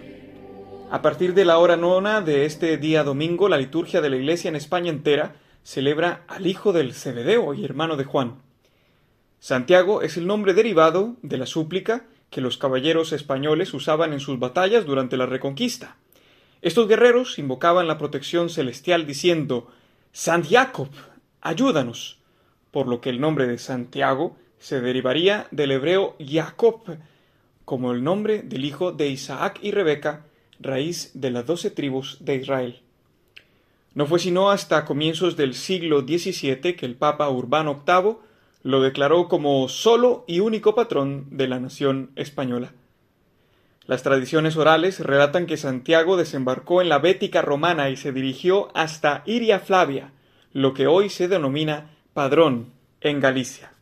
A 0.88 1.02
partir 1.02 1.34
de 1.34 1.44
la 1.44 1.58
hora 1.58 1.76
nona 1.76 2.20
de 2.20 2.46
este 2.46 2.78
día 2.78 3.02
domingo, 3.02 3.48
la 3.48 3.58
liturgia 3.58 4.00
de 4.00 4.08
la 4.08 4.16
Iglesia 4.16 4.48
en 4.48 4.54
España 4.54 4.88
entera 4.88 5.34
celebra 5.64 6.22
al 6.28 6.46
hijo 6.46 6.72
del 6.72 6.94
Cebedeo 6.94 7.54
y 7.54 7.64
hermano 7.64 7.96
de 7.96 8.04
Juan. 8.04 8.40
Santiago 9.40 10.02
es 10.02 10.16
el 10.16 10.28
nombre 10.28 10.54
derivado 10.54 11.16
de 11.22 11.36
la 11.38 11.46
súplica 11.46 12.06
que 12.30 12.40
los 12.40 12.56
caballeros 12.56 13.12
españoles 13.12 13.74
usaban 13.74 14.12
en 14.12 14.20
sus 14.20 14.38
batallas 14.38 14.86
durante 14.86 15.16
la 15.16 15.26
Reconquista. 15.26 15.96
Estos 16.62 16.86
guerreros 16.86 17.40
invocaban 17.40 17.88
la 17.88 17.98
protección 17.98 18.48
celestial 18.48 19.06
diciendo 19.06 19.72
Sant 20.12 20.48
Jacob, 20.48 20.88
ayúdanos, 21.40 22.20
por 22.70 22.86
lo 22.86 23.00
que 23.00 23.10
el 23.10 23.20
nombre 23.20 23.48
de 23.48 23.58
Santiago 23.58 24.36
se 24.60 24.80
derivaría 24.80 25.48
del 25.50 25.72
hebreo 25.72 26.14
Jacob, 26.24 26.80
como 27.64 27.92
el 27.92 28.04
nombre 28.04 28.42
del 28.42 28.64
hijo 28.64 28.92
de 28.92 29.08
Isaac 29.08 29.58
y 29.62 29.70
Rebeca, 29.70 30.26
raíz 30.60 31.10
de 31.14 31.30
las 31.30 31.46
doce 31.46 31.70
tribus 31.70 32.18
de 32.20 32.36
Israel. 32.36 32.80
No 33.94 34.06
fue 34.06 34.18
sino 34.18 34.50
hasta 34.50 34.84
comienzos 34.84 35.36
del 35.36 35.54
siglo 35.54 36.00
XVII 36.00 36.74
que 36.74 36.86
el 36.86 36.96
Papa 36.96 37.28
Urbano 37.28 37.82
VIII 37.86 38.16
lo 38.62 38.80
declaró 38.80 39.28
como 39.28 39.68
solo 39.68 40.24
y 40.26 40.40
único 40.40 40.74
patrón 40.74 41.26
de 41.30 41.46
la 41.46 41.60
nación 41.60 42.10
española. 42.16 42.72
Las 43.86 44.02
tradiciones 44.02 44.56
orales 44.56 45.00
relatan 45.00 45.46
que 45.46 45.58
Santiago 45.58 46.16
desembarcó 46.16 46.80
en 46.80 46.88
la 46.88 46.98
Bética 46.98 47.42
romana 47.42 47.90
y 47.90 47.96
se 47.96 48.12
dirigió 48.12 48.70
hasta 48.74 49.22
Iria 49.26 49.60
Flavia, 49.60 50.12
lo 50.54 50.72
que 50.72 50.86
hoy 50.86 51.10
se 51.10 51.28
denomina 51.28 51.90
Padrón, 52.14 52.72
en 53.02 53.20
Galicia. 53.20 53.73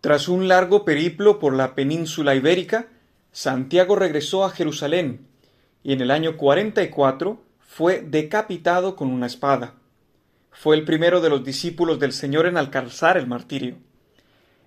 Tras 0.00 0.28
un 0.28 0.48
largo 0.48 0.84
periplo 0.86 1.38
por 1.38 1.54
la 1.54 1.74
península 1.74 2.34
ibérica, 2.34 2.88
Santiago 3.32 3.96
regresó 3.96 4.44
a 4.44 4.50
Jerusalén 4.50 5.26
y 5.82 5.92
en 5.92 6.00
el 6.00 6.10
año 6.10 6.36
44 6.38 7.42
fue 7.58 8.00
decapitado 8.00 8.96
con 8.96 9.08
una 9.08 9.26
espada. 9.26 9.74
Fue 10.50 10.74
el 10.76 10.84
primero 10.84 11.20
de 11.20 11.28
los 11.28 11.44
discípulos 11.44 12.00
del 12.00 12.12
Señor 12.12 12.46
en 12.46 12.56
alcanzar 12.56 13.18
el 13.18 13.26
martirio. 13.26 13.76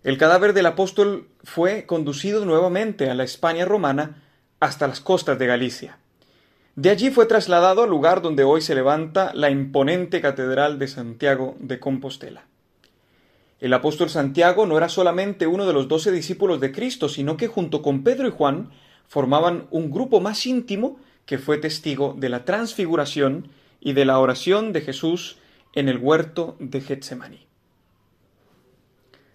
El 0.04 0.18
cadáver 0.18 0.54
del 0.54 0.68
apóstol 0.68 1.30
fue 1.44 1.86
conducido 1.86 2.46
nuevamente 2.46 3.10
a 3.10 3.16
la 3.16 3.24
España 3.24 3.66
romana 3.66 4.24
hasta 4.60 4.88
las 4.88 5.02
costas 5.02 5.40
de 5.40 5.48
Galicia. 5.48 5.98
De 6.76 6.90
allí 6.90 7.10
fue 7.10 7.26
trasladado 7.26 7.84
al 7.84 7.90
lugar 7.90 8.22
donde 8.22 8.44
hoy 8.44 8.62
se 8.62 8.76
levanta 8.76 9.32
la 9.34 9.50
imponente 9.50 10.22
Catedral 10.22 10.78
de 10.78 10.88
Santiago 10.88 11.56
de 11.60 11.80
Compostela. 11.80 12.46
El 13.64 13.72
apóstol 13.72 14.09
Santiago 14.09 14.66
no 14.66 14.76
era 14.78 14.89
solamente 14.89 15.47
uno 15.47 15.66
de 15.66 15.72
los 15.72 15.88
doce 15.88 16.11
discípulos 16.11 16.59
de 16.59 16.74
Cristo, 16.74 17.07
sino 17.07 17.38
que 17.38 17.47
junto 17.47 17.82
con 17.82 18.03
Pedro 18.03 18.28
y 18.28 18.32
Juan 18.32 18.72
formaban 19.07 19.68
un 19.72 19.89
grupo 19.89 20.20
más 20.20 20.45
íntimo 20.45 20.99
que 21.26 21.38
fue 21.38 21.59
testigo 21.59 22.14
de 22.18 22.28
la 22.28 22.43
transfiguración 22.43 23.47
y 23.80 23.93
de 23.93 24.03
la 24.03 24.20
oración 24.20 24.74
de 24.74 24.82
Jesús 24.82 25.38
en 25.72 25.88
el 25.88 25.97
huerto 25.97 26.57
de 26.59 26.82
Getsemaní. 26.82 27.47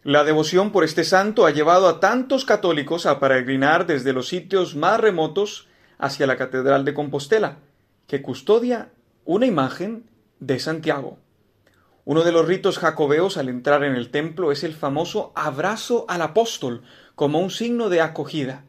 La 0.05 0.25
devoción 0.25 0.73
por 0.73 0.85
este 0.85 1.05
santo 1.05 1.47
ha 1.47 1.51
llevado 1.51 1.89
a 1.89 1.99
tantos 1.99 2.45
católicos 2.45 3.07
a 3.07 3.21
peregrinar 3.21 3.87
desde 3.87 4.13
los 4.13 4.29
sitios 4.29 4.77
más 4.77 5.01
remotos 5.01 5.69
hacia 5.97 6.27
la 6.27 6.37
Catedral 6.37 6.85
de 6.85 6.93
Compostela, 6.93 7.61
que 8.07 8.21
custodia 8.21 8.91
una 9.25 9.47
imagen 9.47 10.05
de 10.39 10.59
Santiago. 10.59 11.17
Uno 12.09 12.25
de 12.25 12.33
los 12.33 12.49
ritos 12.49 12.79
jacobeos 12.79 13.37
al 13.37 13.51
entrar 13.51 13.85
en 13.85 13.95
el 13.95 14.09
templo 14.09 14.51
es 14.51 14.65
el 14.65 14.73
famoso 14.73 15.31
abrazo 15.35 16.07
al 16.09 16.23
apóstol, 16.23 16.81
como 17.15 17.39
un 17.39 17.51
signo 17.51 17.91
de 17.91 18.01
acogida. 18.01 18.65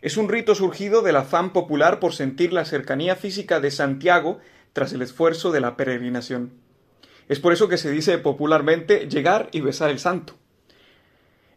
Es 0.00 0.16
un 0.16 0.30
rito 0.30 0.54
surgido 0.54 1.02
del 1.02 1.16
afán 1.16 1.52
popular 1.52 2.00
por 2.00 2.14
sentir 2.14 2.50
la 2.50 2.64
cercanía 2.64 3.14
física 3.14 3.60
de 3.60 3.70
Santiago 3.70 4.38
tras 4.72 4.94
el 4.94 5.02
esfuerzo 5.02 5.52
de 5.52 5.60
la 5.60 5.76
peregrinación. 5.76 6.54
Es 7.28 7.40
por 7.40 7.52
eso 7.52 7.68
que 7.68 7.76
se 7.76 7.90
dice 7.90 8.16
popularmente 8.16 9.06
llegar 9.06 9.50
y 9.52 9.60
besar 9.60 9.90
el 9.90 9.98
santo. 9.98 10.36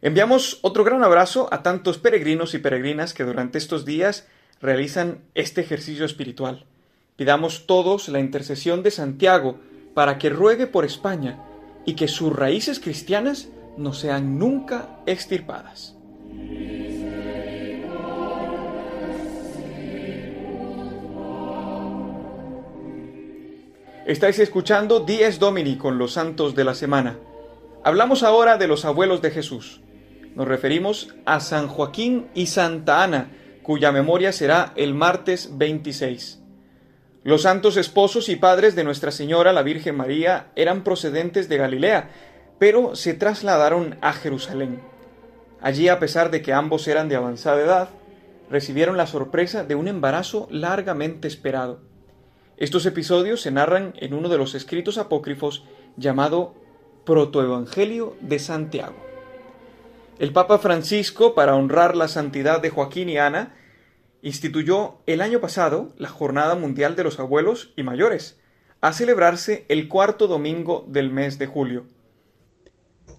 Enviamos 0.02 0.58
otro 0.60 0.84
gran 0.84 1.02
abrazo 1.02 1.48
a 1.50 1.62
tantos 1.62 1.96
peregrinos 1.96 2.52
y 2.52 2.58
peregrinas 2.58 3.14
que 3.14 3.24
durante 3.24 3.56
estos 3.56 3.86
días 3.86 4.28
realizan 4.60 5.22
este 5.34 5.62
ejercicio 5.62 6.04
espiritual. 6.04 6.66
Pidamos 7.16 7.66
todos 7.66 8.10
la 8.10 8.20
intercesión 8.20 8.82
de 8.82 8.90
Santiago 8.90 9.58
para 9.96 10.18
que 10.18 10.28
ruegue 10.28 10.66
por 10.66 10.84
España 10.84 11.38
y 11.86 11.94
que 11.94 12.06
sus 12.06 12.30
raíces 12.30 12.80
cristianas 12.80 13.48
no 13.78 13.94
sean 13.94 14.38
nunca 14.38 15.00
extirpadas. 15.06 15.96
Estáis 24.04 24.38
escuchando 24.38 25.00
Dies 25.00 25.38
Domini 25.38 25.78
con 25.78 25.96
los 25.96 26.12
santos 26.12 26.54
de 26.54 26.64
la 26.64 26.74
semana. 26.74 27.16
Hablamos 27.82 28.22
ahora 28.22 28.58
de 28.58 28.68
los 28.68 28.84
abuelos 28.84 29.22
de 29.22 29.30
Jesús. 29.30 29.80
Nos 30.34 30.46
referimos 30.46 31.14
a 31.24 31.40
San 31.40 31.68
Joaquín 31.68 32.26
y 32.34 32.48
Santa 32.48 33.02
Ana, 33.02 33.30
cuya 33.62 33.92
memoria 33.92 34.32
será 34.32 34.74
el 34.76 34.92
martes 34.92 35.56
26. 35.56 36.42
Los 37.26 37.42
santos 37.42 37.76
esposos 37.76 38.28
y 38.28 38.36
padres 38.36 38.76
de 38.76 38.84
Nuestra 38.84 39.10
Señora 39.10 39.52
la 39.52 39.64
Virgen 39.64 39.96
María 39.96 40.52
eran 40.54 40.84
procedentes 40.84 41.48
de 41.48 41.56
Galilea, 41.56 42.08
pero 42.60 42.94
se 42.94 43.14
trasladaron 43.14 43.98
a 44.00 44.12
Jerusalén. 44.12 44.80
Allí, 45.60 45.88
a 45.88 45.98
pesar 45.98 46.30
de 46.30 46.40
que 46.40 46.52
ambos 46.52 46.86
eran 46.86 47.08
de 47.08 47.16
avanzada 47.16 47.60
edad, 47.60 47.88
recibieron 48.48 48.96
la 48.96 49.08
sorpresa 49.08 49.64
de 49.64 49.74
un 49.74 49.88
embarazo 49.88 50.46
largamente 50.52 51.26
esperado. 51.26 51.80
Estos 52.58 52.86
episodios 52.86 53.40
se 53.40 53.50
narran 53.50 53.94
en 53.96 54.14
uno 54.14 54.28
de 54.28 54.38
los 54.38 54.54
escritos 54.54 54.96
apócrifos 54.96 55.64
llamado 55.96 56.54
Protoevangelio 57.04 58.14
de 58.20 58.38
Santiago. 58.38 59.04
El 60.20 60.32
Papa 60.32 60.58
Francisco, 60.58 61.34
para 61.34 61.56
honrar 61.56 61.96
la 61.96 62.06
santidad 62.06 62.62
de 62.62 62.70
Joaquín 62.70 63.08
y 63.08 63.18
Ana, 63.18 63.56
instituyó 64.26 64.96
el 65.06 65.20
año 65.20 65.40
pasado 65.40 65.92
la 65.98 66.08
Jornada 66.08 66.56
Mundial 66.56 66.96
de 66.96 67.04
los 67.04 67.20
Abuelos 67.20 67.72
y 67.76 67.84
Mayores, 67.84 68.36
a 68.80 68.92
celebrarse 68.92 69.64
el 69.68 69.86
cuarto 69.86 70.26
domingo 70.26 70.84
del 70.88 71.12
mes 71.12 71.38
de 71.38 71.46
julio. 71.46 71.86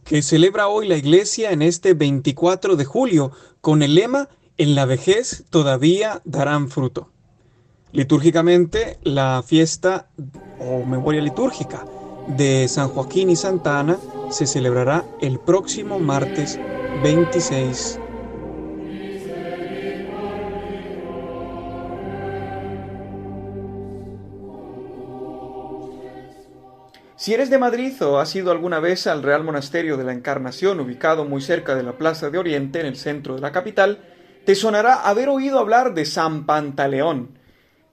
Que 0.03 0.22
celebra 0.22 0.68
hoy 0.68 0.86
la 0.86 0.97
Iglesia 0.97 1.51
en 1.51 1.62
este 1.62 1.93
24 1.93 2.76
de 2.76 2.84
julio, 2.84 3.32
con 3.62 3.84
el 3.84 3.95
lema 3.95 4.28
En 4.58 4.76
la 4.76 4.86
vejez 4.86 5.45
todavía 5.49 6.22
darán 6.26 6.70
fruto. 6.70 7.10
Litúrgicamente, 7.93 8.97
la 9.03 9.43
fiesta 9.47 10.10
o 10.60 10.84
memoria 10.84 11.22
litúrgica 11.22 11.86
de 12.36 12.68
San 12.68 12.89
Joaquín 12.89 13.30
y 13.30 13.38
Santa 13.38 13.80
Ana 13.80 13.97
se 14.30 14.45
celebrará 14.45 15.05
el 15.22 15.39
próximo 15.39 15.99
martes 15.99 16.60
26. 17.01 17.99
Si 27.28 27.34
eres 27.34 27.49
de 27.49 27.57
Madrid 27.57 28.01
o 28.03 28.19
has 28.19 28.34
ido 28.38 28.51
alguna 28.51 28.80
vez 28.80 29.05
al 29.05 29.21
Real 29.21 29.43
Monasterio 29.43 29.97
de 29.97 30.05
la 30.05 30.13
Encarnación, 30.13 30.80
ubicado 30.80 31.25
muy 31.25 31.41
cerca 31.41 31.75
de 31.75 31.84
la 31.84 31.97
Plaza 31.97 32.30
de 32.30 32.38
Oriente, 32.38 32.80
en 32.80 32.86
el 32.86 32.95
centro 32.95 33.36
de 33.36 33.41
la 33.41 33.51
capital, 33.51 33.99
te 34.45 34.55
sonará 34.55 35.01
haber 35.01 35.28
oído 35.28 35.59
hablar 35.59 35.93
de 35.93 36.05
San 36.05 36.45
Pantaleón, 36.45 37.38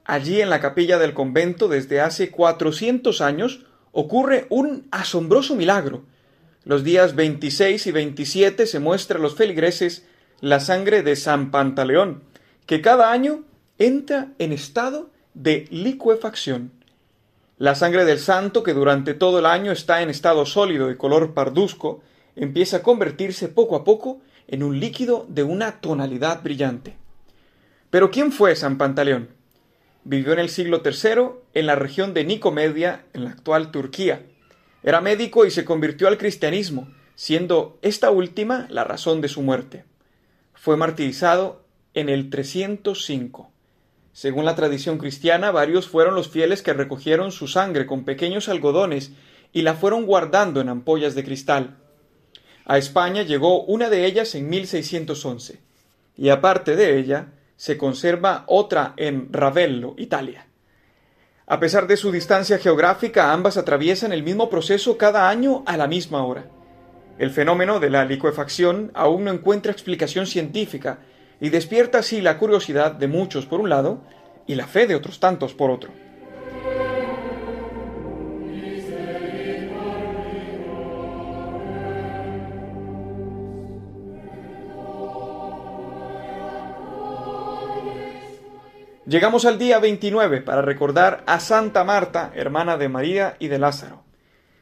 Allí 0.04 0.40
en 0.40 0.50
la 0.50 0.60
capilla 0.60 1.00
del 1.00 1.14
convento 1.14 1.66
desde 1.66 2.00
hace 2.00 2.30
400 2.30 3.20
años 3.20 3.66
ocurre 3.90 4.46
un 4.50 4.86
asombroso 4.92 5.56
milagro. 5.56 6.04
Los 6.62 6.84
días 6.84 7.16
26 7.16 7.88
y 7.88 7.90
27 7.90 8.66
se 8.68 8.78
muestra 8.78 9.18
a 9.18 9.20
los 9.20 9.34
feligreses 9.34 10.06
la 10.38 10.60
sangre 10.60 11.02
de 11.02 11.16
San 11.16 11.50
Pantaleón, 11.50 12.22
que 12.66 12.80
cada 12.80 13.10
año 13.10 13.42
entra 13.80 14.28
en 14.38 14.52
estado 14.52 15.10
de 15.34 15.66
licuefacción. 15.72 16.83
La 17.56 17.76
sangre 17.76 18.04
del 18.04 18.18
santo, 18.18 18.64
que 18.64 18.74
durante 18.74 19.14
todo 19.14 19.38
el 19.38 19.46
año 19.46 19.70
está 19.70 20.02
en 20.02 20.10
estado 20.10 20.44
sólido 20.44 20.88
de 20.88 20.96
color 20.96 21.34
parduzco, 21.34 22.02
empieza 22.34 22.78
a 22.78 22.82
convertirse 22.82 23.46
poco 23.48 23.76
a 23.76 23.84
poco 23.84 24.20
en 24.48 24.64
un 24.64 24.80
líquido 24.80 25.24
de 25.28 25.44
una 25.44 25.80
tonalidad 25.80 26.42
brillante. 26.42 26.96
Pero 27.90 28.10
¿quién 28.10 28.32
fue 28.32 28.56
San 28.56 28.76
Pantaleón? 28.76 29.28
Vivió 30.02 30.32
en 30.32 30.40
el 30.40 30.48
siglo 30.48 30.82
III 30.84 31.26
en 31.54 31.66
la 31.66 31.76
región 31.76 32.12
de 32.12 32.24
Nicomedia, 32.24 33.04
en 33.12 33.24
la 33.24 33.30
actual 33.30 33.70
Turquía. 33.70 34.26
Era 34.82 35.00
médico 35.00 35.46
y 35.46 35.52
se 35.52 35.64
convirtió 35.64 36.08
al 36.08 36.18
cristianismo, 36.18 36.92
siendo 37.14 37.78
esta 37.82 38.10
última 38.10 38.66
la 38.68 38.82
razón 38.82 39.20
de 39.20 39.28
su 39.28 39.42
muerte. 39.42 39.84
Fue 40.54 40.76
martirizado 40.76 41.62
en 41.94 42.08
el 42.08 42.30
305. 42.30 43.53
Según 44.14 44.44
la 44.44 44.54
tradición 44.54 44.96
cristiana, 44.96 45.50
varios 45.50 45.88
fueron 45.88 46.14
los 46.14 46.28
fieles 46.28 46.62
que 46.62 46.72
recogieron 46.72 47.32
su 47.32 47.48
sangre 47.48 47.84
con 47.84 48.04
pequeños 48.04 48.48
algodones 48.48 49.10
y 49.52 49.62
la 49.62 49.74
fueron 49.74 50.06
guardando 50.06 50.60
en 50.60 50.68
ampollas 50.68 51.16
de 51.16 51.24
cristal. 51.24 51.78
A 52.64 52.78
España 52.78 53.22
llegó 53.22 53.64
una 53.64 53.90
de 53.90 54.06
ellas 54.06 54.36
en 54.36 54.48
1611, 54.48 55.60
y 56.16 56.28
aparte 56.28 56.76
de 56.76 56.96
ella, 56.96 57.32
se 57.56 57.76
conserva 57.76 58.44
otra 58.46 58.94
en 58.96 59.32
Ravello, 59.32 59.96
Italia. 59.98 60.46
A 61.48 61.58
pesar 61.58 61.88
de 61.88 61.96
su 61.96 62.12
distancia 62.12 62.58
geográfica, 62.58 63.32
ambas 63.32 63.56
atraviesan 63.56 64.12
el 64.12 64.22
mismo 64.22 64.48
proceso 64.48 64.96
cada 64.96 65.28
año 65.28 65.64
a 65.66 65.76
la 65.76 65.88
misma 65.88 66.24
hora. 66.24 66.46
El 67.18 67.32
fenómeno 67.32 67.80
de 67.80 67.90
la 67.90 68.04
licuefacción 68.04 68.92
aún 68.94 69.24
no 69.24 69.32
encuentra 69.32 69.72
explicación 69.72 70.28
científica 70.28 71.00
y 71.44 71.50
despierta 71.50 71.98
así 71.98 72.22
la 72.22 72.38
curiosidad 72.38 72.92
de 72.92 73.06
muchos 73.06 73.44
por 73.44 73.60
un 73.60 73.68
lado 73.68 74.00
y 74.46 74.54
la 74.54 74.66
fe 74.66 74.86
de 74.86 74.94
otros 74.94 75.20
tantos 75.20 75.52
por 75.52 75.70
otro. 75.70 75.92
Llegamos 89.04 89.44
al 89.44 89.58
día 89.58 89.78
29 89.78 90.40
para 90.40 90.62
recordar 90.62 91.24
a 91.26 91.40
Santa 91.40 91.84
Marta, 91.84 92.32
hermana 92.34 92.78
de 92.78 92.88
María 92.88 93.36
y 93.38 93.48
de 93.48 93.58
Lázaro. 93.58 94.02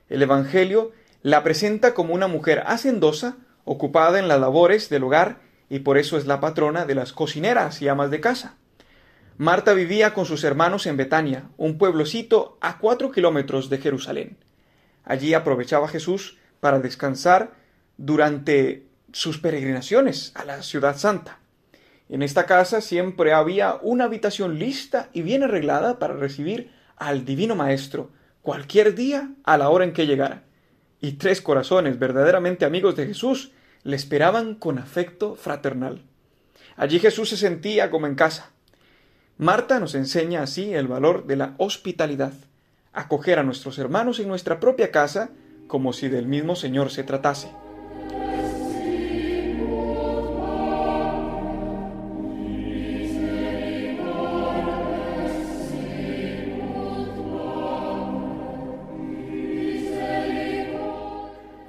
El 0.09 0.21
Evangelio 0.21 0.91
la 1.23 1.45
presenta 1.45 1.95
como 1.95 2.13
una 2.13 2.27
mujer 2.27 2.65
hacendosa, 2.67 3.37
ocupada 3.65 4.19
en 4.19 4.27
las 4.27 4.41
labores 4.41 4.89
del 4.89 5.05
hogar 5.05 5.52
y 5.73 5.79
por 5.79 5.97
eso 5.97 6.19
es 6.19 6.27
la 6.27 6.39
patrona 6.39 6.85
de 6.85 6.95
las 6.95 7.15
cocineras 7.15 7.81
y 7.81 7.89
amas 7.89 8.11
de 8.11 8.21
casa. 8.21 8.57
Marta 9.39 9.73
vivía 9.73 10.13
con 10.13 10.27
sus 10.27 10.45
hermanos 10.45 10.87
en 10.87 10.99
Betania, 10.99 11.49
un 11.57 11.79
pueblocito 11.79 12.59
a 12.61 12.77
cuatro 12.77 13.11
kilómetros 13.11 13.71
de 13.71 13.79
Jerusalén. 13.79 14.37
Allí 15.03 15.33
aprovechaba 15.33 15.89
Jesús 15.89 16.37
para 16.61 16.79
descansar 16.79 17.55
durante 17.97 18.87
sus 19.13 19.39
peregrinaciones 19.39 20.33
a 20.35 20.45
la 20.45 20.63
ciudad 20.63 20.99
santa. 20.99 21.39
En 22.11 22.23
esta 22.23 22.45
casa 22.45 22.83
siempre 22.83 23.33
había 23.33 23.79
una 23.81 24.05
habitación 24.05 24.59
lista 24.59 25.09
y 25.15 25.23
bien 25.23 25.43
arreglada 25.43 25.99
para 25.99 26.13
recibir 26.13 26.71
al 26.99 27.25
Divino 27.25 27.55
Maestro 27.55 28.11
cualquier 28.43 28.95
día 28.95 29.31
a 29.45 29.57
la 29.57 29.71
hora 29.71 29.87
en 29.87 29.95
que 29.95 30.07
llegara. 30.07 30.43
Y 31.01 31.13
tres 31.13 31.41
corazones 31.41 31.99
verdaderamente 31.99 32.67
amigos 32.67 32.95
de 32.95 33.07
Jesús 33.07 33.53
le 33.85 33.97
esperaban 33.97 34.55
con 34.55 34.79
afecto 34.79 35.35
fraternal. 35.35 36.03
Allí 36.77 36.99
Jesús 36.99 37.29
se 37.29 37.37
sentía 37.37 37.91
como 37.91 38.07
en 38.07 38.15
casa. 38.15 38.51
Marta 39.39 39.81
nos 39.81 39.95
enseña 39.95 40.43
así 40.43 40.73
el 40.73 40.89
valor 40.89 41.27
de 41.27 41.37
la 41.37 41.55
hospitalidad, 41.59 42.33
acoger 42.93 43.39
a 43.39 43.43
nuestros 43.43 43.79
hermanos 43.79 44.21
en 44.21 44.29
nuestra 44.29 44.61
propia 44.61 44.91
casa 44.91 45.31
como 45.67 45.93
si 45.93 46.09
del 46.09 46.27
mismo 46.27 46.55
Señor 46.55 46.91
se 46.91 47.03
tratase. 47.03 47.51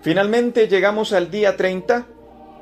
Finalmente 0.03 0.67
llegamos 0.67 1.13
al 1.13 1.31
día 1.31 1.55
30 1.55 2.05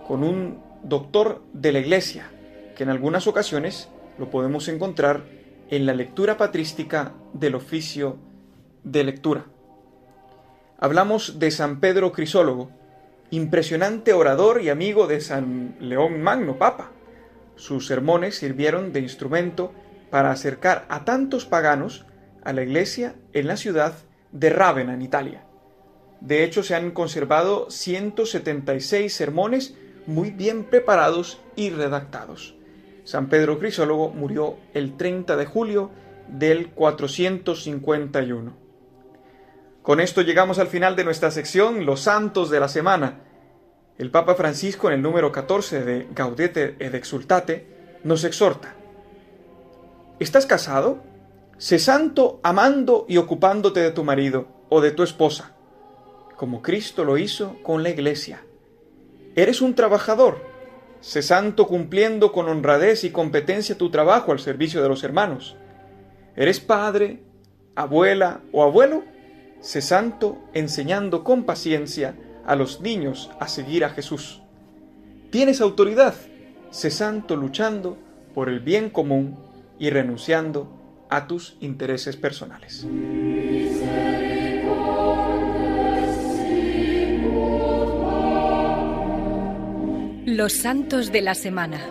con 0.08 0.24
un 0.24 0.62
doctor 0.84 1.42
de 1.54 1.72
la 1.72 1.80
iglesia, 1.80 2.30
que 2.76 2.84
en 2.84 2.90
algunas 2.90 3.26
ocasiones 3.26 3.90
lo 4.20 4.30
podemos 4.30 4.68
encontrar 4.68 5.24
en 5.72 5.88
la 5.88 5.96
lectura 5.96 6.38
patrística 6.38 7.14
del 7.34 7.56
oficio 7.56 8.18
de 8.84 9.04
lectura. 9.06 9.46
Hablamos 10.78 11.40
de 11.40 11.50
San 11.50 11.80
Pedro 11.80 12.12
Crisólogo, 12.12 12.70
impresionante 13.32 14.14
orador 14.14 14.62
y 14.62 14.70
amigo 14.70 15.08
de 15.08 15.20
San 15.20 15.78
León 15.80 16.22
Magno, 16.22 16.60
Papa. 16.60 16.92
Sus 17.56 17.88
sermones 17.88 18.36
sirvieron 18.36 18.94
de 18.94 19.00
instrumento 19.00 19.74
para 20.12 20.30
acercar 20.30 20.86
a 20.90 21.06
tantos 21.06 21.48
paganos 21.48 22.06
a 22.44 22.54
la 22.54 22.62
iglesia 22.62 23.16
en 23.34 23.48
la 23.48 23.58
ciudad 23.58 23.96
de 24.32 24.52
Rávena, 24.52 24.94
en 24.94 25.02
Italia. 25.02 25.46
De 26.22 26.44
hecho, 26.44 26.62
se 26.62 26.76
han 26.76 26.92
conservado 26.92 27.70
176 27.72 29.12
sermones 29.12 29.76
muy 30.06 30.30
bien 30.30 30.66
preparados 30.66 31.42
y 31.56 31.72
redactados. 31.72 32.56
San 33.04 33.28
Pedro 33.28 33.58
Crisólogo 33.58 34.10
murió 34.10 34.58
el 34.76 34.96
30 34.98 35.36
de 35.36 35.46
julio 35.48 35.90
del 36.28 36.70
451. 36.70 38.56
Con 39.82 40.00
esto 40.00 40.22
llegamos 40.22 40.60
al 40.60 40.68
final 40.68 40.96
de 40.96 41.04
nuestra 41.04 41.32
sección 41.32 41.88
Los 41.88 42.02
Santos 42.02 42.52
de 42.52 42.60
la 42.60 42.68
Semana. 42.68 43.22
El 43.98 44.12
Papa 44.12 44.36
Francisco 44.36 44.88
en 44.88 44.94
el 44.94 45.02
número 45.02 45.32
14 45.32 45.84
de 45.84 46.08
Gaudete 46.14 46.76
et 46.80 46.94
Exultate 46.94 48.00
nos 48.04 48.24
exhorta. 48.24 48.76
¿Estás 50.20 50.46
casado? 50.46 51.04
Sé 51.58 51.80
santo 51.80 52.40
amando 52.44 53.08
y 53.10 53.18
ocupándote 53.18 53.80
de 53.80 53.92
tu 53.92 54.04
marido 54.04 54.48
o 54.70 54.82
de 54.82 54.92
tu 54.92 55.02
esposa 55.02 55.56
como 56.42 56.64
Cristo 56.64 57.06
lo 57.06 57.20
hizo 57.20 57.58
con 57.62 57.84
la 57.84 57.92
iglesia. 57.92 58.42
Eres 59.36 59.62
un 59.62 59.76
trabajador, 59.76 60.44
sé 61.00 61.22
santo 61.22 61.68
cumpliendo 61.68 62.32
con 62.32 62.50
honradez 62.50 63.04
y 63.04 63.12
competencia 63.12 63.78
tu 63.78 63.92
trabajo 63.92 64.32
al 64.32 64.40
servicio 64.40 64.82
de 64.82 64.90
los 64.90 65.04
hermanos. 65.04 65.56
Eres 66.36 66.60
padre, 66.60 67.20
abuela 67.76 68.42
o 68.52 68.64
abuelo, 68.64 69.04
sé 69.60 69.84
santo 69.84 70.40
enseñando 70.56 71.24
con 71.24 71.44
paciencia 71.44 72.16
a 72.44 72.56
los 72.56 72.82
niños 72.82 73.30
a 73.40 73.48
seguir 73.48 73.86
a 73.86 73.90
Jesús. 73.90 74.42
Tienes 75.30 75.62
autoridad, 75.62 76.16
sé 76.72 76.90
santo 76.90 77.36
luchando 77.36 78.00
por 78.34 78.50
el 78.50 78.62
bien 78.62 78.90
común 78.90 79.38
y 79.78 79.92
renunciando 79.92 81.06
a 81.08 81.28
tus 81.28 81.56
intereses 81.60 82.18
personales. 82.18 82.88
Los 90.34 90.54
santos 90.54 91.12
de 91.12 91.22
la 91.22 91.36
semana. 91.36 91.86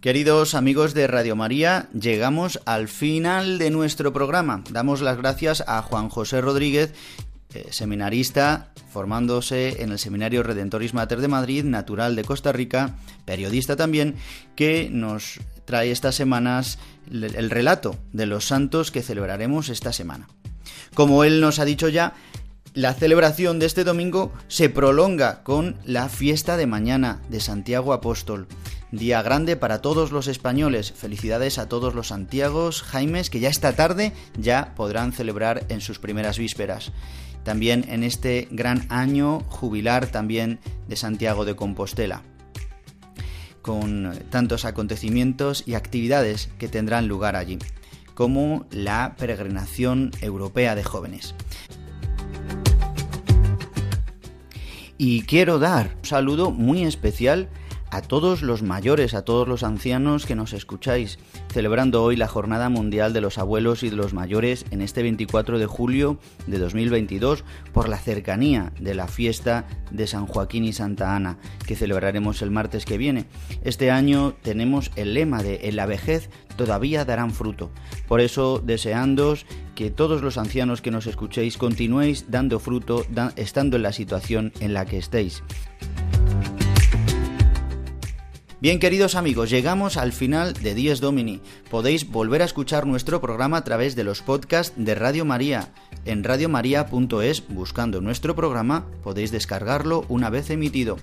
Queridos 0.00 0.56
amigos 0.56 0.92
de 0.92 1.06
Radio 1.06 1.36
María, 1.36 1.88
llegamos 1.92 2.58
al 2.64 2.88
final 2.88 3.58
de 3.58 3.70
nuestro 3.70 4.12
programa. 4.12 4.64
Damos 4.72 5.02
las 5.02 5.16
gracias 5.16 5.62
a 5.68 5.80
Juan 5.82 6.08
José 6.08 6.40
Rodríguez, 6.40 6.92
eh, 7.54 7.68
seminarista 7.70 8.72
formándose 8.90 9.82
en 9.82 9.92
el 9.92 10.00
Seminario 10.00 10.42
Redentoris 10.42 10.94
Mater 10.94 11.20
de 11.20 11.28
Madrid, 11.28 11.62
natural 11.62 12.16
de 12.16 12.24
Costa 12.24 12.50
Rica, 12.50 12.96
periodista 13.24 13.76
también, 13.76 14.16
que 14.56 14.88
nos 14.90 15.38
trae 15.70 15.92
estas 15.92 16.16
semanas 16.16 16.80
el 17.12 17.48
relato 17.48 17.94
de 18.12 18.26
los 18.26 18.44
santos 18.44 18.90
que 18.90 19.02
celebraremos 19.02 19.68
esta 19.68 19.92
semana. 19.92 20.26
Como 20.94 21.22
él 21.22 21.40
nos 21.40 21.60
ha 21.60 21.64
dicho 21.64 21.88
ya, 21.88 22.14
la 22.74 22.92
celebración 22.92 23.60
de 23.60 23.66
este 23.66 23.84
domingo 23.84 24.32
se 24.48 24.68
prolonga 24.68 25.44
con 25.44 25.76
la 25.84 26.08
fiesta 26.08 26.56
de 26.56 26.66
mañana 26.66 27.22
de 27.28 27.38
Santiago 27.38 27.92
Apóstol. 27.92 28.48
Día 28.90 29.22
grande 29.22 29.54
para 29.54 29.80
todos 29.80 30.10
los 30.10 30.26
españoles. 30.26 30.90
Felicidades 30.90 31.58
a 31.58 31.68
todos 31.68 31.94
los 31.94 32.08
Santiagos, 32.08 32.82
Jaimes, 32.82 33.30
que 33.30 33.38
ya 33.38 33.48
esta 33.48 33.74
tarde 33.74 34.12
ya 34.36 34.74
podrán 34.74 35.12
celebrar 35.12 35.66
en 35.68 35.80
sus 35.80 36.00
primeras 36.00 36.36
vísperas. 36.36 36.90
También 37.44 37.86
en 37.88 38.02
este 38.02 38.48
gran 38.50 38.86
año 38.88 39.38
jubilar 39.48 40.08
también 40.08 40.58
de 40.88 40.96
Santiago 40.96 41.44
de 41.44 41.54
Compostela 41.54 42.24
con 43.62 44.18
tantos 44.30 44.64
acontecimientos 44.64 45.64
y 45.66 45.74
actividades 45.74 46.48
que 46.58 46.68
tendrán 46.68 47.08
lugar 47.08 47.36
allí, 47.36 47.58
como 48.14 48.66
la 48.70 49.14
peregrinación 49.18 50.12
europea 50.20 50.74
de 50.74 50.84
jóvenes. 50.84 51.34
Y 54.98 55.22
quiero 55.22 55.58
dar 55.58 55.96
un 55.98 56.04
saludo 56.04 56.50
muy 56.50 56.84
especial 56.84 57.48
a 57.90 58.02
todos 58.02 58.42
los 58.42 58.62
mayores, 58.62 59.14
a 59.14 59.24
todos 59.24 59.48
los 59.48 59.62
ancianos 59.62 60.26
que 60.26 60.34
nos 60.34 60.52
escucháis, 60.52 61.18
celebrando 61.52 62.02
hoy 62.02 62.16
la 62.16 62.28
Jornada 62.28 62.68
Mundial 62.68 63.12
de 63.12 63.20
los 63.20 63.38
Abuelos 63.38 63.82
y 63.82 63.90
de 63.90 63.96
los 63.96 64.14
Mayores 64.14 64.64
en 64.70 64.80
este 64.80 65.02
24 65.02 65.58
de 65.58 65.66
julio 65.66 66.18
de 66.46 66.58
2022 66.58 67.44
por 67.72 67.88
la 67.88 67.98
cercanía 67.98 68.72
de 68.80 68.94
la 68.94 69.08
fiesta 69.08 69.66
de 69.90 70.06
San 70.06 70.26
Joaquín 70.26 70.64
y 70.64 70.72
Santa 70.72 71.16
Ana 71.16 71.38
que 71.66 71.76
celebraremos 71.76 72.42
el 72.42 72.50
martes 72.50 72.84
que 72.84 72.98
viene. 72.98 73.26
Este 73.62 73.90
año 73.90 74.34
tenemos 74.42 74.90
el 74.96 75.14
lema 75.14 75.42
de 75.42 75.60
en 75.64 75.76
la 75.76 75.86
vejez 75.86 76.30
todavía 76.56 77.04
darán 77.04 77.32
fruto. 77.32 77.70
Por 78.06 78.20
eso 78.20 78.62
deseándoos 78.64 79.46
que 79.74 79.90
todos 79.90 80.22
los 80.22 80.36
ancianos 80.38 80.82
que 80.82 80.90
nos 80.90 81.06
escuchéis 81.06 81.56
continuéis 81.56 82.30
dando 82.30 82.60
fruto 82.60 83.04
estando 83.36 83.76
en 83.76 83.82
la 83.82 83.92
situación 83.92 84.52
en 84.60 84.74
la 84.74 84.84
que 84.84 84.98
estéis. 84.98 85.42
Bien, 88.60 88.78
queridos 88.78 89.14
amigos, 89.14 89.48
llegamos 89.48 89.96
al 89.96 90.12
final 90.12 90.52
de 90.52 90.74
Dies 90.74 91.00
Domini. 91.00 91.40
Podéis 91.70 92.10
volver 92.10 92.42
a 92.42 92.44
escuchar 92.44 92.86
nuestro 92.86 93.22
programa 93.22 93.56
a 93.56 93.64
través 93.64 93.96
de 93.96 94.04
los 94.04 94.20
podcasts 94.20 94.74
de 94.76 94.94
Radio 94.94 95.24
María. 95.24 95.72
En 96.04 96.24
radiomaria.es, 96.24 97.48
buscando 97.48 98.02
nuestro 98.02 98.36
programa, 98.36 98.84
podéis 99.02 99.30
descargarlo 99.30 100.04
una 100.10 100.28
vez 100.28 100.50
emitido. 100.50 100.98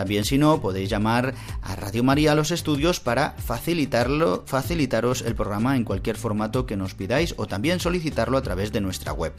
También 0.00 0.24
si 0.24 0.38
no, 0.38 0.62
podéis 0.62 0.88
llamar 0.88 1.34
a 1.60 1.76
Radio 1.76 2.02
María 2.02 2.32
a 2.32 2.34
los 2.34 2.52
estudios 2.52 3.00
para 3.00 3.32
facilitarlo, 3.32 4.44
facilitaros 4.46 5.20
el 5.20 5.34
programa 5.34 5.76
en 5.76 5.84
cualquier 5.84 6.16
formato 6.16 6.64
que 6.64 6.78
nos 6.78 6.94
pidáis 6.94 7.34
o 7.36 7.46
también 7.46 7.80
solicitarlo 7.80 8.38
a 8.38 8.42
través 8.42 8.72
de 8.72 8.80
nuestra 8.80 9.12
web. 9.12 9.34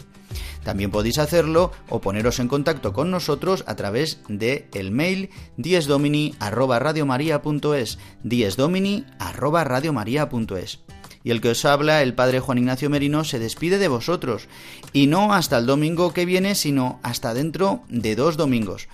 También 0.63 0.91
podéis 0.91 1.17
hacerlo 1.17 1.71
o 1.89 1.99
poneros 1.99 2.39
en 2.39 2.47
contacto 2.47 2.93
con 2.93 3.09
nosotros 3.09 3.63
a 3.65 3.75
través 3.75 4.19
de 4.27 4.69
el 4.75 4.91
mail 4.91 5.31
diesdomini@radiomaria.es, 5.57 7.97
diesdomini@radiomaria.es. 8.21 10.79
Y 11.23 11.31
el 11.31 11.41
que 11.41 11.49
os 11.49 11.65
habla, 11.65 12.03
el 12.03 12.13
padre 12.13 12.39
Juan 12.39 12.59
Ignacio 12.59 12.91
Merino, 12.91 13.23
se 13.23 13.39
despide 13.39 13.79
de 13.79 13.87
vosotros. 13.87 14.47
Y 14.93 15.07
no 15.07 15.33
hasta 15.33 15.57
el 15.57 15.65
domingo 15.65 16.13
que 16.13 16.25
viene, 16.25 16.53
sino 16.53 16.99
hasta 17.01 17.33
dentro 17.33 17.81
de 17.89 18.15
dos 18.15 18.37
domingos. 18.37 18.87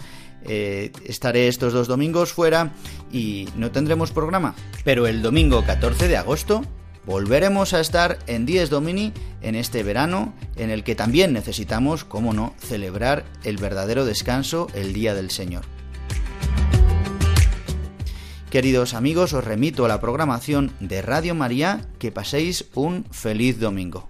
Eh, 0.44 0.92
estaré 1.06 1.48
estos 1.48 1.74
dos 1.74 1.88
domingos 1.88 2.32
fuera 2.32 2.72
y 3.12 3.48
no 3.56 3.72
tendremos 3.72 4.12
programa. 4.12 4.56
Pero 4.84 5.08
el 5.08 5.22
domingo 5.22 5.64
14 5.66 6.08
de 6.08 6.18
agosto 6.18 6.64
volveremos 7.06 7.74
a 7.74 7.80
estar 7.80 8.20
en 8.28 8.46
Dies 8.46 8.70
Domini 8.70 9.14
en 9.42 9.56
este 9.56 9.84
verano 9.84 10.34
en 10.56 10.70
el 10.70 10.84
que 10.84 10.96
también 10.96 11.34
necesitamos, 11.34 12.04
como 12.04 12.34
no, 12.34 12.54
celebrar 12.60 13.26
el 13.44 13.58
verdadero 13.58 14.06
descanso, 14.06 14.68
el 14.74 14.94
Día 14.94 15.14
del 15.14 15.32
Señor. 15.32 15.64
Queridos 18.50 18.94
amigos, 18.94 19.34
os 19.34 19.44
remito 19.44 19.84
a 19.84 19.90
la 19.90 20.00
programación 20.00 20.72
de 20.80 21.02
Radio 21.02 21.36
María, 21.36 21.82
que 22.00 22.14
paséis 22.14 22.66
un 22.76 23.06
feliz 23.12 23.60
domingo. 23.60 24.10